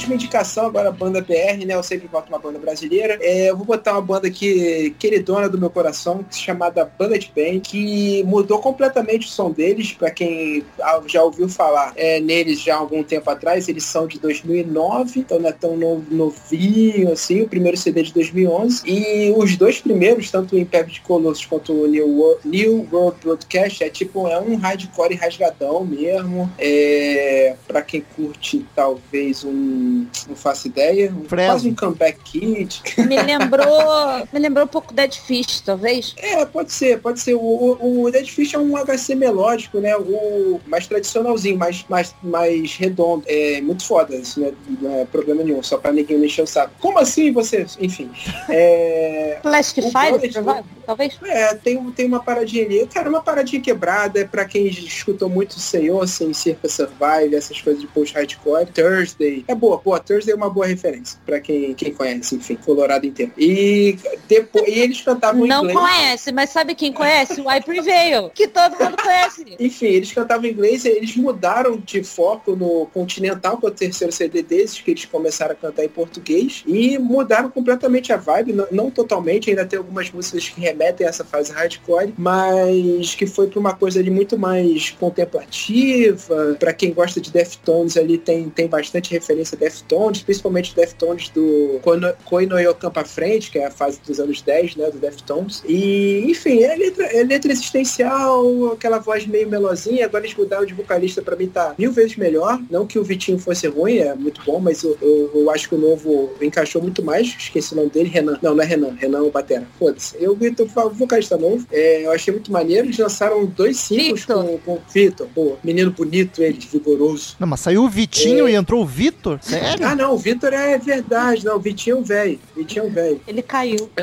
[0.00, 1.74] Última indicação agora, banda BR, né?
[1.74, 3.18] Eu sempre boto uma banda brasileira.
[3.20, 8.22] É, eu vou botar uma banda que queridona do meu coração, chamada Bullet Band, que
[8.24, 9.92] mudou completamente o som deles.
[9.92, 14.06] Pra quem ah, já ouviu falar é, neles já há algum tempo atrás, eles são
[14.06, 17.42] de 2009, então não é tão no- novinho assim.
[17.42, 21.86] O primeiro CD de 2011 e os dois primeiros, tanto o de Colossus quanto o
[21.86, 26.50] New World, New World Broadcast, é tipo é um hardcore rasgadão mesmo.
[26.58, 29.89] É, para quem curte talvez um,
[30.28, 32.82] não faço ideia, um, quase um comeback kit.
[32.98, 34.26] me lembrou.
[34.32, 36.14] Me lembrou um pouco Dead Fish, talvez.
[36.18, 37.34] É, pode ser, pode ser.
[37.34, 39.96] O, o, Dead Fish é um HC melódico, né?
[39.96, 43.24] O mais tradicionalzinho, mais, mais, mais redondo.
[43.26, 46.42] É muito foda, isso não é, não é problema nenhum, só pra ninguém me encher
[46.42, 46.72] o saco.
[46.80, 47.66] Como assim você?
[47.78, 48.10] Enfim.
[48.48, 51.18] É, Plastic O Fire, provável, talvez.
[51.24, 52.86] É, tem, tem uma paradinha ali.
[52.86, 57.80] Cara, uma paradinha quebrada, é pra quem escutou muito Senhor, assim, Circa Survive, essas coisas
[57.80, 58.66] de post-hardcore.
[58.66, 59.44] Thursday.
[59.46, 59.98] É boa, boa.
[59.98, 63.32] Thursday é uma boa referência pra quem, quem conhece, enfim, Colorado inteiro.
[63.36, 63.96] E
[64.28, 65.78] depois e eles cantavam em Não inglês.
[65.78, 67.40] conhece, mas sabe quem conhece?
[67.40, 69.56] O Hyper Veil, que todo mundo conhece.
[69.58, 74.12] Enfim, eles cantavam em inglês, eles mudaram de foco no Continental, que é o terceiro
[74.12, 78.66] CD desses, que eles começaram a cantar em português, e mudaram completamente a vibe, não,
[78.70, 83.48] não totalmente, ainda tem algumas músicas que remetem a essa fase hardcore, mas que foi
[83.48, 88.66] para uma coisa ali muito mais contemplativa, para quem gosta de Deftones ali tem, tem
[88.66, 94.18] bastante referência Deftones, principalmente Deftones do Koino- Koinoyokan pra frente, que é a fase dos
[94.18, 99.48] anos 10, né, do Deftones, e enfim, é letra, é letra existencial, aquela voz meio
[99.48, 103.04] melosinha, agora eles mudaram de vocalista pra mim tá mil vezes melhor, não que o
[103.04, 106.80] Vitinho fosse ruim, é muito bom, mas eu, eu, eu acho que o novo encaixou
[106.82, 109.66] muito mais, esqueci o nome dele, Renan, não, não é Renan, Renan é o Batera,
[109.78, 114.24] foda-se, eu Vitor, o vocalista novo, é, eu achei muito maneiro, eles lançaram dois singles
[114.24, 117.36] com, com o Vitor, pô, menino bonito ele, vigoroso.
[117.38, 118.52] Não, mas saiu o Vitinho É.
[118.52, 119.38] e entrou o Vitor?
[119.50, 119.86] Sério?
[119.86, 122.90] Ah não, o Vitor é verdade, não, o Vitinho é um velho, Vitinho é um
[122.90, 123.20] velho.
[123.26, 123.90] Ele caiu.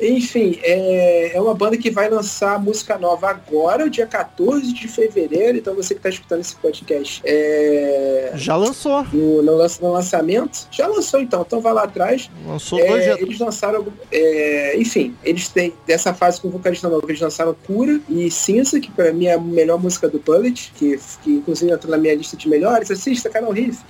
[0.00, 5.58] Enfim, é, é uma banda que vai lançar música nova agora, dia 14 de fevereiro.
[5.58, 9.04] Então você que tá escutando esse podcast é, Já lançou.
[9.12, 12.28] no, no no lançamento, já lançou então, então vai lá atrás.
[12.44, 17.06] Lançou É, dois eles lançaram, é, enfim, eles têm, dessa fase com o vocalista novo,
[17.08, 20.98] eles lançaram Cura e Cinza, que pra mim é a melhor música do Bullet, que,
[21.22, 23.84] que inclusive entrou na minha lista de melhores, assista canal Riff.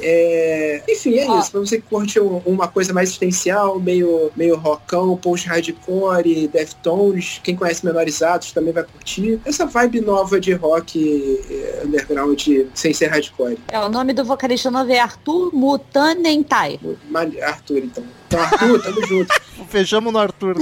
[0.00, 1.38] É, enfim, é Ó.
[1.38, 7.40] isso, pra você que curte um- uma coisa mais existencial, meio, meio rockão, post-hardcore, Deftones,
[7.42, 9.40] quem conhece Menorizados também vai curtir.
[9.44, 12.40] Essa vibe nova de rock é, underground
[12.74, 13.58] sem ser hardcore.
[13.68, 16.80] É, o nome do vocalista novo é Arthur Mutanentai.
[17.42, 18.04] Arthur, então.
[18.32, 19.34] Então, Arthur, tamo junto.
[19.68, 20.56] Fechamos no Arthur.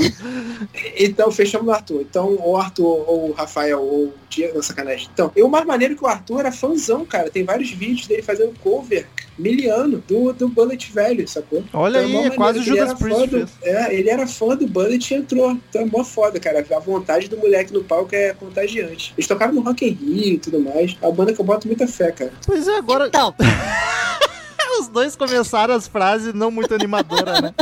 [0.96, 2.02] Então, fechamos no Arthur.
[2.02, 5.08] Então, ou Arthur, ou o Rafael, ou o Diego, não, sacanagem.
[5.12, 7.30] Então, eu, o mais maneiro que o Arthur era fãzão, cara.
[7.30, 9.06] Tem vários vídeos dele fazendo cover
[9.38, 11.64] miliano do, do Bullet velho, sacou?
[11.72, 13.48] Olha Então, aí, mó é quase o Judas era fã Priest do-.
[13.62, 15.52] É, ele era fã do Bullet e entrou.
[15.68, 16.64] Então é mó foda, cara.
[16.74, 19.14] A vontade do moleque no palco é contagiante.
[19.16, 20.96] Eles tocaram no Rock in Rio e tudo mais.
[21.00, 22.32] É uma banda que eu boto muita fé, cara.
[22.46, 23.34] Pois é, agora Então,
[24.80, 27.54] os dois começaram as frases não muito animadoras, né?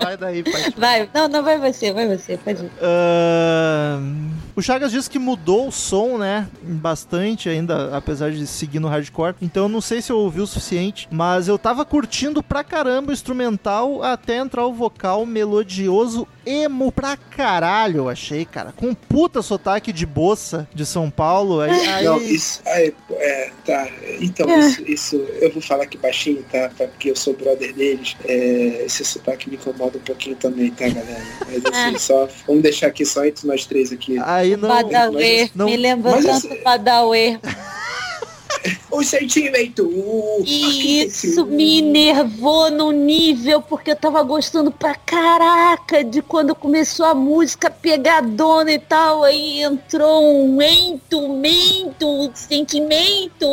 [0.00, 0.72] Vai daí, pai.
[0.76, 1.10] vai.
[1.12, 2.70] Não, não vai você, vai você, pode ir.
[2.80, 6.48] Ahn, o Chagas disse que mudou o som, né?
[6.62, 9.34] Bastante ainda, apesar de seguir no hardcore.
[9.42, 13.10] Então eu não sei se eu ouvi o suficiente, mas eu tava curtindo pra caramba
[13.10, 18.72] o instrumental até entrar o vocal melodioso emo pra caralho, eu achei, cara.
[18.72, 21.60] Com um puta sotaque de bossa de São Paulo.
[21.60, 22.60] Aí, aí- Não, isso.
[22.64, 23.88] É, é, tá.
[24.20, 24.58] Então, É.
[24.60, 25.16] isso, isso.
[25.40, 26.68] Eu vou falar aqui baixinho, tá?
[26.70, 26.86] tá?
[26.86, 28.16] Porque eu sou brother deles.
[28.24, 31.22] É, esse sotaque me incomoda um pouquinho também, tá, galera?
[31.46, 31.98] Mas assim, É.
[31.98, 32.28] só.
[32.46, 34.18] Vamos deixar aqui só entre nós três aqui.
[34.18, 34.68] aí não.
[34.68, 37.38] Badauê, não- me lembra mas tanto esse- Badauê.
[38.98, 39.88] O sentimento!
[40.44, 47.06] E isso me enervou no nível, porque eu tava gostando pra caraca de quando começou
[47.06, 53.46] a música pegadona e tal, aí entrou um ento, mento, sentimento,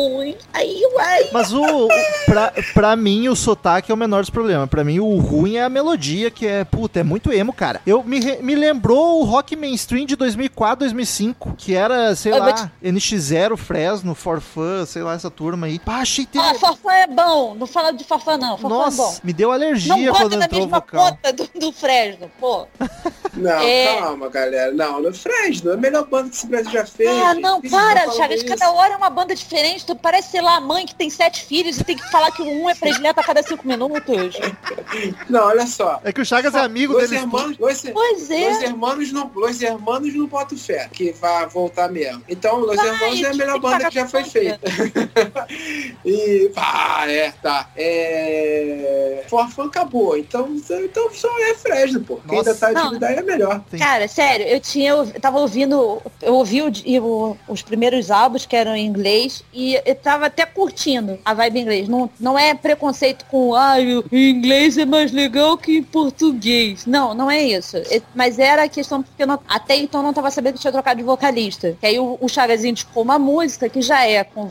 [0.52, 1.28] aí, uai.
[1.32, 1.88] Mas o,
[2.26, 4.68] pra, pra mim, o sotaque é o menor dos problemas.
[4.68, 7.80] Pra mim, o ruim é a melodia, que é, puta, é muito emo, cara.
[7.86, 12.70] Eu me, me lembrou o rock mainstream de 2004, 2005, que era, sei Eu lá,
[12.82, 15.78] NX0, Fresno, For Fun, sei lá, essa turma aí.
[15.78, 16.38] Pá, achei ter...
[16.38, 18.84] Ah, Forfã é bom, não fala de Forfã não, Forfã é bom.
[18.84, 21.04] Nossa, me deu alergia Não quando bota na entrou o mesma vocal.
[21.10, 22.66] conta do, do Fresno, pô.
[23.36, 23.98] Não, É.
[24.00, 24.72] calma, galera.
[24.72, 27.10] Não, no Fresno, é a melhor banda que esse Brasil já fez.
[27.10, 27.42] Ah, gente.
[27.42, 29.84] não, para, Chagas, cada hora é uma banda diferente.
[29.84, 32.40] Tu parece, sei lá, a mãe que tem sete filhos e tem que falar que
[32.40, 34.38] um é predileto a cada cinco minutos.
[35.28, 36.00] Não, olha só.
[36.02, 37.22] É que o Chagas é amigo Los deles.
[37.24, 38.48] hermanos, Los, Pois é.
[38.48, 42.22] Los Hermanos não, Los Hermanos não boto fé que vai voltar mesmo.
[42.28, 44.60] Então, Los Vai, Hermanos é a melhor banda que já foi feita.
[46.04, 47.68] e, ah, é, tá.
[47.76, 50.16] É, Forfã acabou.
[50.16, 50.48] Então,
[50.84, 52.18] então só é Fresno, pô.
[52.28, 52.82] Quem ainda tá Não.
[52.86, 53.62] atividade é melhor.
[53.70, 53.78] Sim.
[53.78, 56.70] Cara, sério, eu tinha, eu tava ouvindo, eu ouvi o-
[57.02, 61.58] o- os primeiros álbuns que eram em inglês e eu tava até curtindo a vibe
[61.58, 61.88] em inglês.
[61.88, 63.74] Não, não é preconceito com, ah,
[64.10, 66.86] o inglês é mais legal que em português.
[66.86, 67.76] Não, não é isso.
[67.76, 70.60] É- mas era a questão porque eu não- até então eu não tava sabendo que
[70.60, 71.76] tinha trocado de vocalista.
[71.80, 74.46] Que aí o, o Chagas indicou uma música que já é com um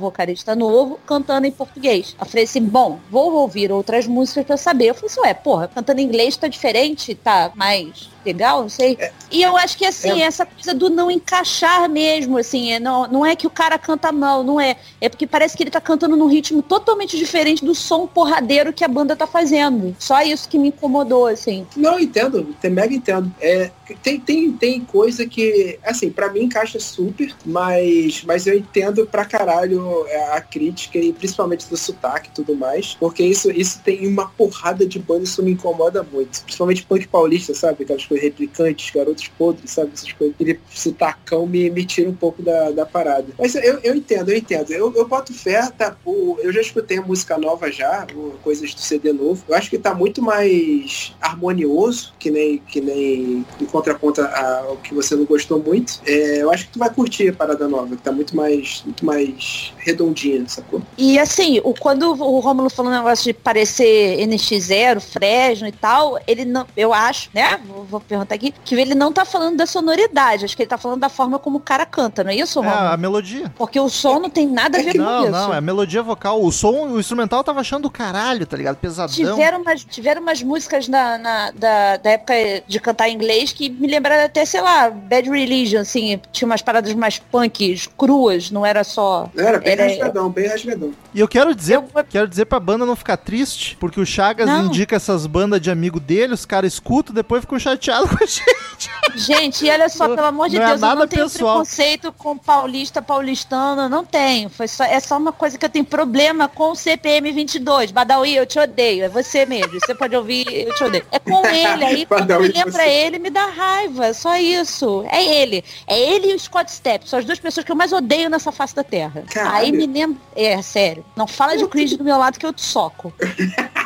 [0.56, 2.16] vocalista novo, cantando em português.
[2.20, 4.86] Eu falei assim, bom, vou ouvir outras músicas pra saber.
[4.88, 8.98] Eu falei assim, ué, porra, cantando em inglês tá diferente, tá mais legal, não sei.
[9.32, 10.26] E eu acho que assim, É.
[10.26, 14.12] essa coisa do não encaixar mesmo, assim, é, não, não é que o cara canta
[14.12, 14.76] mal, não é.
[15.00, 18.84] É porque parece que ele tá cantando num ritmo totalmente diferente do som porradeiro que
[18.84, 19.96] a banda tá fazendo.
[20.00, 21.66] Só isso que me incomodou, assim.
[21.76, 23.32] Não, entendo, mega entendo.
[23.40, 23.72] É,
[24.02, 29.26] tem, tem, tem coisa que, assim, pra mim encaixa super, mas, mas eu entendo pra
[29.26, 34.08] caralho é, a crítica e principalmente do sotaque e tudo mais, porque isso, isso tem
[34.08, 36.42] uma porrada de banda, isso me incomoda muito.
[36.44, 37.84] Principalmente punk paulista, sabe?
[37.84, 39.92] Aquelas coisas replicantes, garotos podres, sabe?
[39.94, 40.36] Essas coisas.
[40.36, 43.28] Aquele sotacão me, me tira um pouco da, da parada.
[43.38, 44.72] Mas eu, eu entendo, eu entendo.
[44.72, 45.96] Eu, eu boto fé, tá?
[46.06, 48.06] Eu já escutei a música nova já,
[48.44, 49.44] coisas do CD novo.
[49.48, 54.94] Eu acho que tá muito mais harmonioso, que nem, que nem em contraponto ao que
[54.94, 56.02] você não gostou muito.
[56.06, 59.06] É, eu acho que tu vai curtir a parada nova, que tá muito mais, muito
[59.06, 60.82] mais redondinha, sacou?
[60.98, 66.20] E assim, o, quando o Rômulo falou um negócio de parecer NX0, Fresno e tal,
[66.28, 67.60] ele não, eu acho, né?
[67.68, 70.78] Vou, vou perguntar aqui, que ele não tá falando da sonoridade, acho que ele tá
[70.78, 72.88] falando da forma como o cara canta, não é isso, É, Romulo?
[72.94, 73.54] a melodia.
[73.58, 75.32] Porque o som não tem nada a ver com Não, isso.
[75.32, 76.42] não, é a melodia vocal.
[76.44, 78.76] O som, o instrumental eu tava achando do caralho, tá ligado?
[78.78, 79.14] Pesadão.
[79.14, 82.34] Tiveram umas, tiveram umas músicas na, na- da, da época
[82.68, 86.62] de cantar em inglês que me lembraram até, sei lá, Bad Religion, assim, tinha umas
[86.62, 89.30] paradas mais punks, cruas, não era só.
[89.38, 90.92] Era bem Era- rasgadão, bem rasgadão.
[91.14, 94.48] E eu quero dizer, Eu- quero dizer pra banda não ficar triste, porque o Chagas
[94.48, 94.66] Não.
[94.66, 98.90] indica essas bandas de amigo dele, os caras escutam, depois ficam chateados com a gente.
[99.16, 101.54] Gente, e olha só, pelo amor de Não é Deus, eu nada não tenho pessoal.
[101.60, 104.50] preconceito com paulista, paulistano, não tenho.
[104.50, 107.92] Foi só, é só uma coisa que eu tenho problema com o CPM 22.
[107.92, 109.06] Badawi, eu te odeio.
[109.06, 109.80] É você mesmo.
[109.80, 111.06] Você pode ouvir, eu te odeio.
[111.12, 111.86] É com ele.
[111.86, 112.90] Aí quando me lembra você.
[112.90, 114.14] ele, me dá raiva.
[114.14, 115.06] Só isso.
[115.10, 115.64] É ele.
[115.88, 117.08] É ele e o Scott Stepp.
[117.10, 119.24] São as duas pessoas que eu mais odeio nessa face da terra.
[119.32, 119.56] Caralho.
[119.56, 120.18] Aí me lembra.
[120.36, 121.06] É, sério.
[121.16, 123.14] Não fala de cringe do meu lado que eu te soco.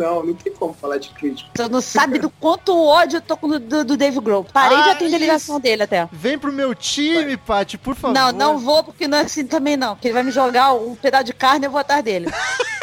[0.00, 1.50] Não, não tem como falar de crítica.
[1.52, 4.44] Tu não sabe do quanto ódio eu tô com do, do, Dave Grohl.
[4.44, 6.08] Parei de atender a ligação dele até.
[6.10, 8.14] Vem pro meu time, Paty, por favor.
[8.14, 9.94] Não, não vou, porque não é assim também não.
[9.94, 12.28] Porque ele vai me jogar um pedaço de carne e eu vou atrás dele.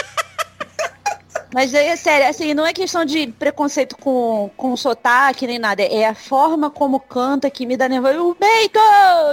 [1.58, 5.82] Mas aí é sério, assim, não é questão de preconceito com, com sotaque nem nada.
[5.82, 8.30] É a forma como canta que me dá nervoso.
[8.30, 8.80] O Beito!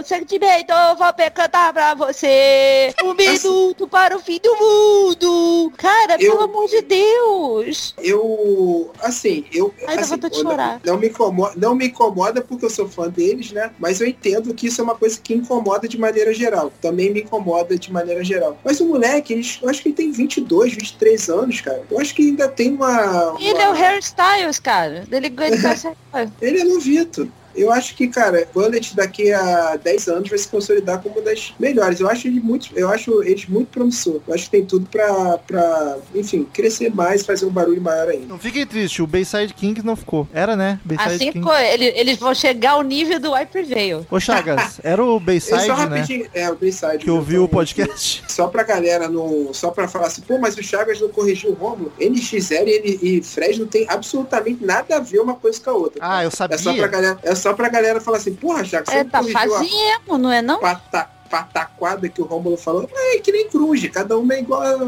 [0.07, 2.95] Sentimento, vou cantar pra você.
[3.05, 5.71] Um minuto para o fim do mundo.
[5.77, 7.95] Cara, Eu- pelo amor de Deus.
[8.03, 10.81] Eu, assim, eu, Ai, assim, eu não- chorar.
[10.83, 13.71] Não, me incomoda, não me incomoda porque eu sou fã deles, né?
[13.79, 16.73] Mas eu entendo que isso é uma coisa que incomoda de maneira geral.
[16.81, 18.57] Também me incomoda de maneira geral.
[18.65, 21.85] Mas o moleque, eles, eu acho que ele tem 22, 23 anos, cara.
[21.91, 23.31] Eu acho que ainda tem uma...
[23.33, 25.05] uma- Ele é o Harry Styles, cara.
[25.11, 25.33] Ele ele
[26.41, 27.31] Ele é novito.
[27.57, 31.53] Eu acho que, cara, Bullet daqui a 10 anos vai se consolidar como uma das
[31.59, 32.01] melhores.
[32.01, 34.21] Eu acho ele muito, eu acho eles muito promissor.
[34.27, 38.27] Eu acho que tem tudo pra, pra enfim, crescer mais, fazer um barulho maior ainda.
[38.27, 40.27] Não fiquem tristes, o Bayside King não ficou.
[40.33, 40.79] Era, né?
[40.85, 41.39] Bayside Assim King.
[41.39, 44.07] ficou, ele- eles vão chegar ao nível do I Prevail.
[44.11, 45.83] Ô Chagas, era o Eu Bayside, só né?
[45.85, 46.99] rapidinho, é, o Bayside.
[46.99, 48.23] Que ouviu o podcast.
[48.35, 51.55] Só pra galera, não, só pra falar assim, pô, mas o Chagas não corrigiu o
[51.55, 51.93] Romulo.
[52.01, 55.75] NX0 e, ele- e Fred não tem absolutamente nada a ver uma coisa com a
[55.75, 55.99] outra.
[56.03, 56.87] Ah, eu é só pra sabia.
[56.89, 60.41] galera, é só pra galera falar assim, porra, Chagas, você É, tá fazendo não é
[60.41, 60.61] não?
[60.61, 64.79] pata, pataquada que o Rômulo falou, é que nem cruz, cada uma é igual, a-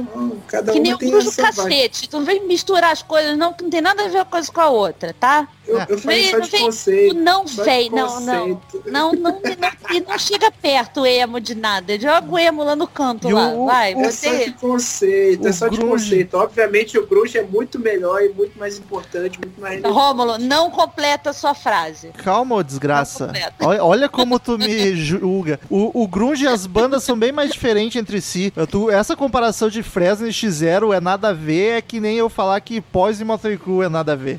[0.48, 2.08] cada Que uma nem tem cruz do cacete.
[2.08, 4.50] Tu não vem misturar as coisas, não, que não tem nada a ver uma coisa
[4.50, 5.46] com a outra, tá?
[5.66, 7.14] Eu, eu falei Vem- só de vem- conceito.
[7.14, 8.62] Tu não vem, não, não.
[8.86, 11.98] Não, não, não, e não chega perto o emo de nada.
[11.98, 13.48] Joga o emo lá no canto lá.
[13.48, 16.36] o- Vai, É só de conceito, o é só de conceito.
[16.36, 21.30] Obviamente o grunge é muito melhor e muito mais importante, muito mais Rômulo, não completa
[21.30, 22.08] a sua frase.
[22.22, 23.26] Calma, desgraça.
[23.26, 23.66] Não completa.
[23.66, 25.58] Olha, olha como tu me julga.
[25.68, 28.52] O, o grunge e as bandas são bem mais diferentes entre si.
[28.54, 32.16] Eu- tu- essa comparação de Fresno e X0 é nada a ver, é que nem
[32.16, 34.38] eu falar que Poison e Motley Crue é nada a ver.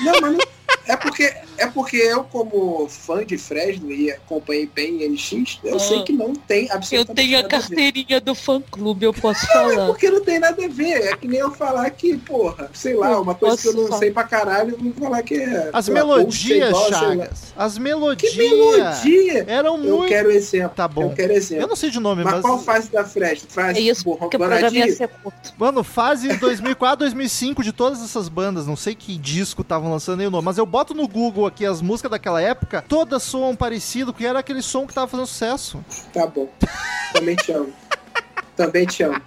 [0.00, 0.43] Não, mas não-
[0.86, 5.78] é porque é porque eu como fã de Fresno e acompanhei bem NX, eu Ah.
[5.78, 9.12] sei que não tem Eu absolutamente tenho a nada a carteirinha do fã clube, eu
[9.14, 9.86] posso É falar.
[9.86, 11.08] porque não tem nada a ver.
[11.12, 13.86] É que nem eu falar que, porra, sei lá, Eu uma coisa que eu não
[13.86, 13.98] falar.
[13.98, 15.70] sei pra caralho, eu vou falar que é.
[15.72, 16.88] As melodias, é igual.
[16.90, 17.52] Chagas.
[17.56, 19.44] As Que melodias melodia!
[19.48, 20.08] eram Eu muito.
[20.08, 20.72] quero exemplo.
[20.76, 21.02] Tá bom.
[21.04, 21.64] Eu quero exemplo.
[21.64, 22.42] Eu não sei de nome, Mas mas.
[22.42, 23.48] qual fase da Fresno?
[23.50, 25.52] Fase É isso, Borro- porque ia ser curto.
[25.58, 30.26] Mano, fase 2004, 2005 de todas essas bandas, não sei que disco estavam lançando aí
[30.26, 34.12] o nome, mas eu boto no Google aqui as músicas daquela época, todas soam parecido,
[34.12, 35.84] que era aquele som que tava fazendo sucesso.
[36.12, 36.48] Tá bom.
[37.12, 37.72] Também te amo.
[38.56, 39.20] Também te amo.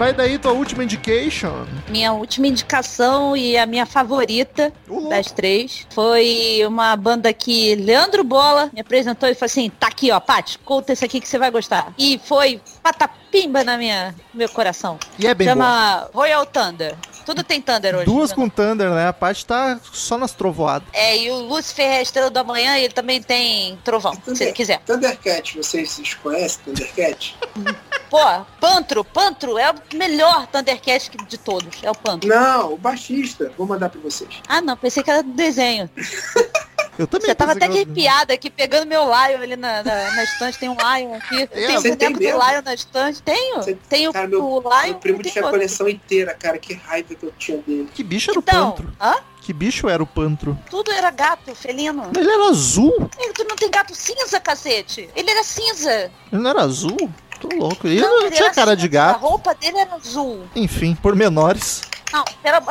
[0.00, 1.66] Vai daí tua última indication.
[1.90, 4.72] Minha última indicação e a minha favorita
[5.10, 10.10] das três foi uma banda que Leandro Bola me apresentou e falou assim: tá aqui,
[10.10, 11.92] ó, Paty, conta esse aqui que você vai gostar.
[11.98, 14.98] E foi patapimba na minha no meu coração.
[15.18, 15.46] E é bem.
[15.46, 16.96] Chama Royal Thunder.
[17.30, 18.06] Tudo tem Thunder hoje.
[18.06, 18.34] Duas né?
[18.34, 19.06] com Thunder, né?
[19.06, 20.88] A Paty tá só nas trovoadas.
[20.92, 24.42] É, e o Lúcifer é a estrela da manhã e ele também tem trovão, se
[24.42, 24.80] ele quiser.
[24.80, 27.36] Thundercat, vocês, vocês conhecem Thundercat?
[28.10, 28.18] Pô,
[28.60, 31.78] Pantro, Pantro é o melhor Thundercat de todos.
[31.84, 32.28] É o Pantro.
[32.28, 33.52] Não, o baixista.
[33.56, 34.40] Vou mandar pra vocês.
[34.48, 35.88] Ah, não, pensei que era do desenho.
[37.00, 40.58] Eu também Você tava até arrepiada aqui, pegando meu Lion ali na, na, na estante.
[40.58, 41.46] Tem um Lion aqui.
[41.48, 42.46] tem o você tem boneco do?
[42.50, 43.22] Lion na estante.
[43.22, 43.56] Tenho.
[43.56, 44.82] Você- Tenho Cara, meu, o Lion.
[44.90, 46.58] meu primo tinha a coleção inteira, cara.
[46.58, 47.88] Que raiva que eu tinha dele.
[47.94, 48.92] Que bicho era o Então, Pantro?
[49.00, 49.14] hã?
[49.42, 50.56] Que bicho era o Pantro?
[50.68, 52.10] Tudo era gato, felino.
[52.16, 53.08] Ele era azul?
[53.18, 55.08] Ele, tu não tem gato cinza, cacete.
[55.16, 56.10] Ele era cinza.
[56.30, 57.10] Ele não era azul?
[57.40, 57.86] Tô louco.
[57.86, 59.00] Ele Não, não ele tinha cara de cinza.
[59.02, 59.20] A gato.
[59.22, 60.44] roupa dele era azul.
[60.54, 61.80] Enfim, por menores.
[62.12, 62.62] Não, pera,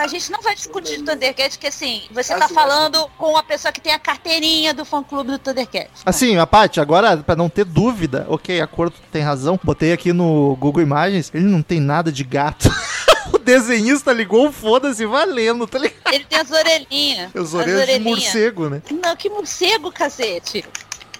[0.00, 3.70] a gente não vai discutir Thundercat, que assim, você tá Assim, falando com uma pessoa
[3.72, 5.88] que tem a carteirinha do fã clube do Thundercat.
[6.04, 9.58] Assim, a Paty, agora, pra não ter dúvida, ok, a cor tu tem razão.
[9.62, 12.68] Botei aqui no Google Imagens, ele não tem nada de gato.
[13.32, 16.12] o desenhista ligou o foda-se valendo, tá ligado?
[16.12, 17.30] Ele tem as orelhinhas.
[17.34, 18.18] Os as orelhas de orelhinhas.
[18.24, 18.82] morcego, né?
[19.02, 20.64] Não, que morcego, cacete.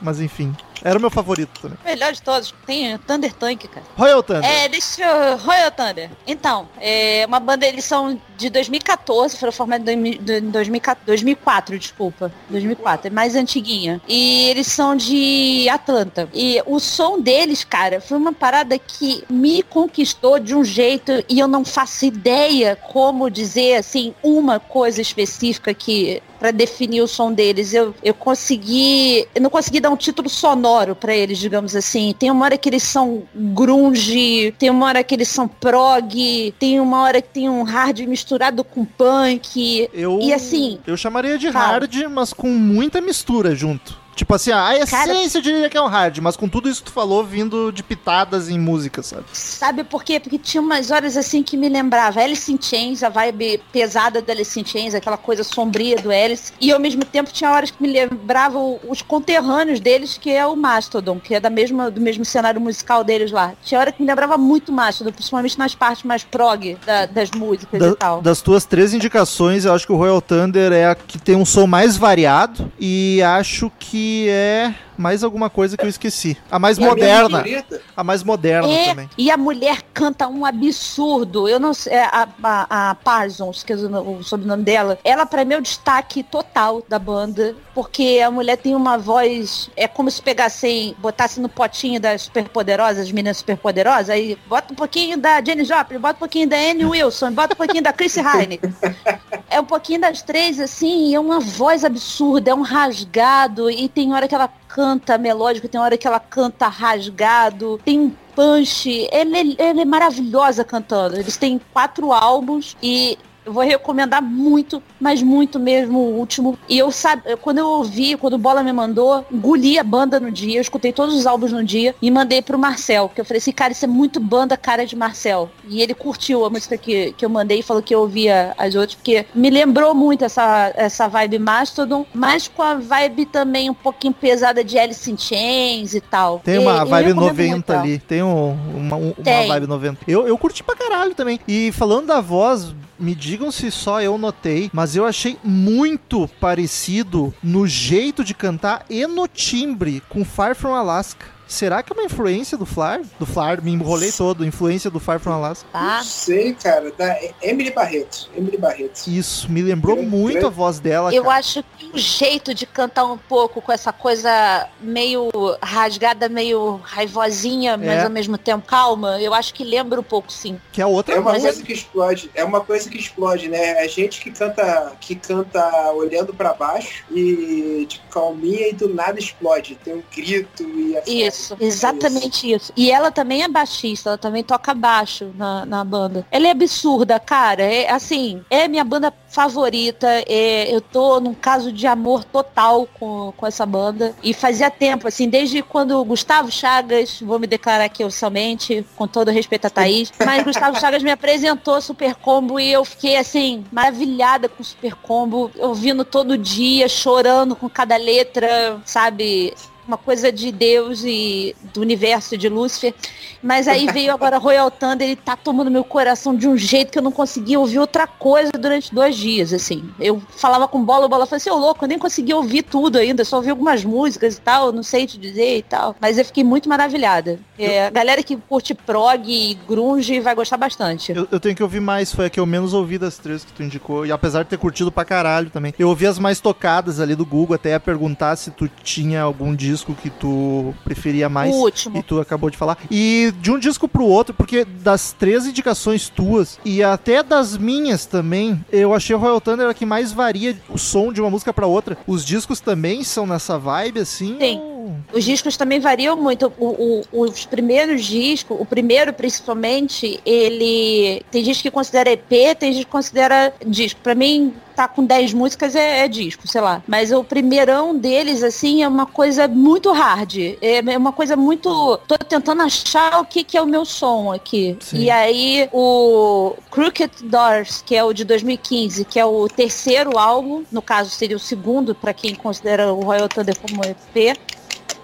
[0.01, 1.79] Mas enfim, era o meu favorito também.
[1.85, 2.55] Melhor de todos.
[2.66, 3.87] Tem Thunder Tank, cara.
[3.97, 4.45] Royal Thunder.
[4.45, 5.37] É, deixa eu...
[5.39, 6.11] Royal Thunder.
[6.26, 11.79] Então, é uma banda, eles são de 2014, foram formados em 2000 de- 2014 2004,
[11.79, 12.33] desculpa.
[12.49, 14.01] 2004, é mais antiguinha.
[14.07, 16.29] E eles são de Atlanta.
[16.33, 21.39] E o som deles, cara, foi uma parada que me conquistou de um jeito e
[21.39, 27.33] eu não faço ideia como dizer, assim, uma coisa específica que para definir o som
[27.33, 27.74] deles.
[27.74, 32.14] Eu, eu consegui, eu não consegui dar um título sonoro pra eles, digamos assim.
[32.19, 36.81] Tem uma hora que eles são grunge, tem uma hora que eles são prog, tem
[36.81, 39.89] uma hora que tem um hard misturado com punk.
[39.93, 41.66] Eu, E assim, eu chamaria de fala.
[41.79, 43.97] hard, mas com muita mistura junto.
[44.19, 46.83] Tipo assim, a Cara- essência eu diria que é um hard, mas com tudo isso
[46.83, 49.23] que tu falou vindo de pitadas em música, sabe?
[49.33, 50.19] Sabe por quê?
[50.19, 54.29] Porque tinha umas horas assim que me lembrava Alice in Chains, a vibe pesada do
[54.33, 56.53] Alice in Chains, aquela coisa sombria do Alice.
[56.61, 60.57] E ao mesmo tempo tinha horas que me lembravam os conterrâneos deles, que é o
[60.57, 63.53] Mastodon, que é da mesma, do mesmo cenário musical deles lá.
[63.62, 67.79] Tinha hora que me lembrava muito Mastodon, principalmente nas partes mais prog da- das músicas
[67.79, 68.21] Da- e tal.
[68.21, 71.45] das tuas três indicações, eu acho que o Royal Thunder é a que tem um
[71.45, 76.36] som mais variado e acho que é mais alguma coisa que eu esqueci.
[76.51, 77.30] A mais E a moderna.
[77.38, 79.11] favorita, A mais moderna É, também.
[79.16, 81.49] e a mulher canta um absurdo.
[81.49, 85.24] Eu não sei, é, a, a, a Parsons, que é o, o sobrenome dela, ela
[85.24, 89.86] pra mim é o destaque total da banda, porque a mulher tem uma voz, é
[89.86, 95.16] como se pegassem, botasse no potinho das superpoderosas, as meninas superpoderosas, aí bota um pouquinho
[95.16, 98.61] da Jenny Joplin, bota um pouquinho da Anne Wilson, bota um pouquinho da Chrissy Hine.
[99.51, 103.88] É um pouquinho das três, assim, e é uma voz absurda, é um rasgado, e
[103.88, 109.09] tem hora que ela canta melódico, tem hora que ela canta rasgado, tem um punch.
[109.11, 111.16] Ela é, ela é maravilhosa cantando.
[111.16, 116.59] Eles têm quatro álbuns e eu vou recomendar muito, mas muito mesmo o último.
[116.68, 120.30] E eu sabe, quando eu ouvi, quando o Bola me mandou, engoli a banda no
[120.30, 123.38] dia, eu escutei todos os álbuns no dia e mandei pro Marcel, que eu falei
[123.38, 125.51] assim, cara, isso é muito banda cara de Marcel.
[125.66, 128.74] E ele curtiu a música que, que eu mandei e falou que eu ouvia as
[128.74, 133.74] outras, porque me lembrou muito essa, essa vibe Mastodon, mas com a vibe também um
[133.74, 136.40] pouquinho pesada de Alice in Chains e tal.
[136.40, 137.82] Tem E- uma eu vibe recomendo 90 muito ela.
[137.82, 137.99] ali.
[137.99, 139.99] Tem um- uma, um- uma vibe 90.
[140.07, 141.40] Eu, eu curti pra caralho também.
[141.49, 147.34] E falando da voz, me digam se só eu notei, mas eu achei muito parecido
[147.42, 151.38] no jeito de cantar e no timbre com Far From Alaska.
[151.49, 153.01] Será que é uma influência do Flar?
[153.18, 154.44] Do Flar, me enrolei todo.
[154.44, 155.66] Influência do Far From Alaska.
[155.72, 155.96] Tá?
[155.96, 158.28] não sei, cara, da Emily Barreto.
[158.36, 159.07] Emily Barreto.
[159.09, 161.36] Isso, me lembrou Grande- muito a grande- voz dela, Eu cara.
[161.36, 165.30] acho que o jeito de cantar um pouco com essa coisa meio
[165.62, 168.03] rasgada, meio raivosinha, mas É.
[168.05, 170.61] ao mesmo tempo calma, eu acho que lembra um pouco sim.
[170.70, 173.84] Que é outra É uma Mas coisa que explode, é uma coisa que explode, né?
[173.84, 179.18] É gente que canta, que canta olhando pra baixo e tipo calminha e do nada
[179.18, 179.76] explode.
[179.82, 180.94] Tem um grito e
[181.24, 181.38] é foda.
[181.39, 182.72] Isso, exatamente isso.
[182.76, 186.26] E ela também é baixista, ela também toca baixo na, na banda.
[186.30, 187.62] Ela é absurda, cara.
[187.62, 190.07] É assim, é minha banda favorita.
[190.26, 194.14] É, eu tô num caso de amor total com, com essa banda.
[194.22, 199.07] E fazia tempo, assim, desde quando o Gustavo Chagas, vou me declarar aqui oficialmente, com
[199.07, 203.64] todo respeito a Thaís, mas Gustavo Chagas me apresentou Super Combo e eu fiquei assim,
[203.70, 209.55] maravilhada com Super Combo, ouvindo todo dia, chorando com cada letra, sabe?
[209.89, 212.95] Uma coisa de Deus e do universo de Lúcifer.
[213.43, 216.99] Mas aí veio agora Royal Thunder, ele tá tomando meu coração de um jeito que
[216.99, 219.89] eu não conseguia ouvir outra coisa durante dois dias, assim.
[219.99, 222.99] Eu falava com bola, o bola falou assim, ô louco, eu nem consegui ouvir tudo
[222.99, 225.97] ainda, só ouvi algumas músicas e tal, não sei te dizer e tal.
[226.01, 227.39] Mas eu fiquei muito maravilhada.
[227.59, 231.12] É, a galera que curte prog e grunge vai gostar bastante.
[231.12, 233.53] Eu, eu tenho que ouvir mais, foi a que eu menos ouvi das três que
[233.53, 234.05] tu indicou.
[234.05, 235.72] E apesar de ter curtido pra caralho também.
[235.78, 239.55] Eu ouvi as mais tocadas ali do Google, até ia perguntar se tu tinha algum
[239.55, 241.55] disco que tu preferia mais.
[241.55, 241.99] O último.
[241.99, 242.79] E tu acabou de falar.
[242.91, 248.07] E de um disco pro outro, porque das três indicações tuas e até das minhas
[248.07, 251.53] também, eu achei o Royal Thunder a que mais varia o som de uma música
[251.53, 251.97] pra outra.
[252.07, 254.37] Os discos também são nessa vibe, assim?
[254.41, 254.59] Sim.
[254.59, 254.79] ou-
[255.12, 256.51] Os discos também variam muito.
[256.59, 261.22] O- o- os primeiros discos, o primeiro principalmente, ele.
[261.31, 264.01] Tem gente que considera EP, tem gente que considera disco.
[264.03, 266.81] Pra mim, tá com 10 músicas é, é disco, sei lá.
[266.87, 270.37] Mas o primeirão deles, assim, é uma coisa muito hard.
[270.62, 271.99] É é uma coisa muito.
[272.07, 274.76] Tô tentando achar o que, que é o meu som aqui.
[274.79, 274.99] Sim.
[274.99, 280.62] E aí, o Crooked Doors, que é o de 2015, que é o terceiro álbum,
[280.70, 284.39] no caso seria o segundo, pra quem considera o Royal Thunder como EP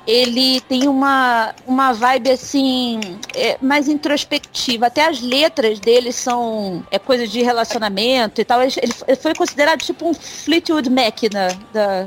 [0.07, 3.01] ele tem uma, uma vibe assim
[3.35, 4.87] é, mais introspectiva.
[4.87, 8.63] Até as letras dele são é coisa de relacionamento e tal.
[8.63, 8.73] Ele,
[9.07, 12.07] ele foi considerado tipo um Fleetwood Mac na, da,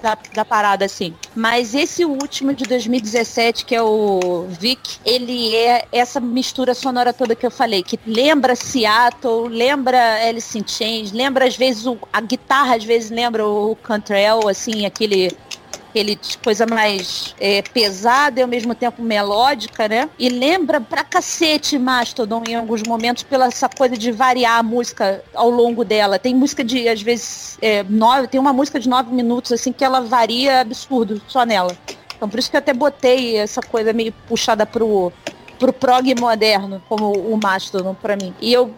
[0.00, 1.14] da, da parada, assim.
[1.34, 7.34] Mas esse último de 2017, que é o Vic, ele é essa mistura sonora toda
[7.34, 12.20] que eu falei, que lembra Seattle, lembra Alice in Chains, lembra às vezes o, a
[12.20, 15.30] guitarra, às vezes lembra o Cantrell, assim, aquele
[15.94, 20.10] aquele coisa mais é, pesada e ao mesmo tempo melódica, né?
[20.18, 25.22] E lembra pra cacete Mastodon em alguns momentos pela essa coisa de variar a música
[25.32, 26.18] ao longo dela.
[26.18, 29.84] Tem música de, às vezes, é, nove, tem uma música de nove minutos, assim, que
[29.84, 31.76] ela varia absurdo só nela.
[32.16, 35.12] Então por isso que eu até botei essa coisa meio puxada pro
[35.58, 38.34] pro prog moderno, como o Mastodon pra mim.
[38.40, 38.72] E eu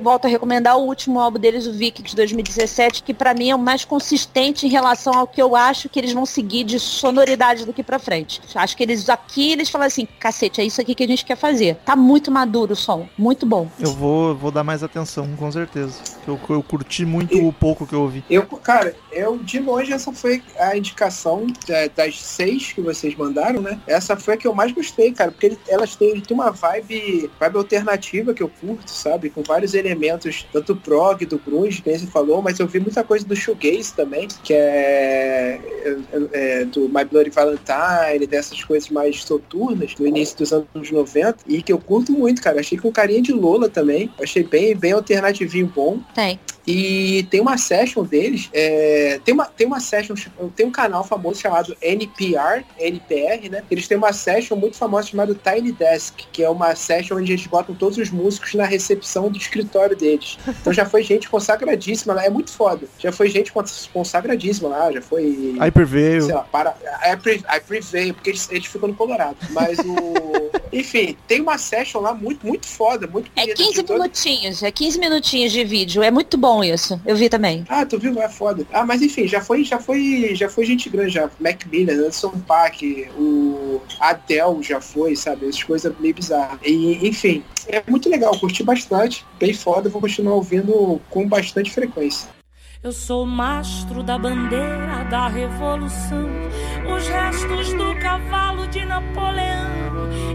[0.00, 3.54] volto a recomendar o último álbum deles, o Vic, de 2017, que pra mim é
[3.54, 7.64] o mais consistente em relação ao que eu acho que eles vão seguir de sonoridade
[7.66, 8.40] daqui pra frente.
[8.54, 11.36] Acho que eles aqui, eles falam assim, cacete, é isso aqui que a gente quer
[11.36, 11.76] fazer.
[11.84, 13.68] Tá muito maduro o som, muito bom.
[13.78, 15.98] Eu vou, vou dar mais atenção, com certeza.
[16.26, 18.24] Eu, eu curti muito o pouco que eu ouvi.
[18.30, 23.60] Eu, cara, eu de longe essa foi a indicação é, das seis que vocês mandaram,
[23.60, 23.80] né?
[23.86, 27.30] Essa foi a que eu mais gostei, cara, porque ele- elas têm, tem uma vibe,
[27.38, 29.30] vibe alternativa que eu curto, sabe?
[29.30, 33.24] Com vários elementos, tanto prog, do grunge, que você falou, mas eu vi muita coisa
[33.26, 39.94] do shoegaze também, que é, é- é do My Bloody Valentine, dessas coisas mais soturnas,
[39.94, 42.60] do início dos anos 90, e que eu curto muito, cara.
[42.60, 44.10] Achei com carinha de Lola também.
[44.20, 46.00] Achei bem, bem alternativinho bom.
[46.14, 46.38] Tem.
[46.66, 50.14] E tem uma session deles, é, tem, uma, tem uma session,
[50.54, 53.64] tem um canal famoso chamado NPR, NPR, né?
[53.70, 57.46] Eles têm uma session muito famosa chamada Tiny Desk, que é uma session onde eles
[57.46, 60.38] botam todos os músicos na recepção do escritório deles.
[60.46, 62.86] Então já foi gente consagradíssima lá, é muito foda.
[62.98, 66.22] Já foi gente cons- consagradíssima lá, já foi Hyperveio.
[66.22, 66.76] sei lá, para.
[68.14, 69.36] Porque eles, eles ficam no Colorado.
[69.50, 70.52] Mas o.
[70.72, 74.62] Enfim, tem uma session lá muito, muito foda, muito É bonita, 15 de todo- minutinhos,
[74.62, 76.02] é 15 minutinhos de vídeo.
[76.02, 77.00] É muito bom isso.
[77.06, 77.64] Eu vi também.
[77.68, 78.20] Ah, tu viu?
[78.20, 78.66] É foda.
[78.72, 81.30] Ah, mas enfim, já foi, já foi, já foi gente grande já.
[81.38, 85.46] Mac Miller, Anderson Paak, o Adele já foi, sabe?
[85.46, 86.58] Essas coisas meio bizarras.
[86.64, 92.28] E, enfim, é muito legal, curti bastante, bem foda, vou continuar ouvindo com bastante frequência.
[92.82, 96.28] Eu sou o mastro da bandeira da revolução,
[96.92, 99.70] os restos do cavalo de Napoleão.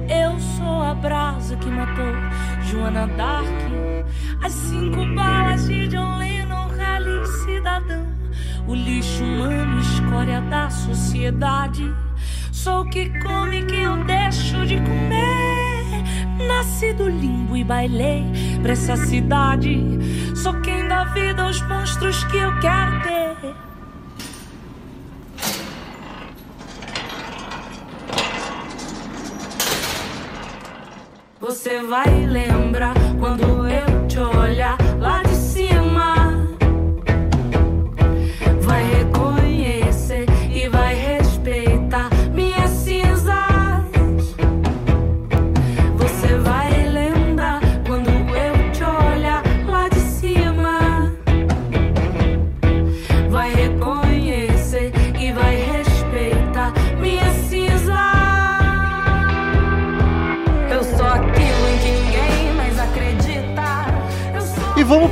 [0.08, 2.16] Eu sou a brasa que matou
[2.64, 3.50] Joana Dark,
[4.42, 8.08] as cinco balas de John Lennon, rally cidadão,
[8.66, 11.94] o lixo humano, escória da sociedade.
[12.54, 15.68] Sou o que come que eu deixo de comer.
[16.48, 18.24] Nasci do limbo e bailei
[18.62, 19.78] pra essa cidade.
[20.38, 23.56] Sou quem dá vida aos monstros que eu quero ter.
[31.40, 34.78] Você vai lembrar quando eu te olhar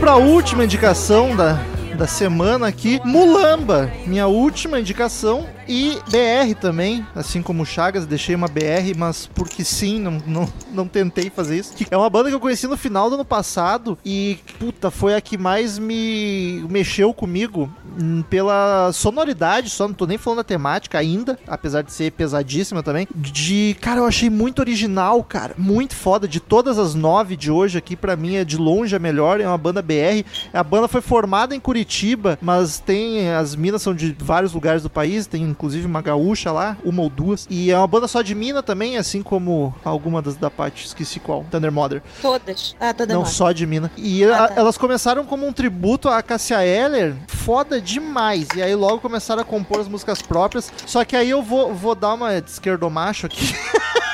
[0.05, 1.53] vamos pra última indicação da,
[1.97, 3.91] da semana aqui, Mulamba.
[4.05, 9.63] Minha última indicação E BR também, assim como o Chagas, deixei uma BR, mas porque
[9.63, 11.73] sim, não, não, não tentei fazer isso.
[11.89, 15.21] É uma banda que eu conheci no final do ano passado e, puta, foi a
[15.21, 20.99] que mais me mexeu comigo hum, pela sonoridade, só não tô nem falando da temática
[20.99, 23.07] ainda, apesar de ser pesadíssima também.
[23.15, 26.27] De, cara, eu achei muito original, cara, muito foda.
[26.27, 29.47] De todas as nove de hoje aqui, pra mim é de longe a melhor, é
[29.47, 30.23] uma banda BR.
[30.53, 34.89] A banda foi formada em Curitiba, mas tem, as minas são de vários lugares do
[34.89, 37.47] país, tem inclusive uma gaúcha lá, uma ou duas.
[37.49, 41.19] E é uma banda só de mina também, assim como alguma das da Paty, esqueci
[41.19, 42.03] qual, Thunder Mother.
[42.21, 42.75] Todas.
[42.79, 43.89] Ah, toda Não, só de mina.
[43.97, 44.53] E Ah, tá.
[44.57, 48.47] elas começaram como um tributo a Cassia Eller, foda demais.
[48.55, 50.71] E aí logo começaram a compor as músicas próprias.
[50.85, 53.55] Só que aí eu vou, vou dar uma de esquerdomacho aqui.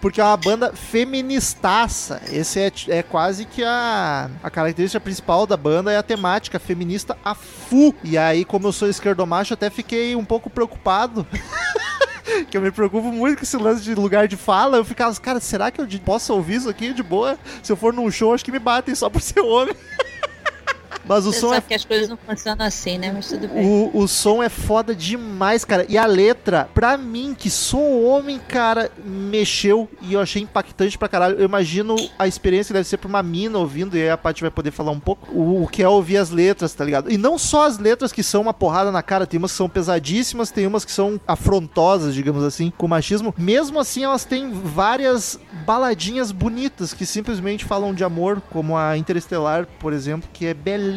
[0.00, 2.20] Porque é uma banda feministaça.
[2.30, 7.16] Esse é, é quase que a, a característica principal da banda é a temática feminista
[7.24, 7.94] a fu.
[8.02, 11.26] E aí, como eu sou esquerdomacho, até fiquei um pouco preocupado.
[12.50, 14.76] que eu me preocupo muito com esse lance de lugar de fala.
[14.76, 17.38] Eu ficava, cara, será que eu posso ouvir isso aqui de boa?
[17.62, 19.74] Se eu for num show, acho que me batem só por ser homem.
[21.08, 23.12] Mas o Você som é sabe que as coisas não funcionam assim, né?
[23.12, 23.64] Mas tudo bem.
[23.64, 25.86] o, o som é foda demais, cara.
[25.88, 31.08] E a letra, pra mim, que sou homem, cara, mexeu e eu achei impactante pra
[31.08, 31.38] caralho.
[31.38, 34.42] Eu imagino a experiência que deve ser pra uma mina ouvindo, e aí a Paty
[34.42, 37.10] vai poder falar um pouco, o, o que é ouvir as letras, tá ligado?
[37.10, 39.68] E não só as letras que são uma porrada na cara, tem umas que são
[39.68, 43.34] pesadíssimas, tem umas que são afrontosas, digamos assim, com machismo.
[43.38, 49.66] Mesmo assim, elas têm várias baladinhas bonitas que simplesmente falam de amor, como a Interestelar,
[49.78, 50.95] por exemplo, que é belíssima,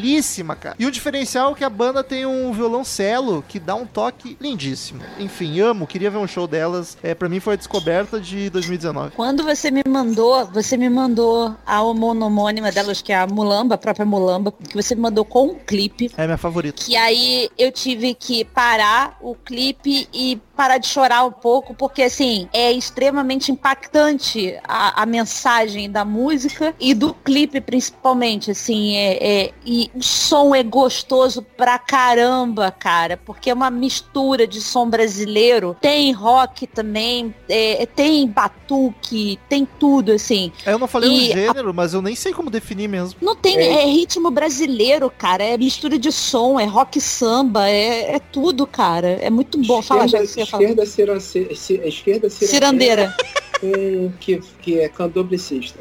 [0.55, 0.75] cara.
[0.79, 5.01] E o diferencial é que a banda tem um violoncelo que dá um toque lindíssimo.
[5.17, 6.97] Enfim, amo, queria ver um show delas.
[7.03, 9.15] É, para mim foi a descoberta de 2019.
[9.15, 13.77] Quando você me mandou, você me mandou a homônima delas, que é a Mulamba, a
[13.77, 16.11] própria Mulamba, que você me mandou com um clipe.
[16.17, 16.83] É minha favorita.
[16.83, 22.03] Que aí eu tive que parar o clipe e parar de chorar um pouco, porque
[22.03, 29.45] assim, é extremamente impactante a, a mensagem da música e do clipe principalmente, assim, é,
[29.45, 34.89] é- e o som é gostoso pra caramba, cara, porque é uma mistura de som
[34.89, 40.51] brasileiro, tem rock também, é, tem batuque, tem tudo, assim.
[40.65, 43.17] Eu não falei E o gênero, mas eu nem sei como definir mesmo.
[43.21, 45.41] Não tem, é, ritmo brasileiro, cara.
[45.41, 49.17] É mistura de som, é rock samba, é, é tudo, cara.
[49.21, 49.81] É muito bom.
[49.81, 50.48] Fala, já que você.
[50.57, 53.15] Esquerda, cirance- ci- esquerda Cirandeira.
[53.59, 55.79] com que, que é candomblessista.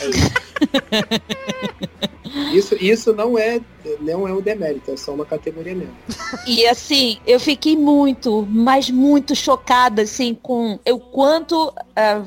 [0.00, 0.30] É isso.
[2.52, 2.76] isso.
[2.80, 3.60] Isso não é,
[4.00, 5.94] não é um demérito, é só uma categoria mesmo.
[6.46, 11.72] E assim, eu fiquei muito, mas muito chocada, assim, com o quanto.
[11.96, 12.22] ah,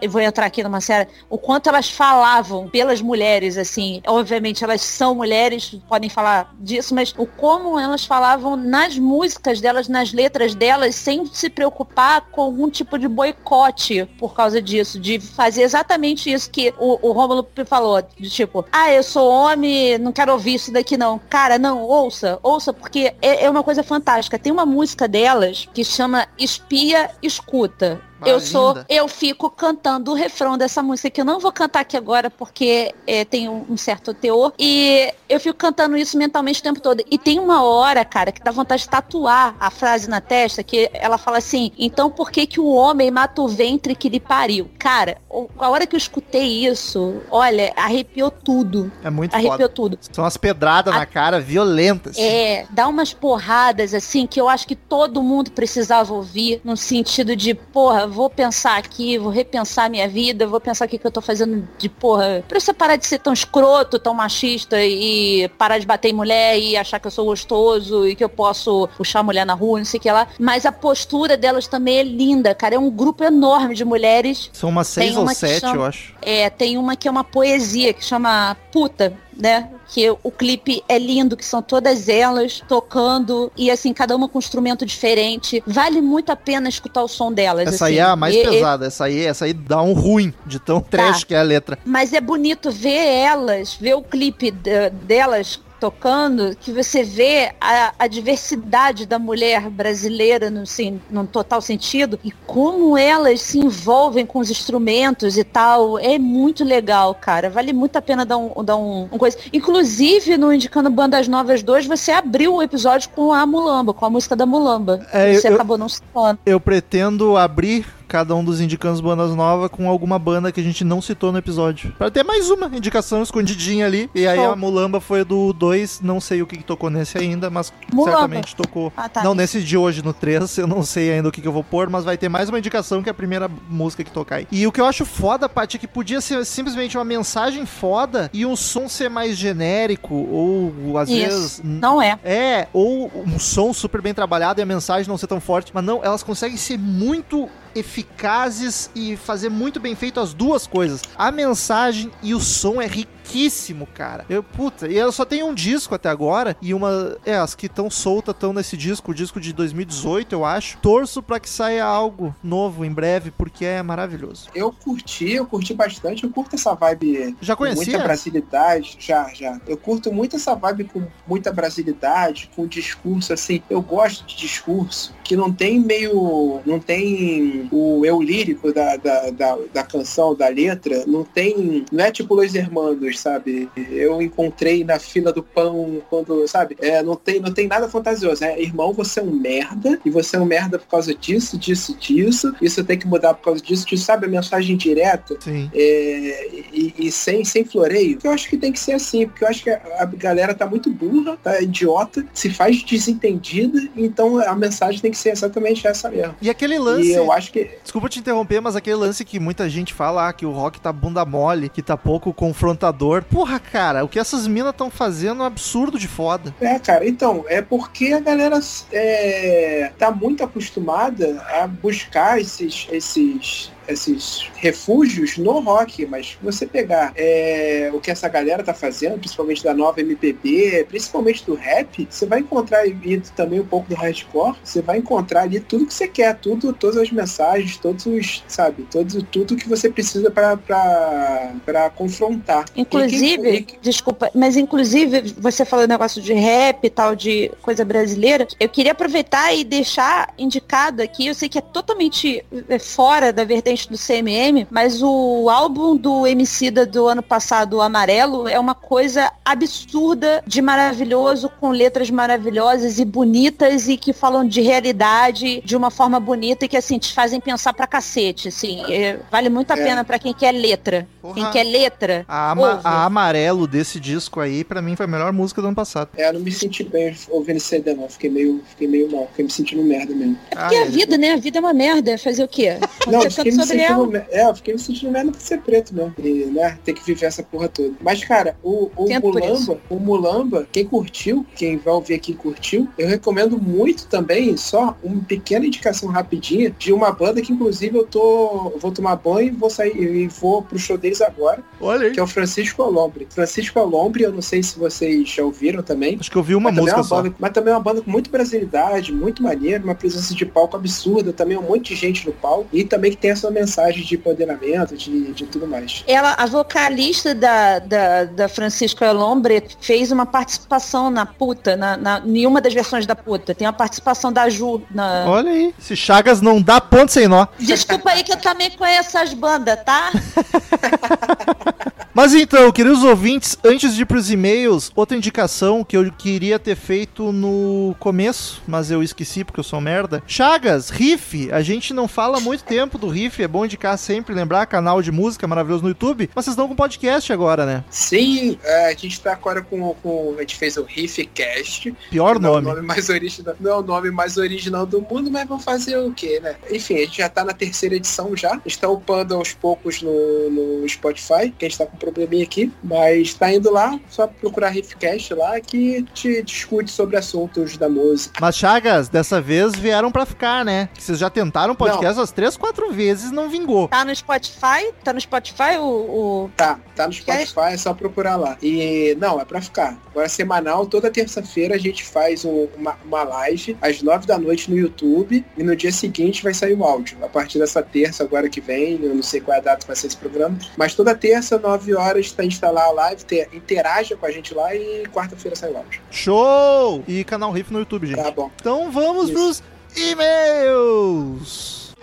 [0.00, 1.08] eu vou entrar aqui numa série.
[1.28, 4.02] O quanto elas falavam pelas mulheres, assim.
[4.06, 9.88] Obviamente, elas são mulheres, podem falar disso, mas o como elas falavam nas músicas delas,
[9.88, 14.98] nas letras delas, sem se preocupar com algum tipo de boicote por causa disso.
[14.98, 18.02] De fazer exatamente isso que o, o Rômulo falou.
[18.18, 21.20] De tipo, ah, eu sou homem, não quero ouvir isso daqui não.
[21.30, 24.38] Cara, não, ouça, ouça, porque é, é uma coisa fantástica.
[24.38, 28.00] Tem uma música delas que chama Espia Escuta.
[28.20, 28.86] Ah, eu sou, linda.
[28.88, 32.94] eu fico cantando o refrão dessa música que eu não vou cantar aqui agora porque
[33.06, 37.02] é, tem um, um certo teor e eu fico cantando isso mentalmente o tempo todo.
[37.10, 40.88] E tem uma hora, cara, que dá vontade de tatuar a frase na testa que
[40.94, 44.70] ela fala assim: então por que que o homem mata o ventre que lhe pariu?
[44.78, 45.18] Cara,
[45.58, 48.90] a hora que eu escutei isso, olha, arrepiou tudo.
[49.02, 49.68] É muito Arrepiou foda.
[49.68, 49.98] tudo.
[50.12, 52.16] São as pedradas A- na cara violentas.
[52.18, 57.34] É, dá umas porradas assim que eu acho que todo mundo precisava ouvir, no sentido
[57.36, 61.10] de, porra, vou pensar aqui, vou repensar minha vida, vou pensar o que, que eu
[61.10, 62.44] tô fazendo de porra.
[62.48, 66.58] Pra você parar de ser tão escroto, tão machista e parar de bater em mulher
[66.58, 69.84] e achar que eu sou gostoso e que eu posso puxar mulher na rua, não
[69.84, 70.26] sei o que lá.
[70.38, 72.74] Mas a postura delas também é linda, cara.
[72.74, 75.84] É um grupo enorme de mulheres São umas seis ou uma que sete, chama- eu
[75.84, 76.14] acho.
[76.22, 79.68] é, tem uma que é uma poesia que chama Puta, né?
[79.88, 84.38] Que o clipe é lindo, que são todas elas tocando e assim, cada uma com
[84.38, 85.62] um instrumento diferente.
[85.66, 87.68] Vale muito a pena escutar o som delas.
[87.68, 87.94] Essa assim.
[87.94, 88.86] aí é a mais E- e- pesada.
[88.86, 91.78] Essa aí, essa aí dá um ruim de tão trash que é a letra.
[91.84, 95.60] Mas é bonito ver elas, ver o clipe de- delas
[95.90, 102.18] tocando, que você vê a, a diversidade da mulher brasileira no, sim, num total sentido
[102.24, 105.96] e como elas se envolvem com os instrumentos e tal.
[105.98, 107.48] É muito legal, cara.
[107.48, 109.38] Vale muito a pena dar um, dar um, um coisa.
[109.52, 114.10] Inclusive, no Indicando Bandas Novas 2, você abriu o episódio com a Mulamba, com a
[114.10, 115.06] música da Mulamba.
[115.12, 116.40] É, você eu- acabou não citando.
[116.44, 120.84] Eu pretendo abrir cada um dos indicanos bandas novas com alguma banda que a gente
[120.84, 121.92] não citou no episódio.
[121.98, 124.10] Pra ter mais uma indicação escondidinha ali.
[124.14, 124.52] E aí Show.
[124.52, 128.18] a Mulamba foi do 2, não sei o que, que tocou nesse ainda, mas Mulamba.
[128.18, 128.92] certamente tocou.
[128.96, 129.22] Ah, tá.
[129.22, 131.64] Não, nesse de hoje, no 3, eu não sei ainda o que, que eu vou
[131.64, 134.48] pôr, mas vai ter mais uma indicação que é a primeira música que tocar aí.
[134.50, 138.30] E o que eu acho foda, Paty, é que podia ser simplesmente uma mensagem foda
[138.32, 141.52] e um som ser mais genérico, ou às vezes.
[141.54, 141.62] Isso.
[141.64, 142.18] Não é.
[142.24, 145.84] É, ou um som super bem trabalhado e a mensagem não ser tão forte, mas
[145.84, 151.02] não, elas conseguem ser muito eficazes e fazer muito bem feito as duas coisas.
[151.16, 152.86] A mensagem e o som é
[153.26, 154.24] riquíssimo, cara.
[154.28, 157.66] Eu, puta, e ela só tem um disco até agora e uma, é, as que
[157.66, 160.78] estão soltas estão nesse disco, o disco de 2018, eu acho.
[160.78, 164.48] Torço pra que saia algo novo em breve, porque é maravilhoso.
[164.54, 167.84] Eu curti, eu curti bastante, eu curto essa vibe Já com conhecia?
[167.84, 169.60] muita brasilidade, já, já.
[169.66, 173.62] Eu curto muito essa vibe com muita brasilidade, com discurso assim.
[173.68, 179.30] Eu gosto de discurso que não tem meio, não tem o eu lírico da, da,
[179.30, 183.68] da, da canção, da letra, não tem, não é tipo Los Hermanos, sabe?
[183.90, 186.76] Eu encontrei na fila do pão quando, sabe?
[186.80, 188.44] É, não tem, não tem nada fantasioso.
[188.44, 191.96] É, irmão, você é um merda e você é um merda por causa disso, disso,
[191.96, 192.54] disso.
[192.60, 194.26] Isso tem que mudar por causa disso, disso, sabe?
[194.26, 195.70] A mensagem direta Sim.
[195.74, 199.48] é, e, e sem, sem floreio, eu acho que tem que ser assim, porque eu
[199.48, 204.54] acho que a, a galera tá muito burra, tá idiota, se faz desentendida, então a
[204.54, 206.34] mensagem tem que ser exatamente essa mesmo.
[206.40, 207.08] E aquele lance.
[207.08, 210.32] E eu acho que Desculpa te interromper, mas aquele lance que muita gente fala ah,
[210.32, 213.05] que o rock tá bunda mole, que tá pouco confrontador.
[213.30, 216.54] Porra, cara, o que essas minas estão fazendo é um absurdo de foda.
[216.60, 218.58] É, cara, então, é porque a galera
[218.92, 227.12] é, tá muito acostumada a buscar esses, esses, esses refúgios no rock, mas você pegar
[227.16, 232.26] é, o que essa galera tá fazendo, principalmente da nova MPB, principalmente do rap, você
[232.26, 236.08] vai encontrar e também um pouco do hardcore, você vai encontrar ali tudo que você
[236.08, 242.64] quer, tudo, todas as mensagens, todos os, sabe, todos, tudo que você precisa pra confrontar.
[242.76, 247.84] Inclusive, E quem- desculpa, mas inclusive você falou negócio de rap e tal, de coisa
[247.84, 253.32] brasileira, eu queria aproveitar e deixar indicado aqui, eu sei que é totalmente é, fora
[253.32, 258.58] da vertente do CMM, mas o álbum do Emicida do ano passado, o Amarelo, é
[258.58, 265.60] uma coisa absurda de maravilhoso, com letras maravilhosas e bonitas e que falam de realidade
[265.64, 269.48] de uma forma bonita e que assim te fazem pensar pra cacete, assim, é, vale
[269.48, 269.84] muito a É.
[269.84, 271.06] pena pra quem quer letra.
[271.22, 271.50] Quem Porra.
[271.52, 272.80] quer letra, A, ama- ouve.
[272.84, 276.10] a amarelo desse disco aí, pra mim, foi a melhor música do ano passado.
[276.16, 278.08] É, eu não me senti bem ouvindo esse CD, não.
[278.08, 280.38] Fiquei meio, fiquei meio mal, fiquei me sentindo merda mesmo.
[280.52, 280.88] É porque Ah, a é.
[280.88, 281.32] vida, né?
[281.32, 282.12] A vida é uma merda.
[282.12, 282.76] é Fazer o quê?
[283.06, 285.94] Não, Você eu fiquei me sentindo É, eu fiquei me sentindo merda por ser preto
[285.94, 286.14] mesmo.
[286.18, 287.94] E, né, ter que viver essa porra toda.
[288.00, 289.06] Mas, cara, o, o.
[289.20, 294.96] Mulamba, o Mulamba, quem curtiu, quem vai ouvir aqui curtiu, eu recomendo muito também, só
[295.02, 298.72] uma pequena indicação rapidinha, de uma banda que inclusive eu tô.
[298.74, 302.12] eu vou tomar banho e vou sair e vou pro show deles agora, Olha aí.
[302.12, 303.26] que é o Francisco Alombre.
[303.30, 306.16] Francisco Alombre, eu não sei se vocês já ouviram também.
[306.18, 307.22] Acho que eu vi uma é música uma só.
[307.22, 310.76] banda, mas também é uma banda com muita brasilidade, muito maneiro, uma presença de palco
[310.76, 314.14] absurda, também um monte de gente no palco, e também que tem essa mensagem de
[314.14, 316.04] empoderamento, de, de tudo mais.
[316.06, 322.22] Ela, a vocalista da, da, da Francisca Lombre fez uma participação na puta, na, na,
[322.24, 323.54] em uma das versões da puta.
[323.54, 324.82] Tem uma participação da Ju.
[324.90, 325.24] Na...
[325.26, 325.74] Olha aí.
[325.78, 327.46] Se Chagas não dá ponto sem nó.
[327.58, 330.12] Desculpa aí que eu também conheço as bandas, tá?
[332.16, 336.74] Mas então, queridos ouvintes, antes de ir pros e-mails, outra indicação que eu queria ter
[336.74, 340.22] feito no começo, mas eu esqueci porque eu sou merda.
[340.26, 344.64] Chagas, Riff, a gente não fala muito tempo do Riff, é bom indicar sempre, lembrar,
[344.64, 347.84] canal de música maravilhoso no YouTube, mas vocês estão com podcast agora, né?
[347.90, 350.36] Sim, é, a gente tá agora com, com.
[350.38, 351.94] A gente fez o Riffcast.
[352.10, 352.76] Pior Não é o nome.
[352.76, 353.54] nome mais original.
[353.60, 356.56] Não é o nome mais original do mundo, mas vamos fazer o quê, né?
[356.70, 358.52] Enfim, a gente já tá na terceira edição já.
[358.54, 362.44] A gente tá upando aos poucos no, no Spotify, que a gente tá com probleminha
[362.44, 362.72] aqui.
[362.82, 368.38] Mas tá indo lá, só procurar Riffcast lá que te discute sobre assuntos da música.
[368.40, 370.88] Mas Chagas, dessa vez vieram pra ficar, né?
[370.98, 373.88] Vocês já tentaram podcast umas três, quatro vezes, não vingou.
[373.88, 374.92] Tá no Spotify?
[375.02, 375.84] Tá no Spotify o.
[375.84, 376.50] o...
[376.56, 378.56] Tá, tá no Spotify, é só procurar lá.
[378.62, 379.98] E não, é pra ficar.
[380.10, 384.70] Agora semanal, toda terça-feira a gente faz um- uma, uma live às nove da noite
[384.70, 387.18] no YouTube e no dia seguinte vai sair o áudio.
[387.22, 389.86] A partir dessa terça, agora que vem, eu não sei qual é a data que
[389.86, 394.16] vai ser esse programa, mas toda terça, nove horas, tá instalar a live, ter, interaja
[394.16, 396.00] com a gente lá e quarta-feira sai o áudio.
[396.10, 397.02] Show!
[397.08, 398.22] E canal Riff no YouTube, gente.
[398.22, 398.50] Tá bom.
[398.60, 399.32] Então vamos Isso.
[399.32, 399.62] pros
[399.96, 401.94] e-mails!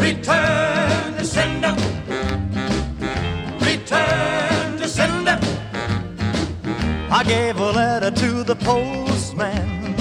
[0.00, 1.74] Return to sender.
[3.60, 5.38] Return to sender.
[7.12, 9.94] I gave a letter to the postman.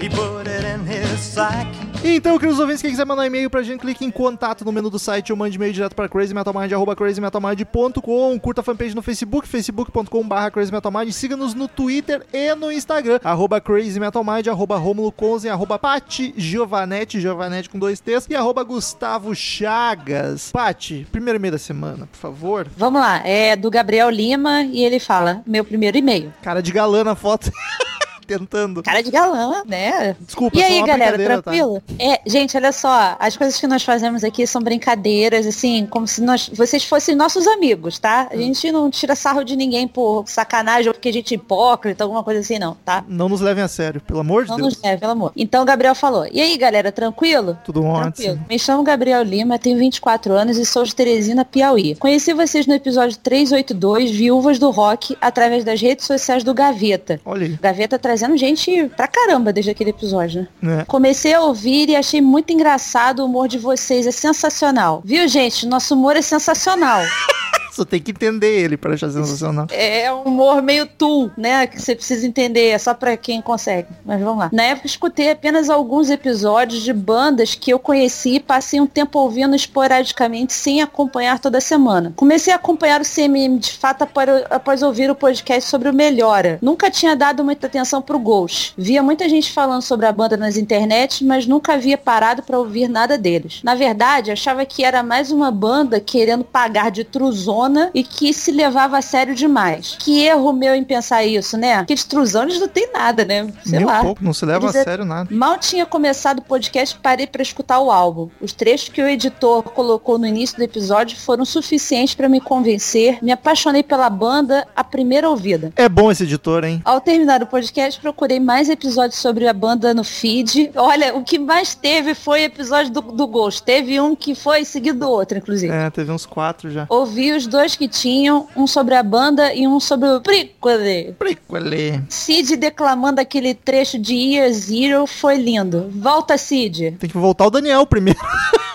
[0.00, 1.66] He put it in his sack.
[2.06, 4.98] Então, queridos ouvintes, quem quiser mandar e-mail pra gente, clique em contato no menu do
[4.98, 8.38] site ou mande e-mail direto pra crazymetalmind, arroba crazymetalmind.com.
[8.38, 11.10] Curta a fanpage no Facebook, facebook.com barra crazymetalmind.
[11.12, 17.70] Siga-nos no Twitter e no Instagram, arroba crazymetalmind, arroba romulo conzen, arroba pati giovanetti, giovanetti
[17.70, 20.52] com dois T's, e arroba gustavo chagas.
[20.52, 22.68] Pati, primeiro e-mail da semana, por favor.
[22.76, 26.34] Vamos lá, é do Gabriel Lima e ele fala: meu primeiro e-mail.
[26.42, 27.50] Cara de galã na foto.
[28.26, 28.82] Tentando.
[28.82, 30.16] Cara de galã, né?
[30.20, 31.24] Desculpa, E aí, galera, tá?
[31.24, 31.82] tranquilo?
[31.98, 36.22] É, gente, olha só, as coisas que nós fazemos aqui são brincadeiras, assim, como se
[36.22, 38.28] nós, vocês fossem nossos amigos, tá?
[38.30, 38.34] Hum.
[38.34, 42.04] A gente não tira sarro de ninguém por sacanagem ou porque a gente é hipócrita,
[42.04, 43.04] alguma coisa assim, não, tá?
[43.08, 44.74] Não nos levem a sério, pelo amor de Não Deus.
[44.74, 45.32] nos leve, pelo amor.
[45.36, 47.58] Então o Gabriel falou, e aí, galera, tranquilo?
[47.64, 48.44] Tudo ótimo.
[48.48, 51.94] Me chamo Gabriel Lima, tenho 24 anos e sou de Teresina, Piauí.
[51.96, 57.20] Conheci vocês no episódio 382, Viúvas do Rock, através das redes sociais do Gaveta.
[57.24, 57.58] Olha aí.
[57.60, 60.76] Gaveta trazendo gente pra caramba desde aquele episódio, né?
[60.76, 60.84] né?
[60.86, 65.02] Comecei a ouvir e achei muito engraçado o humor de vocês, é sensacional.
[65.04, 65.66] Viu, gente?
[65.66, 67.02] Nosso humor é sensacional.
[67.74, 69.66] Só tem que entender ele pra achar sensacional.
[69.72, 71.66] É um humor meio tu, né?
[71.66, 73.88] Que você precisa entender, é só pra quem consegue.
[74.04, 74.50] Mas vamos lá.
[74.52, 79.18] Na época escutei apenas alguns episódios de bandas que eu conheci e passei um tempo
[79.18, 82.12] ouvindo esporadicamente sem acompanhar toda semana.
[82.14, 86.60] Comecei a acompanhar o CMM de fato após, após ouvir o podcast sobre o Melhora.
[86.62, 88.74] Nunca tinha dado muita atenção pro Ghost.
[88.76, 92.88] Via muita gente falando sobre a banda nas internet, mas nunca havia parado pra ouvir
[92.88, 93.60] nada deles.
[93.64, 98.50] Na verdade, achava que era mais uma banda querendo pagar de truzona e que se
[98.50, 99.96] levava a sério demais.
[99.98, 101.78] Que erro meu em pensar isso, né?
[101.78, 103.46] Porque de truzão eles não tem nada, né?
[103.64, 104.00] Sei Nem um lá.
[104.00, 105.28] pouco, não se leva Eles a sério nada.
[105.34, 108.28] Mal tinha começado o podcast, parei pra escutar o álbum.
[108.40, 113.18] Os trechos que o editor colocou no início do episódio foram suficientes pra me convencer.
[113.22, 115.72] Me apaixonei pela banda à primeira ouvida.
[115.76, 116.80] É bom esse editor, hein?
[116.84, 120.70] Ao terminar o podcast, procurei mais episódios sobre a banda no feed.
[120.74, 123.62] Olha, o que mais teve foi episódio do, do Ghost.
[123.62, 125.72] Teve um que foi seguido do outro, inclusive.
[125.72, 126.86] É, teve uns quatro já.
[126.88, 131.14] Ouvi os dois que tinham, um sobre a banda e um sobre o Prickly.
[131.18, 132.02] Prickly.
[132.08, 135.90] Cid declamando aquele trecho de Year Zero foi lindo.
[135.94, 136.92] Volta, Cid.
[136.98, 138.18] Tem que voltar o Daniel primeiro.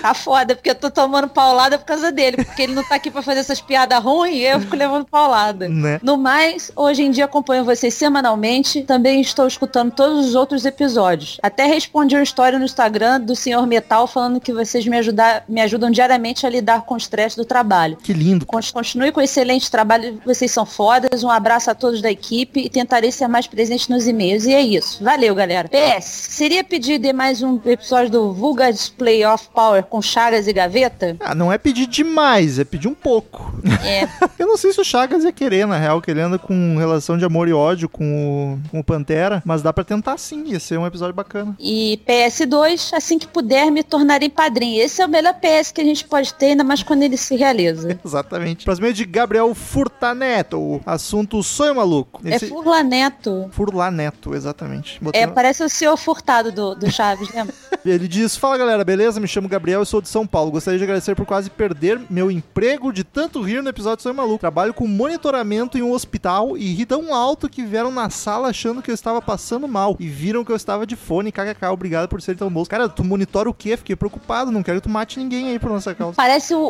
[0.00, 2.44] Tá foda, porque eu tô tomando paulada por causa dele.
[2.44, 5.68] Porque ele não tá aqui pra fazer essas piadas ruins e eu fico levando paulada.
[5.68, 5.98] Né?
[6.02, 8.82] No mais, hoje em dia acompanho vocês semanalmente.
[8.82, 11.38] Também estou escutando todos os outros episódios.
[11.42, 15.60] Até respondi uma história no Instagram do Senhor Metal falando que vocês me, ajudar, me
[15.60, 17.96] ajudam diariamente a lidar com o estresse do trabalho.
[17.96, 18.44] Que lindo.
[18.46, 21.22] Con- Continue com o excelente trabalho, vocês são fodas.
[21.24, 24.44] Um abraço a todos da equipe e tentarei ser mais presente nos e-mails.
[24.46, 25.02] E é isso.
[25.02, 25.68] Valeu, galera.
[25.68, 30.52] PS, seria pedir de mais um episódio do Vulgar Display of Power com Chagas e
[30.52, 31.16] Gaveta?
[31.20, 33.52] Ah, não é pedir demais, é pedir um pouco.
[33.84, 34.08] É.
[34.38, 37.16] Eu não sei se o Chagas ia querer, na real, que ele anda com relação
[37.18, 40.60] de amor e ódio com o, com o Pantera, mas dá pra tentar sim, ia
[40.60, 41.56] ser um episódio bacana.
[41.58, 44.80] E PS2, assim que puder, me tornarei padrinho.
[44.82, 47.36] Esse é o melhor PS que a gente pode ter, ainda mais quando ele se
[47.36, 47.98] realiza.
[48.04, 48.64] Exatamente.
[48.64, 50.80] Próximo é de Gabriel Furtaneto.
[50.86, 52.20] Assunto Sonho Maluco.
[52.24, 53.48] É Furla Neto.
[53.52, 54.98] Furlaneto, exatamente.
[55.02, 57.54] Botei É, no- parece o senhor furtado do, do Chaves, lembra?
[57.84, 59.20] Ele diz: Fala galera, beleza?
[59.20, 60.50] Me chamo Gabriel e sou de São Paulo.
[60.50, 64.38] Gostaria de agradecer por quase perder meu emprego de tanto rir no episódio Sonho Maluco.
[64.38, 68.82] Trabalho com monitoramento em um hospital e ri tão alto que vieram na sala achando
[68.82, 71.32] que eu estava passando mal e viram que eu estava de fone.
[71.32, 72.64] KKK, obrigado por ser tão bom.
[72.64, 73.76] Cara, tu monitora o quê?
[73.76, 74.50] Fiquei preocupado.
[74.50, 76.14] Não quero que tu mate ninguém aí por nossa causa.
[76.16, 76.60] Parece o,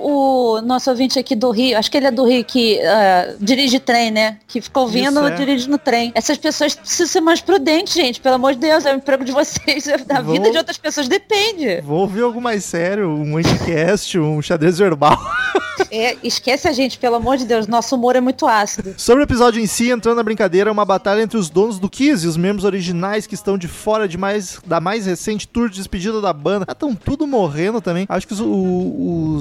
[0.56, 3.80] o nosso ouvinte aqui do Rio, acho que ele é do Rio, que ah, dirige
[3.80, 4.38] trem, né?
[4.46, 5.34] Que fica ouvindo Isso, é.
[5.36, 6.12] dirigindo trem.
[6.14, 8.20] Essas pessoas precisam ser mais prudentes, gente.
[8.20, 9.84] Pelo amor de Deus, é o emprego de vocês.
[10.06, 11.80] Da Vou- vida de outras pessoas depende.
[11.82, 15.16] Vou ouvir algo mais sério, um anticast, um xadrez verbal.
[15.92, 17.66] É, esquece a gente, pelo amor de Deus.
[17.68, 18.94] Nosso humor é muito ácido.
[18.96, 21.88] Sobre o episódio em si, entrando na brincadeira, é uma batalha entre os donos do
[21.88, 25.68] Kiss e os membros originais que estão de fora de mais, da mais recente tour
[25.68, 26.66] de despedida da banda.
[26.68, 28.06] Estão tudo morrendo também.
[28.08, 28.46] Acho que os, o-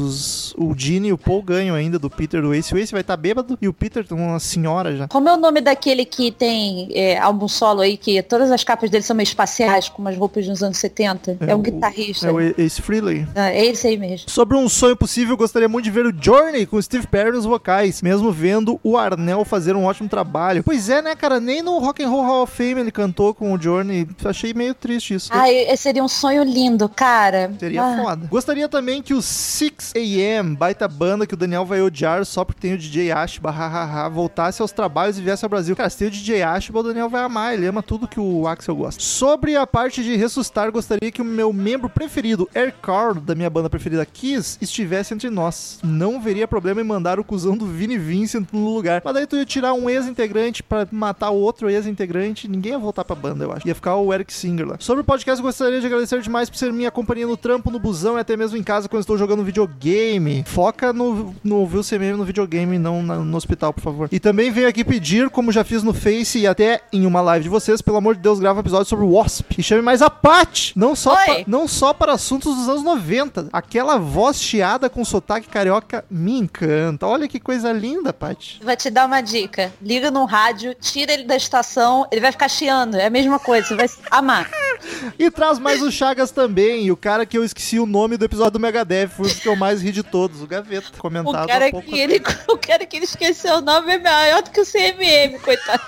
[0.06, 2.74] os- o Gene e o Paul ganham ainda do Peter do Ace.
[2.74, 5.08] O Ace vai estar bêbado e o Peter tá uma senhora já.
[5.08, 8.90] Como é o nome daquele que tem é, álbum solo aí, que todas as capas
[8.90, 11.38] dele são meio espaciais, com umas roupas dos anos 70?
[11.42, 12.28] É, um o- guitarrista.
[12.28, 13.28] É o Ace Frehley.
[13.36, 14.30] Ah, é esse aí mesmo.
[14.30, 17.46] Sobre um sonho possível, gostaria muito de ver o Journey com o Steve Perry nos
[17.46, 20.64] vocais, mesmo vendo o Arnel fazer um ótimo trabalho.
[20.64, 21.40] Pois é, né, cara?
[21.40, 24.08] Nem no Rock and Roll Hall of Fame ele cantou com o Journey.
[24.26, 25.32] Achei meio triste isso.
[25.34, 27.52] Esse seria um sonho lindo, cara.
[27.60, 27.98] Seria Ah.
[28.04, 28.28] foda.
[28.28, 32.74] Gostaria também que o 6AM, baita banda que o Daniel vai odiar só porque tem
[32.74, 35.76] o DJ Ashba, hahaha, voltasse aos trabalhos e viesse ao Brasil.
[35.76, 37.54] Cara, se tem o DJ Ashba, o Daniel vai amar.
[37.54, 39.02] Ele ama tudo que o Axel gosta.
[39.02, 43.50] Sobre a parte de ressuscitar, gostaria que o meu membro preferido, Eric Carl, da minha
[43.50, 45.80] banda preferida Kiss, estivesse entre nós.
[45.84, 49.02] Não veria problema em mandar o cuzão do Vini Vincent no lugar.
[49.06, 53.04] Mas daí tu ia tirar um ex-integrante pra matar o outro ex-integrante, ninguém ia voltar
[53.06, 53.68] pra banda, eu acho.
[53.68, 54.76] Ia ficar o Eric Singer lá.
[54.80, 58.18] Sobre o podcast, gostaria de agradecer demais por ser minha companhia no trampo, no busão
[58.18, 60.44] e até mesmo em casa quando estou jogando videogame.
[60.48, 64.10] Foca no, no ouvir o CMM no videogame, não na- no hospital, por favor.
[64.12, 67.44] E também venho aqui pedir, como já fiz no Face e até em uma live
[67.44, 69.52] de vocês, pelo amor de Deus, grava um episódio sobre o Wasp.
[69.58, 71.27] E chame mais a Pat, não só, Oi.
[71.36, 73.50] Pa- não só para assuntos dos anos 90.
[73.54, 77.06] Aquela voz chiada com sotaque carioca me encanta.
[77.08, 78.58] Olha que coisa linda, Pat.
[78.62, 79.72] Vou te dar uma dica.
[79.82, 82.96] Liga no rádio, tira ele da estação, ele vai ficar chiando.
[82.98, 84.50] É a mesma coisa, você vai amar.
[85.18, 88.24] E traz mais o Chagas também, e o cara que eu esqueci o nome do
[88.26, 91.48] episódio do Megadeth, foi o que eu mais ri de todos, o Gaveta, O comentado
[91.48, 94.52] cara, há pouco que ele, o cara que ele esqueceu o nome é maior do
[94.52, 95.82] que o CMM, coitado.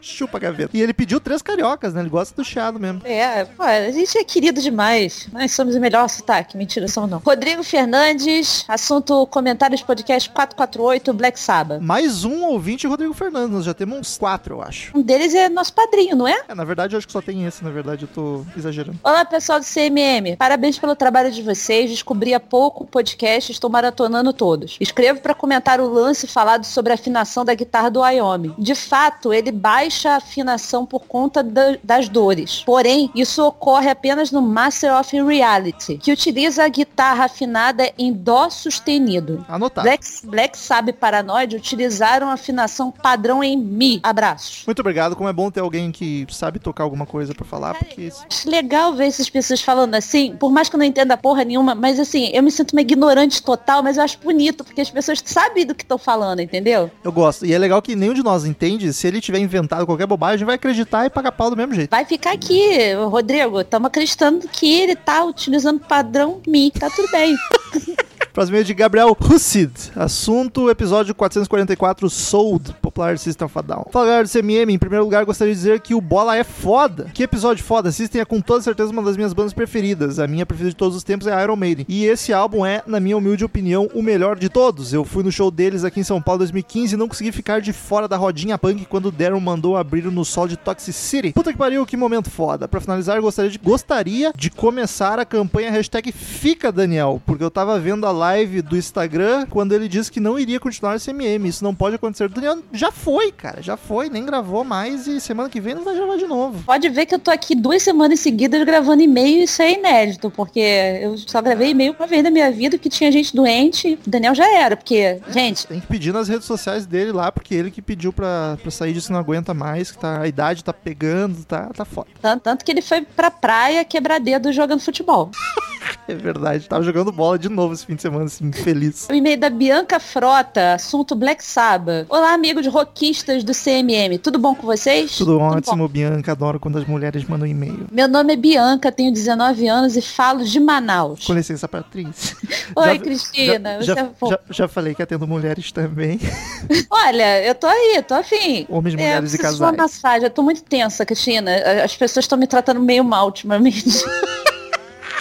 [0.00, 0.76] Chupa Gaveta.
[0.76, 2.00] E ele pediu três cariocas, né?
[2.00, 3.00] Ele gosta do chiado mesmo.
[3.04, 5.28] É, pô, a gente é querido demais.
[5.32, 6.56] Nós somos o melhor sotaque.
[6.56, 7.18] Mentira, somos não.
[7.18, 11.80] Rodrigo Fernandes, assunto comentários podcast 448, Black Sabbath.
[11.80, 13.50] Mais um ouvinte, Rodrigo Fernandes.
[13.50, 14.96] Nós já temos uns quatro, eu acho.
[14.96, 16.38] Um deles é nosso padrinho, não é?
[16.48, 18.98] É, na verdade, eu acho que só tem esse, na verdade, eu tô exagerando.
[19.02, 20.36] Olá, pessoal do CMM.
[20.36, 21.90] Parabéns pelo trabalho de vocês.
[21.90, 24.76] Descobri há pouco o podcast, estou maratonando todos.
[24.80, 28.54] Escrevo para comentar o lance falado sobre a afinação da guitarra do Wyoming.
[28.58, 32.62] De fato, ele baixa a afinação por conta da- das dores.
[32.66, 38.48] Porém, isso ocorre apenas no Master of Reality, que utiliza a guitarra afinada em dó
[38.50, 39.44] sustenido.
[39.48, 39.84] Anotado.
[39.86, 44.00] Black, Black Sabbath Paranoid utilizaram afinação padrão em Mi.
[44.02, 44.62] Abraços.
[44.66, 48.02] Muito obrigado, como é bom ter alguém que sabe tocar alguma coisa pra falar, porque
[48.02, 51.44] isso- Acho legal ver essas pessoas falando assim, por mais que eu não entenda porra
[51.44, 54.90] nenhuma, mas assim, eu me sinto uma ignorante total, mas eu acho bonito, porque as
[54.90, 56.90] pessoas sabem do que estão falando, entendeu?
[57.02, 57.44] eu gosto.
[57.46, 60.56] E é legal que nenhum de nós entende, se ele tiver inventado qualquer bobagem, vai
[60.56, 61.90] acreditar e pagar pau do mesmo jeito.
[61.90, 67.36] Vai ficar aqui, Rodrigo, estamos acreditando que ele tá utilizando padrão Mi, tá tudo bem.
[68.38, 69.72] Próximo e-mail de Gabriel Hussid.
[69.96, 73.86] Assunto, episódio 444, Sold, Popular System Down.
[73.90, 77.10] Fala galera do CMM, em primeiro lugar gostaria de dizer que o Bola é foda.
[77.12, 80.20] Que episódio foda, System é com toda certeza uma das minhas bandas preferidas.
[80.20, 81.84] A minha preferida de todos os tempos é Iron Maiden.
[81.88, 84.92] E esse álbum é, na minha humilde opinião, o melhor de todos.
[84.92, 87.60] Eu fui no show deles aqui em São Paulo em 2015 e não consegui ficar
[87.60, 91.32] de fora da rodinha punk quando Darren mandou abrir no sol de Toxicity.
[91.32, 92.68] Puta que pariu, que momento foda.
[92.68, 97.76] Pra finalizar, gostaria de, gostaria de começar a campanha hashtag Fica Daniel, porque eu tava
[97.80, 98.27] vendo a live
[98.62, 101.48] do Instagram quando ele disse que não iria continuar esse MM.
[101.48, 102.24] Isso não pode acontecer.
[102.24, 105.84] O Daniel já foi, cara, já foi, nem gravou mais e semana que vem não
[105.84, 106.62] vai gravar de novo.
[106.64, 110.30] Pode ver que eu tô aqui duas semanas seguidas gravando e-mail e isso é inédito,
[110.30, 110.60] porque
[111.00, 114.34] eu só gravei e-mail uma vez na minha vida que tinha gente doente, o Daniel
[114.34, 117.82] já era, porque, gente, Tem que pedir nas redes sociais dele lá, porque ele que
[117.82, 121.68] pediu pra, pra sair disso não aguenta mais, que tá, a idade tá pegando, tá,
[121.74, 122.08] tá foda.
[122.20, 125.30] tanto, tanto que ele foi pra praia quebrar dedo jogando futebol.
[126.06, 129.06] É verdade, tava jogando bola de novo esse fim de semana, assim, feliz.
[129.10, 132.06] O e-mail da Bianca Frota, assunto Black Sabbath.
[132.08, 134.18] Olá, amigos rockistas do CMM.
[134.18, 135.16] Tudo bom com vocês?
[135.16, 137.86] Tudo ótimo, Bianca, adoro quando as mulheres mandam e-mail.
[137.92, 141.24] Meu nome é Bianca, tenho 19 anos e falo de Manaus.
[141.26, 142.36] Com licença, Patrícia.
[142.74, 143.82] Oi, Já- Cristina.
[143.82, 146.18] Já, você é já, já, já falei que atendo mulheres também.
[146.90, 148.66] Olha, eu tô aí, tô afim.
[148.68, 149.92] Homens, É, mulheres e preciso de uma casais.
[149.94, 150.24] massagem.
[150.24, 151.50] Eu tô muito tensa, Cristina.
[151.84, 153.84] As pessoas estão me tratando meio mal ultimamente.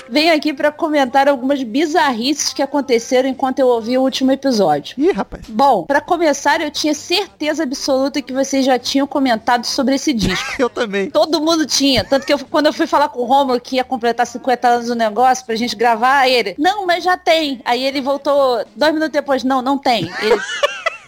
[0.10, 4.96] Venho aqui pra comentar algumas bizarrices que aconteceram enquanto eu ouvi o último episódio.
[4.98, 5.44] Ih, rapaz.
[5.48, 10.46] Bom, pra começar, eu tinha certeza absoluta que vocês já tinham comentado sobre esse disco.
[10.60, 11.10] Eu também.
[11.10, 12.04] Todo mundo tinha.
[12.04, 14.88] Tanto que eu- quando eu fui falar com o Romulo que ia completar 50 anos
[14.88, 17.62] do negócio pra gente gravar, ele, não, mas já tem.
[17.66, 20.10] Aí ele voltou dois minutos depois, não, não tem.
[20.22, 20.40] Ele-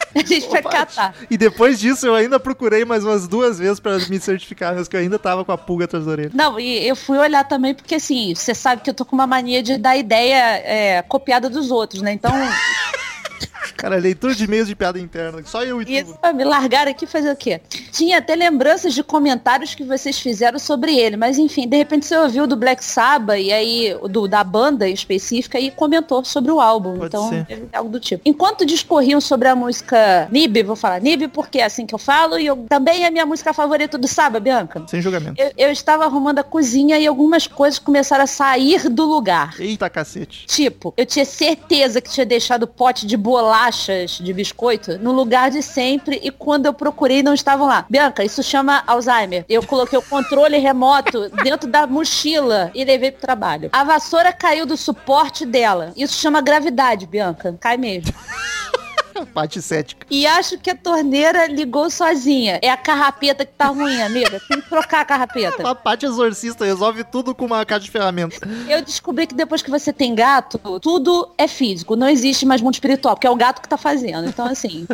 [0.15, 1.15] a gente vai catar.
[1.29, 4.95] E depois disso eu ainda procurei mais umas duas vezes pra me certificar, mas que
[4.95, 6.31] eu ainda tava com a pulga atrás da orelha.
[6.33, 9.27] Não, e eu fui olhar também porque assim, você sabe que eu tô com uma
[9.27, 12.11] mania de dar ideia é, copiada dos outros, né?
[12.11, 12.31] Então,
[13.75, 15.41] Cara, leitura de e-mails de piada interna.
[15.45, 15.91] Só eu e tu.
[15.91, 17.61] isso, ah, me largaram aqui fazer o quê?
[17.91, 22.17] Tinha até lembranças de comentários que vocês fizeram sobre ele, mas enfim, de repente você
[22.17, 26.97] ouviu do Black Sabbath e aí do, da banda específica e comentou sobre o álbum.
[26.97, 27.67] Pode então, ser.
[27.71, 28.21] é algo do tipo.
[28.25, 32.37] Enquanto discorriam sobre a música Nib, vou falar Nib porque é assim que eu falo
[32.37, 34.83] e eu, também é a minha música favorita do Sabbath, Bianca.
[34.87, 35.41] Sem julgamento.
[35.41, 39.55] Eu, eu estava arrumando a cozinha e algumas coisas começaram a sair do lugar.
[39.59, 40.45] Eita cacete.
[40.47, 43.17] Tipo, eu tinha certeza que tinha deixado o pote de
[43.49, 47.83] bolachas de biscoito no lugar de sempre e quando eu procurei não estavam lá.
[47.89, 49.43] Bianca, isso chama Alzheimer.
[49.49, 53.69] Eu coloquei o controle remoto dentro da mochila e levei pro trabalho.
[53.73, 55.91] A vassoura caiu do suporte dela.
[55.97, 57.57] Isso chama gravidade, Bianca.
[57.59, 58.13] Cai mesmo.
[59.25, 60.05] Pati cética.
[60.09, 62.59] E acho que a torneira ligou sozinha.
[62.61, 64.41] É a carrapeta que tá ruim, amiga.
[64.47, 65.67] Tem que trocar a carrapeta.
[65.69, 68.39] A Paty exorcista resolve tudo com uma caixa de ferramentas.
[68.67, 71.95] Eu descobri que depois que você tem gato, tudo é físico.
[71.95, 74.27] Não existe mais mundo espiritual, porque é o gato que tá fazendo.
[74.27, 74.87] Então, assim.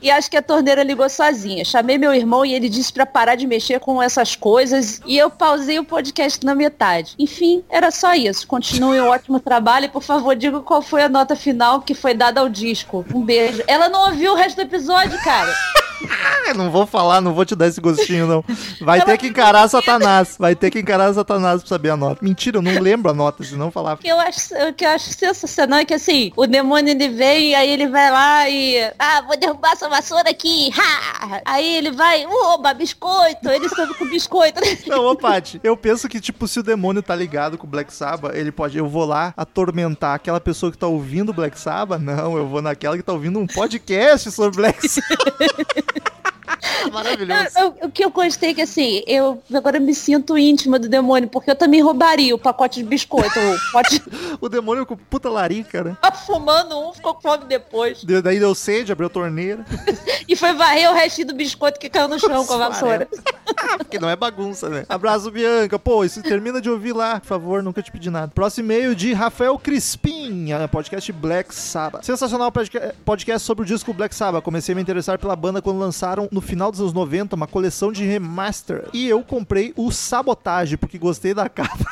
[0.00, 1.64] E acho que a torneira ligou sozinha.
[1.64, 5.00] Chamei meu irmão e ele disse pra parar de mexer com essas coisas.
[5.04, 7.14] E eu pausei o podcast na metade.
[7.18, 8.46] Enfim, era só isso.
[8.46, 12.14] Continue um ótimo trabalho e, por favor, diga qual foi a nota final que foi
[12.14, 13.04] dada ao disco.
[13.14, 13.49] Um beijo.
[13.66, 15.52] Ela não ouviu o resto do episódio, cara.
[16.56, 18.44] Não vou falar, não vou te dar esse gostinho, não.
[18.80, 20.36] Vai ter que encarar Satanás.
[20.38, 22.24] Vai ter que encarar Satanás pra saber a nota.
[22.24, 24.00] Mentira, eu não lembro a nota, senão eu falava.
[24.00, 27.08] O que eu acho, o que eu acho sensacional é que assim, o demônio ele
[27.08, 28.78] vem, aí ele vai lá e.
[28.98, 30.70] Ah, vou derrubar essa vassoura aqui.
[30.76, 31.42] Ha!
[31.44, 33.48] Aí ele vai, oba, biscoito.
[33.48, 34.60] Ele sobe com biscoito.
[34.88, 37.92] Não, ô Paty, eu penso que, tipo, se o demônio tá ligado com o Black
[37.92, 42.00] Sabbath, ele pode, eu vou lá atormentar aquela pessoa que tá ouvindo Black Sabbath?
[42.00, 46.04] Não, eu vou naquela que tá ouvindo um podcast sobre Black Sabbath.
[46.92, 47.42] Maravilhoso.
[47.58, 50.88] Eu- eu- o que eu gostei é que assim, eu agora me sinto íntima do
[50.88, 53.30] demônio, porque eu também roubaria o pacote de biscoito.
[53.40, 54.02] O pote
[54.40, 55.96] O demônio com puta larica, né?
[56.26, 58.02] fumando um, ficou com fome depois.
[58.04, 59.64] Deu- Daí deu sede, abriu a torneira.
[60.28, 63.08] E foi varrer o restinho do biscoito que caiu no chão com a vassoura.
[63.78, 64.84] Porque não é bagunça, né?
[64.88, 65.76] Abraço, Bianca.
[65.76, 68.30] Pô, isso termina de ouvir lá, por favor, nunca te pedi nada.
[68.32, 72.04] Próximo e-mail de Rafael Crispim, podcast Black Sabbath.
[72.04, 74.44] Sensacional podca- podcast sobre o disco Black Sabbath.
[74.44, 77.92] Comecei a me interessar pela banda quando lançaram, no final dos anos 90, uma coleção
[77.92, 78.88] de remaster.
[78.92, 81.86] E eu comprei o Sabotage, porque gostei da capa.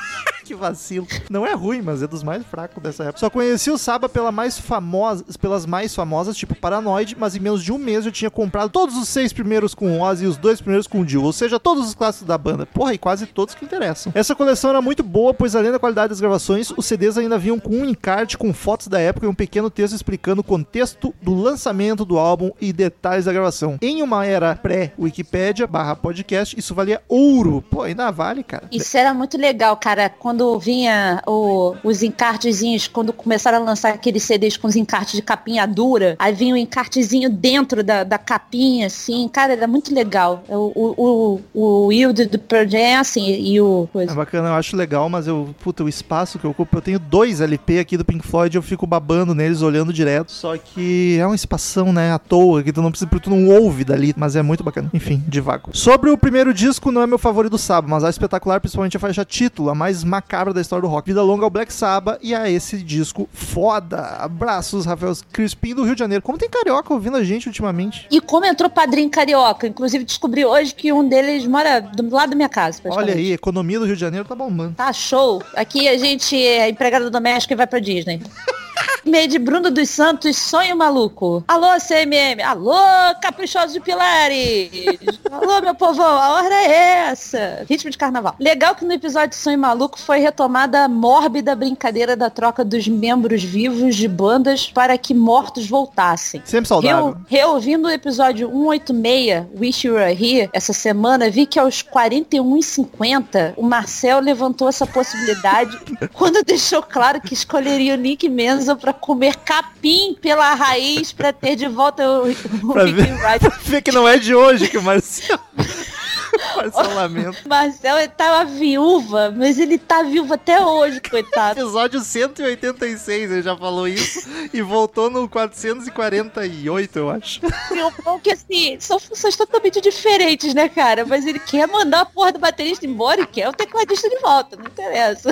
[0.48, 1.06] Que vacilo.
[1.28, 3.20] Não é ruim, mas é dos mais fracos dessa época.
[3.20, 7.62] Só conheci o Saba pela mais famosa, pelas mais famosas, tipo Paranoid, mas em menos
[7.62, 10.60] de um mês eu tinha comprado todos os seis primeiros com Ozzy e os dois
[10.60, 12.64] primeiros com Dio, ou seja, todos os clássicos da banda.
[12.64, 14.10] Porra, e quase todos que interessam.
[14.14, 17.60] Essa coleção era muito boa, pois além da qualidade das gravações, os CDs ainda vinham
[17.60, 21.34] com um encarte com fotos da época e um pequeno texto explicando o contexto do
[21.34, 23.76] lançamento do álbum e detalhes da gravação.
[23.82, 27.62] Em uma era pré-Wikipédia barra podcast, isso valia ouro.
[27.70, 28.66] Pô, ainda vale, cara.
[28.72, 30.08] Isso era muito legal, cara.
[30.08, 35.22] Quando vinha o- os encartezinhos, quando começaram a lançar aqueles CDs com os encartes de
[35.22, 39.28] capinha dura, aí vinha um encartezinho dentro da, da capinha, assim.
[39.28, 40.42] Cara, era muito legal.
[40.48, 43.84] O, o, o, o do, Pearl é assim, e o...
[43.90, 44.14] É Coisa.
[44.14, 47.40] bacana, eu acho legal, mas eu, puta, o espaço que eu ocupo, eu tenho dois
[47.40, 50.30] LP aqui do Pink Floyd, eu fico babando neles, olhando direto.
[50.32, 53.84] Só que é uma espação, né, à toa, que tu não precisa, tu não ouve
[53.84, 54.90] dali, mas é muito bacana.
[54.94, 55.70] Enfim, devago.
[55.72, 59.00] Sobre o primeiro disco, não é meu favorito do Saba, mas é espetacular, principalmente a
[59.00, 61.08] faixa título, a mais macabra da história do rock.
[61.08, 63.98] Vida longa ao Black Sabbath e a esse disco foda.
[64.18, 66.22] Abraços, Rafael Crispim do Rio de Janeiro.
[66.22, 68.06] Como tem carioca ouvindo a gente ultimamente?
[68.10, 72.36] E como entrou padrinho carioca, inclusive descobri hoje que um deles mora do lado da
[72.36, 72.82] minha casa.
[72.84, 74.74] Olha aí, economia do Rio de Janeiro tá bombando.
[74.74, 75.42] Tá show.
[75.56, 78.20] Aqui a gente é empregada doméstica e vai pra Disney.
[79.08, 81.42] E-mail de Bruno dos Santos, sonho maluco.
[81.48, 82.42] Alô, CMM.
[82.44, 82.74] Alô,
[83.22, 84.70] caprichosos de Pilares.
[85.32, 87.64] Alô, meu povão, a hora é essa.
[87.66, 88.34] Ritmo de carnaval.
[88.38, 92.86] Legal que no episódio de Sonho Maluco foi retomada a mórbida brincadeira da troca dos
[92.86, 96.42] membros vivos de bandas para que mortos voltassem.
[96.44, 97.16] Sempre saudável.
[97.28, 103.54] Reu- reouvindo o episódio 186, Wish You Were Here, essa semana, vi que aos 41,50
[103.56, 105.78] o Marcel levantou essa possibilidade
[106.12, 111.56] quando deixou claro que escolheria o Nick Menzel para comer capim pela raiz para ter
[111.56, 113.38] de volta o, o Pra Ricky ver, Wright.
[113.40, 115.40] pra ver que não é de hoje que o Marcelo.
[116.56, 117.48] Marcelo lamento.
[117.48, 121.60] Marcel tava viúva, mas ele tá viúvo até hoje, coitado.
[121.60, 124.28] Episódio 186, ele já falou isso.
[124.52, 127.40] E voltou no 448, eu acho.
[127.44, 131.04] E o bom é que assim, são funções totalmente diferentes, né, cara?
[131.04, 134.56] Mas ele quer mandar a porra do baterista embora e quer o tecladista de volta,
[134.56, 135.30] não interessa.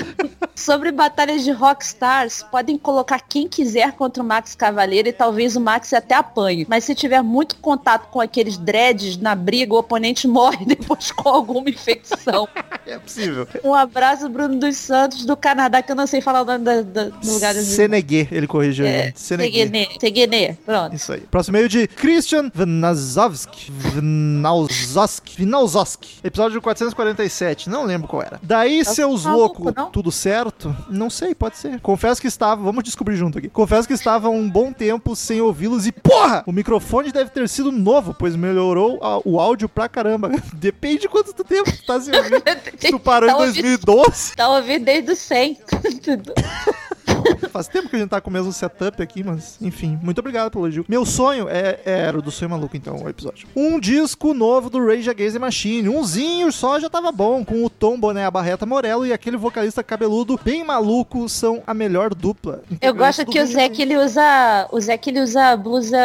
[0.55, 5.61] Sobre batalhas de rockstars, podem colocar quem quiser contra o Max Cavaleiro e talvez o
[5.61, 6.67] Max até apanhe.
[6.69, 10.86] Mas se tiver muito contato com aqueles dreads na briga, o oponente morre depois
[11.17, 12.49] com alguma infecção.
[12.89, 13.49] É possível.
[13.65, 16.83] Um abraço, Bruno dos Santos, do Canadá, que eu não sei falar o nome da-
[16.83, 17.53] da- do lugar.
[17.57, 18.87] Seneguê, ele corrigiu.
[18.87, 19.65] É, É, Seneguê.
[19.67, 20.95] Teguené, Teguené, pronto.
[20.95, 21.23] Isso aí.
[21.23, 23.73] Próximo meio de Christian Vnazovski.
[23.73, 25.43] Vnauzoski.
[25.45, 26.21] Vnauzoski.
[26.23, 27.69] Episódio 447.
[27.69, 28.39] Não lembro qual era.
[28.41, 30.75] Daí, Tá seus loucos, tudo certo?
[30.89, 31.81] Não sei, pode ser.
[31.81, 32.63] Confesso que estava.
[32.63, 33.49] Vamos descobrir junto aqui.
[33.49, 36.45] Confesso que estava um bom tempo sem ouvi-los e, porra!
[36.47, 40.31] O microfone deve ter sido novo, pois melhorou a- o áudio pra caramba.
[40.81, 42.43] Depende de quanto tempo tu tá sem ouvir.
[42.79, 44.37] Se tu parou Tá em ouvindo- 2012.
[44.37, 45.59] Tá ouvindo desde o 100.
[47.51, 50.51] Faz tempo que a gente tá com o mesmo setup aqui, mas enfim, muito obrigado
[50.51, 50.85] pelo elogio.
[50.89, 53.47] Meu sonho é, é- era o do Sonho Maluco, então, o episódio.
[53.57, 55.89] Um disco novo do Rage Against the Machine.
[55.89, 59.83] Umzinho só já tava bom, com o Tom Boné, a Barreta Morello e aquele vocalista
[59.83, 62.63] cabeludo bem maluco são a melhor dupla.
[62.81, 64.69] Eu gosto que o Zé que ele usa.
[64.71, 65.99] O Zé que ele usa blusa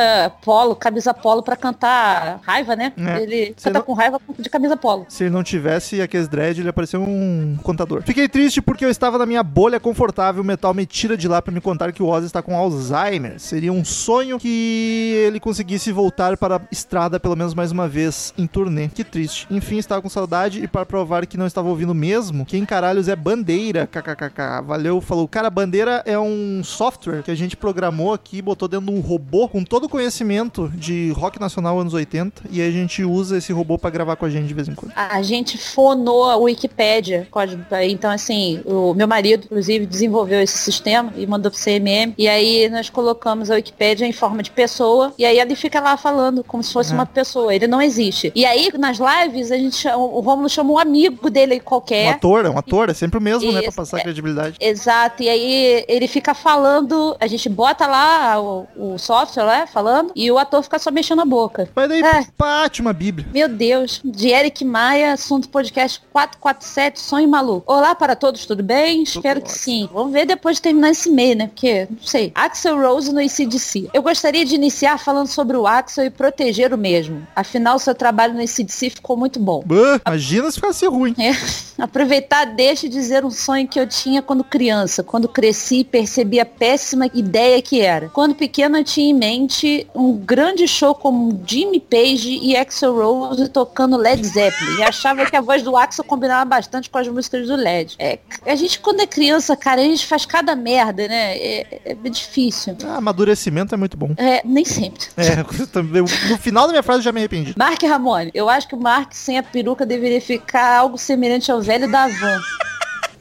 [0.43, 2.93] polo, camisa polo pra cantar raiva, né?
[2.97, 3.21] É.
[3.23, 5.05] Ele canta não- com raiva de camisa polo.
[5.09, 8.01] Se ele não tivesse aqueles dread, ele apareceu um contador.
[8.03, 10.43] Fiquei triste porque eu estava na minha bolha confortável.
[10.43, 13.39] Metal me tira de lá pra me contar que o Ozzy está com Alzheimer.
[13.39, 18.33] Seria um sonho que ele conseguisse voltar para a estrada pelo menos mais uma vez
[18.37, 18.87] em turnê.
[18.89, 19.47] Que triste.
[19.49, 23.15] Enfim, estava com saudade e para provar que não estava ouvindo mesmo, quem caralhos é
[23.15, 23.87] Bandeira?
[23.87, 24.61] KKKK.
[24.65, 25.27] Valeu, falou.
[25.27, 29.47] Cara, Bandeira é um software que a gente programou aqui, botou dentro de um robô
[29.47, 33.77] com todo o conhecimento de rock nacional anos 80 e a gente usa esse robô
[33.77, 34.93] pra gravar com a gente de vez em quando.
[34.95, 37.27] A gente fonou a Wikipédia.
[37.89, 42.13] Então, assim, o meu marido, inclusive, desenvolveu esse sistema e mandou pro CMM.
[42.17, 45.13] E aí nós colocamos a Wikipédia em forma de pessoa.
[45.17, 46.93] E aí ele fica lá falando como se fosse É.
[46.95, 47.53] uma pessoa.
[47.53, 48.31] Ele não existe.
[48.35, 52.09] E aí, nas lives, a gente chama, o Romulo chama um amigo dele Um qualquer.
[52.13, 53.61] ator, é um ator, é sempre o mesmo, né?
[53.61, 54.01] Pra passar é.
[54.03, 54.57] credibilidade.
[54.59, 60.11] Exato, e aí ele fica falando, a gente bota lá o, o software, né, falando,
[60.15, 61.69] e o ator fica só mexendo a boca.
[61.75, 62.25] Mas daí, É.
[62.37, 63.27] pate uma bíblia.
[63.33, 67.71] Meu Deus, de Eric Maia, assunto podcast 447, Sonho Maluco.
[67.71, 69.03] Olá para todos, tudo bem?
[69.03, 69.63] Espero que ótimo.
[69.63, 69.89] sim.
[69.93, 71.47] Vamos ver depois de terminar esse e-mail, né?
[71.47, 72.31] Porque, não sei.
[72.33, 73.89] Axel Rose no ACDC.
[73.93, 77.25] Eu gostaria de iniciar falando sobre o Axel e proteger o mesmo.
[77.35, 79.63] Afinal, seu trabalho no ACDC ficou muito bom.
[79.65, 81.15] Bah, imagina se ficasse ruim.
[81.17, 81.31] É,
[81.81, 85.03] aproveitar deixa de dizer um sonho que eu tinha quando criança.
[85.03, 88.09] Quando cresci, percebi a péssima ideia que era.
[88.09, 93.49] Quando pequena, eu tinha em mente um grande show como Jimmy Page e Axel Rose
[93.49, 94.79] tocando Led Zeppelin.
[94.79, 97.95] E achava que a voz do Axel combinava bastante com as músicas do Led.
[97.99, 100.70] É, a gente, quando é criança, cara, a gente faz cada merda,
[101.07, 101.37] né?
[101.37, 102.77] É, é difícil.
[102.85, 104.13] Ah, amadurecimento é muito bom.
[104.17, 105.05] É, nem sempre.
[105.17, 105.37] É,
[106.29, 107.53] no final da minha frase eu já me arrependi.
[107.57, 111.61] Mark Ramone, eu acho que o Mark sem a peruca deveria ficar algo semelhante ao
[111.61, 112.39] velho da van.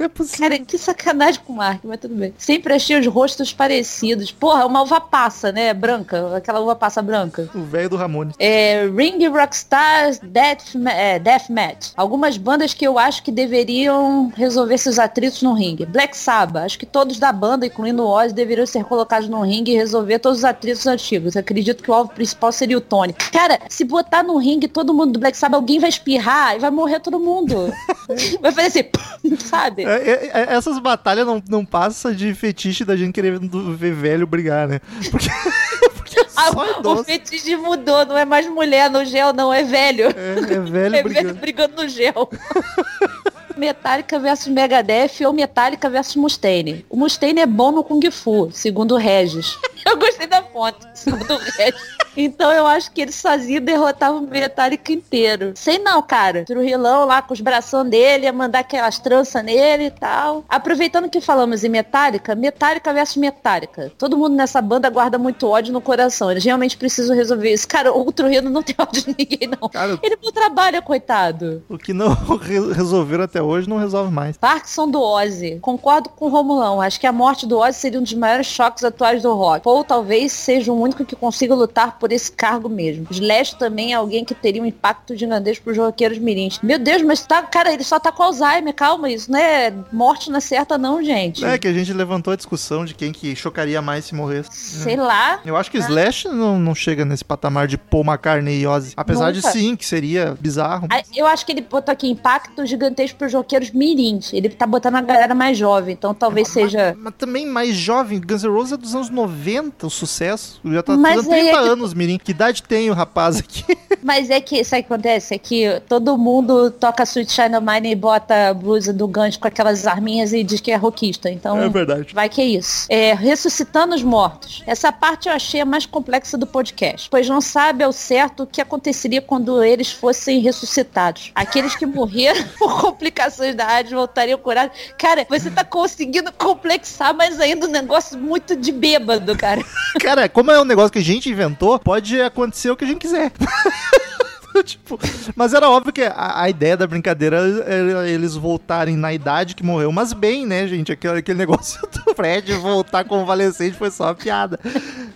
[0.01, 0.49] É possível.
[0.49, 2.33] Cara, que sacanagem com o Mark, mas tudo bem.
[2.39, 4.33] Sempre achei os rostos parecidos.
[4.33, 5.75] Porra, uma uva passa, né?
[5.75, 6.37] Branca.
[6.37, 7.49] Aquela uva passa branca.
[7.55, 8.35] O velho do Ramones.
[8.39, 11.93] É, Ring Rockstars Death, é, Deathmatch.
[11.95, 15.85] Algumas bandas que eu acho que deveriam resolver seus atritos no ringue.
[15.85, 16.65] Black Sabbath.
[16.65, 20.19] Acho que todos da banda, incluindo o Ozzy, deveriam ser colocados no ringue e resolver
[20.19, 21.37] todos os atritos antigos.
[21.37, 23.13] Acredito que o alvo principal seria o Tony.
[23.31, 26.71] Cara, se botar no ringue todo mundo do Black Sabbath, alguém vai espirrar e vai
[26.71, 27.71] morrer todo mundo.
[28.41, 29.90] vai fazer assim, sabe?
[29.91, 34.27] É, é, é, essas batalhas não, não passam de fetiche da gente querendo ver velho
[34.27, 34.81] brigar, né?
[35.11, 35.29] Porque,
[36.21, 36.51] é Ah,
[36.85, 40.07] o fetiche mudou, não é mais mulher no gel, não, é velho.
[40.07, 41.35] É, é velho É velho brigando.
[41.35, 42.31] brigando no gel.
[43.61, 46.85] Metallica versus Megadeth ou Metallica versus Mustaine.
[46.89, 49.57] O Mustaine é bom no Kung Fu, segundo o Regis.
[49.87, 51.81] Eu gostei da fonte, segundo o Regis.
[52.17, 55.53] Então eu acho que ele sozinho derrotava o Metallica inteiro.
[55.55, 56.45] Sei não, cara.
[56.45, 60.45] Trujilão lá com os bração dele, ia mandar aquelas tranças nele e tal.
[60.49, 63.91] Aproveitando que falamos em Metallica, Metallica versus Metallica.
[63.97, 66.31] Todo mundo nessa banda guarda muito ódio no coração.
[66.31, 67.67] Eles realmente precisam resolver isso.
[67.69, 69.69] Cara, o Trujillo não tem ódio de ninguém, não.
[69.69, 71.63] Cara, Ele não trabalha, coitado.
[71.69, 74.37] o que não re- resolveram até hoje não resolve mais.
[74.37, 75.59] Parkinson do Ozzy.
[75.61, 76.81] Concordo com o Romulão.
[76.81, 79.67] Acho que a morte do Ozzy seria um dos maiores choques atuais do rock.
[79.67, 83.07] Ou talvez seja o único que consiga lutar por esse cargo mesmo.
[83.11, 86.59] Slash também é alguém que teria um impacto gigantesco pros roqueiros mirins.
[86.63, 88.75] Meu Deus, mas tá, cara, ele só tá com Alzheimer.
[88.75, 91.45] Calma, isso não é morte na certa não, gente.
[91.45, 94.51] É que a gente levantou a discussão de quem que chocaria mais se morresse.
[94.53, 95.41] Sei lá.
[95.45, 98.93] Eu acho que Slash não, não chega nesse patamar de Paul McCartney e Ozzy.
[98.97, 99.53] Apesar de Nunca.
[99.53, 100.87] sim, que seria bizarro.
[100.91, 104.33] Ah, Eu acho que ele botou aqui impacto gigantesco pros roqueiros mirins.
[104.33, 106.97] Ele tá botando a galera mais jovem, então talvez seja...
[106.99, 110.61] Mas também mais jovem, Guns N' Roses é dos anos 90, o sucesso.
[110.65, 112.19] Já tá Mas fazendo aí 30 é que- anos, Mirim.
[112.23, 113.65] Que idade tem o rapaz aqui?
[114.03, 115.35] Mas é que, sabe o que acontece?
[115.35, 119.47] É que todo mundo toca Sweet China Mine e bota a blusa do gancho com
[119.49, 121.31] aquelas arminhas e diz que é rockista.
[121.31, 122.15] Então, É verdade.
[122.15, 122.87] vai que é isso.
[122.89, 124.63] É, ressuscitando os mortos.
[124.67, 128.47] Essa parte eu achei a mais complexa do podcast, pois não sabe ao certo o
[128.47, 131.31] que aconteceria quando eles fossem ressuscitados.
[131.35, 133.20] Aqueles que morreram por complicações
[133.55, 134.77] da AIDS voltariam curados.
[134.99, 139.63] Cara, você tá conseguindo complexar mais ainda um negócio muito de bêbado, cara.
[140.01, 143.01] Cara, como é um negócio que a gente inventou, pode acontecer o que a gente
[143.01, 143.33] quiser.
[144.65, 144.99] tipo,
[145.37, 149.65] mas era óbvio que a, a ideia da brincadeira era eles voltarem na idade que
[149.65, 150.93] morreu, mas bem, né, gente?
[150.93, 154.59] Aquele, aquele negócio do Fred voltar convalescente foi só uma piada.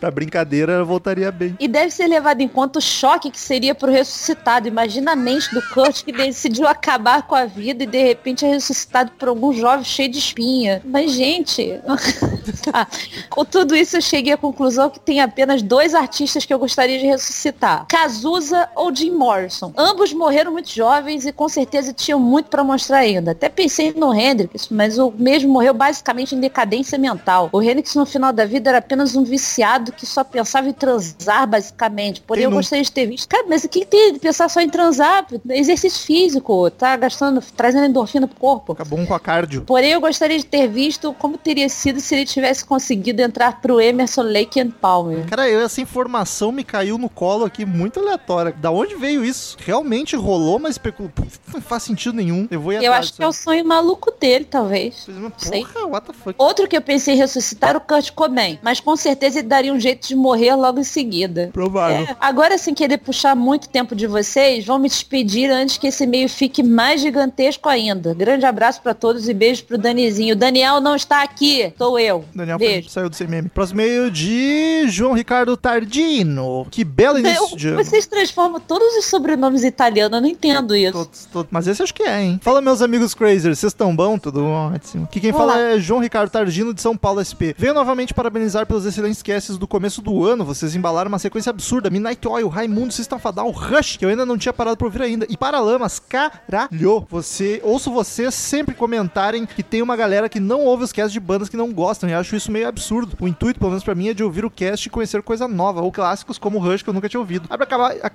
[0.00, 1.56] Pra brincadeira, voltaria bem.
[1.58, 4.68] E deve ser levado em conta o choque que seria pro ressuscitado.
[4.68, 8.48] Imagina a mente do Kurt que decidiu acabar com a vida e de repente é
[8.48, 10.82] ressuscitado por algum jovem cheio de espinha.
[10.84, 11.80] Mas, gente,
[12.72, 12.86] ah,
[13.30, 16.98] com tudo isso eu cheguei à conclusão que tem apenas dois artistas que eu gostaria
[16.98, 17.86] de ressuscitar.
[17.88, 19.72] Cazuza ou Jim Morrison.
[19.76, 23.30] Ambos morreram muito jovens e com certeza tinham muito pra mostrar ainda.
[23.30, 27.48] Até pensei no Hendrix, mas o mesmo morreu basicamente em decadência mental.
[27.52, 31.46] O Hendrix no final da vida era apenas um viciado que só pensava em transar,
[31.46, 32.20] basicamente.
[32.20, 33.28] Porém, eu gostaria de ter visto.
[33.28, 35.26] Cara, mas o que tem de pensar só em transar?
[35.48, 38.72] Exercício físico, tá gastando, trazendo endorfina pro corpo.
[38.72, 39.62] Acabou um com a cardio.
[39.62, 43.80] Porém, eu gostaria de ter visto como teria sido se ele tivesse conseguido entrar pro
[43.80, 45.26] Emerson Lake and Palmer.
[45.26, 48.52] Cara, eu, essa informação me caiu no colo aqui muito aleatória.
[48.52, 49.56] Da onde veio isso?
[49.60, 51.10] Realmente rolou, mas especula...
[51.10, 52.48] Putz, não faz sentido nenhum.
[52.50, 55.06] Eu vou ir Eu acho que é o sonho maluco dele, talvez.
[55.36, 55.64] sei.
[55.64, 56.34] Porra, what the fuck?
[56.38, 59.78] Outro que eu pensei em ressuscitar o Kurt Cobain, mas com certeza ele daria um
[59.78, 61.50] jeito de morrer logo em seguida.
[61.52, 62.06] Provável.
[62.08, 66.06] É, agora, sem querer puxar muito tempo de vocês, vou me despedir antes que esse
[66.06, 68.14] meio fique mais gigantesco ainda.
[68.14, 70.34] Grande abraço pra todos e beijo pro Danizinho.
[70.34, 72.24] O Daniel não está aqui, sou eu.
[72.34, 72.88] Daniel beijo.
[72.88, 73.48] saiu do CMM.
[73.48, 76.66] Próximo meio de João Ricardo Tardino.
[76.70, 77.84] Que belo início Eu- de ano.
[77.84, 80.92] vocês transformam todos os sobrenomes italianos, eu não entendo isso.
[80.92, 81.48] Todos, todos.
[81.50, 82.40] Mas esse acho que é, hein?
[82.42, 84.18] Fala, meus amigos Crazers, vocês estão bom?
[84.18, 85.04] Tudo ótimo.
[85.04, 85.54] Aqui quem Olá.
[85.54, 87.54] fala é João Ricardo Tardino, de São Paulo SP.
[87.56, 90.44] Venho novamente parabenizar pelos excelentes casts do começo do ano.
[90.44, 91.90] Vocês embalaram uma sequência absurda.
[91.90, 94.86] Midnight Oil, Raimundo, System of a Down, Rush, que eu ainda não tinha parado pra
[94.86, 95.26] ouvir ainda.
[95.28, 97.06] E Paralamas, caralho.
[97.10, 101.20] Você, ouço vocês sempre comentarem que tem uma galera que não ouve os casts de
[101.20, 102.08] bandas que não gostam.
[102.08, 103.16] E acho isso meio absurdo.
[103.20, 105.80] O intuito, pelo menos pra mim, é de ouvir o cast e conhecer coisa nova.
[105.82, 107.46] Ou clássicos como Rush, que eu nunca tinha ouvido.
[107.50, 108.10] Abre a caba- a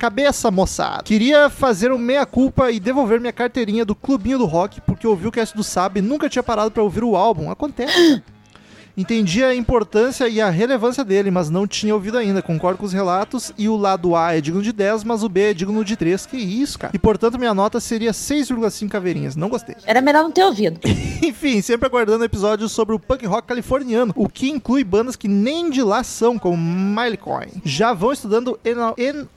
[0.79, 1.03] moçada.
[1.03, 5.31] Queria fazer um meia-culpa e devolver minha carteirinha do Clubinho do Rock, porque ouvi o
[5.31, 7.51] cast do Sabe e nunca tinha parado pra ouvir o álbum.
[7.51, 8.23] Acontece.
[8.99, 12.41] Entendi a importância e a relevância dele, mas não tinha ouvido ainda.
[12.41, 15.51] Concordo com os relatos e o lado A é digno de 10, mas o B
[15.51, 16.25] é digno de 3.
[16.25, 16.91] Que isso, cara.
[16.93, 19.37] E portanto minha nota seria 6,5 caveirinhas.
[19.37, 19.77] Não gostei.
[19.85, 20.81] Era melhor não ter ouvido.
[21.23, 25.69] Enfim, sempre aguardando episódios sobre o punk rock californiano, o que inclui bandas que nem
[25.69, 27.61] de lá são, como Milecoin.
[27.63, 28.59] Já vão estudando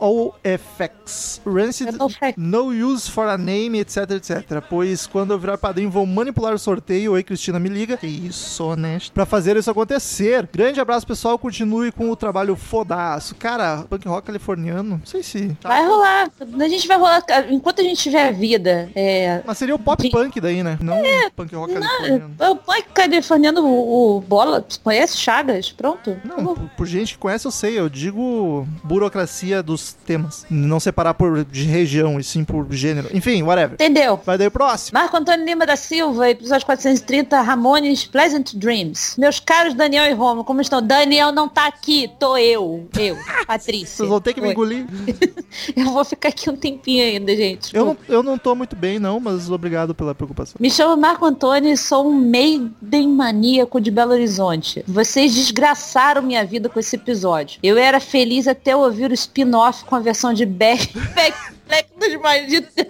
[0.01, 1.90] NOFX, Rancid.
[2.36, 4.60] No Use for a Name, etc, etc.
[4.68, 7.12] Pois quando eu virar padrinho vou manipular o sorteio.
[7.12, 7.97] Oi, Cristina, me liga.
[7.97, 9.12] Que isso, honesto.
[9.12, 10.48] Pra fazer isso acontecer.
[10.52, 11.38] Grande abraço, pessoal.
[11.38, 13.34] Continue com o trabalho fodaço.
[13.34, 15.56] Cara, punk rock californiano, não sei se...
[15.62, 16.30] Vai rolar.
[16.60, 17.22] A gente vai rolar.
[17.50, 18.90] Enquanto a gente tiver vida.
[18.94, 19.42] É.
[19.46, 20.78] Mas seria o pop punk daí, né?
[20.80, 20.96] Não
[21.34, 22.34] punk rock californiano.
[22.38, 25.70] O punk californiano, o, o Bola, conhece Chagas?
[25.72, 26.16] Pronto.
[26.24, 30.46] Não, por, por gente que conhece eu sei, eu digo burocracia dos temas.
[30.50, 33.08] Não separar por de região e sim por gênero.
[33.12, 33.74] Enfim, whatever.
[33.74, 34.20] Entendeu?
[34.24, 34.98] Vai daí o próximo.
[34.98, 39.16] Marco Antônio Lima da Silva, episódio 430, Ramones, Pleasant Dreams.
[39.18, 40.81] Meus caros Daniel e Romo, como estão?
[40.82, 42.89] Daniel não tá aqui, tô eu.
[42.98, 43.16] Eu,
[43.47, 43.97] Patrícia.
[43.97, 44.86] Vocês vão ter que me engolir.
[45.77, 47.74] Eu vou ficar aqui um tempinho ainda, gente.
[47.74, 50.56] Eu não, eu não tô muito bem, não, mas obrigado pela preocupação.
[50.59, 54.82] Me chamo Marco Antônio e sou um Maiden maníaco de Belo Horizonte.
[54.86, 57.60] Vocês desgraçaram minha vida com esse episódio.
[57.62, 61.36] Eu era feliz até ouvir o spin-off com a versão de Back, Back,
[61.73, 62.86] Black dos Malditos.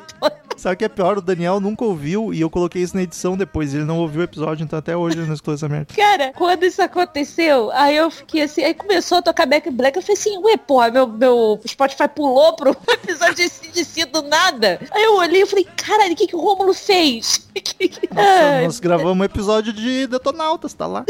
[0.56, 1.18] Sabe o que é pior?
[1.18, 3.74] O Daniel nunca ouviu e eu coloquei isso na edição depois.
[3.74, 5.92] Ele não ouviu o episódio, então até hoje ele não escutou essa merda.
[5.94, 10.02] Cara, quando isso aconteceu, aí eu fiquei assim, aí começou a tocar Back Black, eu
[10.02, 14.80] falei assim, ué, porra, meu, meu Spotify pulou pro episódio de, de si do nada.
[14.90, 17.48] Aí eu olhei e falei, caralho, o que, que o Rômulo fez?
[18.14, 21.04] Nossa, Ai, nós gravamos um episódio de Detonautas, tá lá.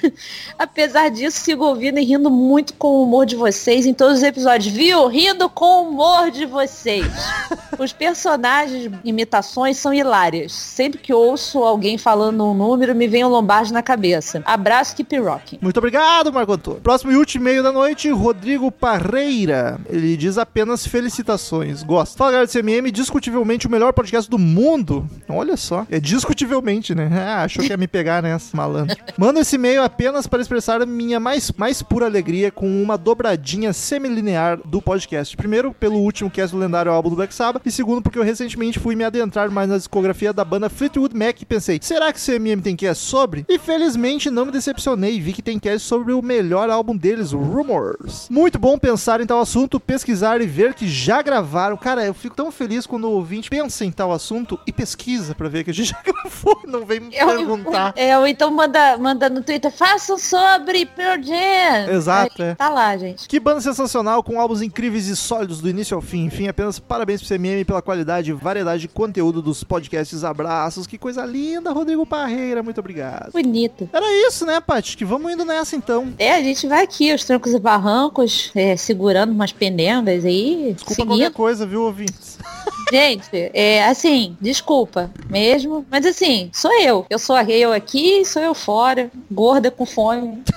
[0.58, 4.22] Apesar disso, sigo ouvindo e rindo muito com o humor de vocês em todos os
[4.22, 4.74] episódios.
[4.74, 5.06] Viu?
[5.08, 7.04] Rindo com o humor de vocês.
[7.78, 10.52] Os personagens, imitações são hilárias.
[10.52, 14.42] Sempre que ouço alguém falando um número, me vem um lombarde na cabeça.
[14.44, 15.58] Abraço, keep rocking.
[15.60, 16.80] Muito obrigado, Marco Antônio.
[16.80, 19.80] Próximo e último e-mail da noite, Rodrigo Parreira.
[19.88, 21.82] Ele diz apenas felicitações.
[21.82, 22.16] Gosto.
[22.16, 25.08] Fala, galera do CMM, discutivelmente o melhor podcast do mundo.
[25.28, 25.86] Olha só.
[25.90, 27.10] É discutivelmente, né?
[27.24, 28.96] Ah, achou que ia me pegar nessa, malandro.
[29.16, 34.58] Mando esse e-mail apenas para expressar minha mais, mais pura alegria com uma dobradinha semilinear
[34.64, 35.34] do podcast.
[35.36, 37.62] Primeiro, pelo último cast do lendário álbum do Black Sabbath.
[37.66, 41.40] E segundo, porque eu recentemente fui me adentrar mais na discografia da banda Fleetwood Mac
[41.40, 43.44] e pensei, será que CMM tem cast sobre?
[43.48, 47.38] E felizmente não me decepcionei, vi que tem cast sobre o melhor álbum deles, o
[47.38, 48.28] Rumors.
[48.30, 51.76] Muito bom pensar em tal assunto, pesquisar e ver que já gravaram.
[51.76, 55.48] Cara, eu fico tão feliz quando o ouvinte pensa em tal assunto e pesquisa pra
[55.48, 57.92] ver que a gente já gravou, não vem me perguntar.
[57.96, 61.92] É, ou então manda, manda no Twitter, façam sobre Pearl Jam.
[61.92, 62.54] Exato, Aí é.
[62.54, 63.28] Tá lá, gente.
[63.28, 66.24] Que banda sensacional, com álbuns incríveis e sólidos do início ao fim.
[66.24, 70.24] Enfim, apenas parabéns pro CMM pela qualidade e variedade de conteúdo dos podcasts.
[70.24, 73.32] Abraços, que coisa linda, Rodrigo Parreira, muito obrigado.
[73.32, 73.88] Bonito.
[73.92, 74.96] Era isso, né, Paty?
[74.96, 76.12] Que vamos indo nessa então.
[76.18, 80.72] É, a gente vai aqui, os trancos e barrancos, é, segurando umas pendengas aí.
[80.74, 81.08] Desculpa seguindo.
[81.08, 82.38] qualquer coisa, viu, ouvintes?
[82.92, 87.06] Gente, é assim, desculpa mesmo, mas assim, sou eu.
[87.08, 90.42] Eu sou a eu aqui, sou eu fora, gorda com fome.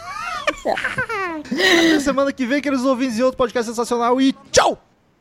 [1.47, 4.19] Até semana que vem, queridos ouvintes, e outro podcast sensacional.
[4.19, 4.86] E tchau!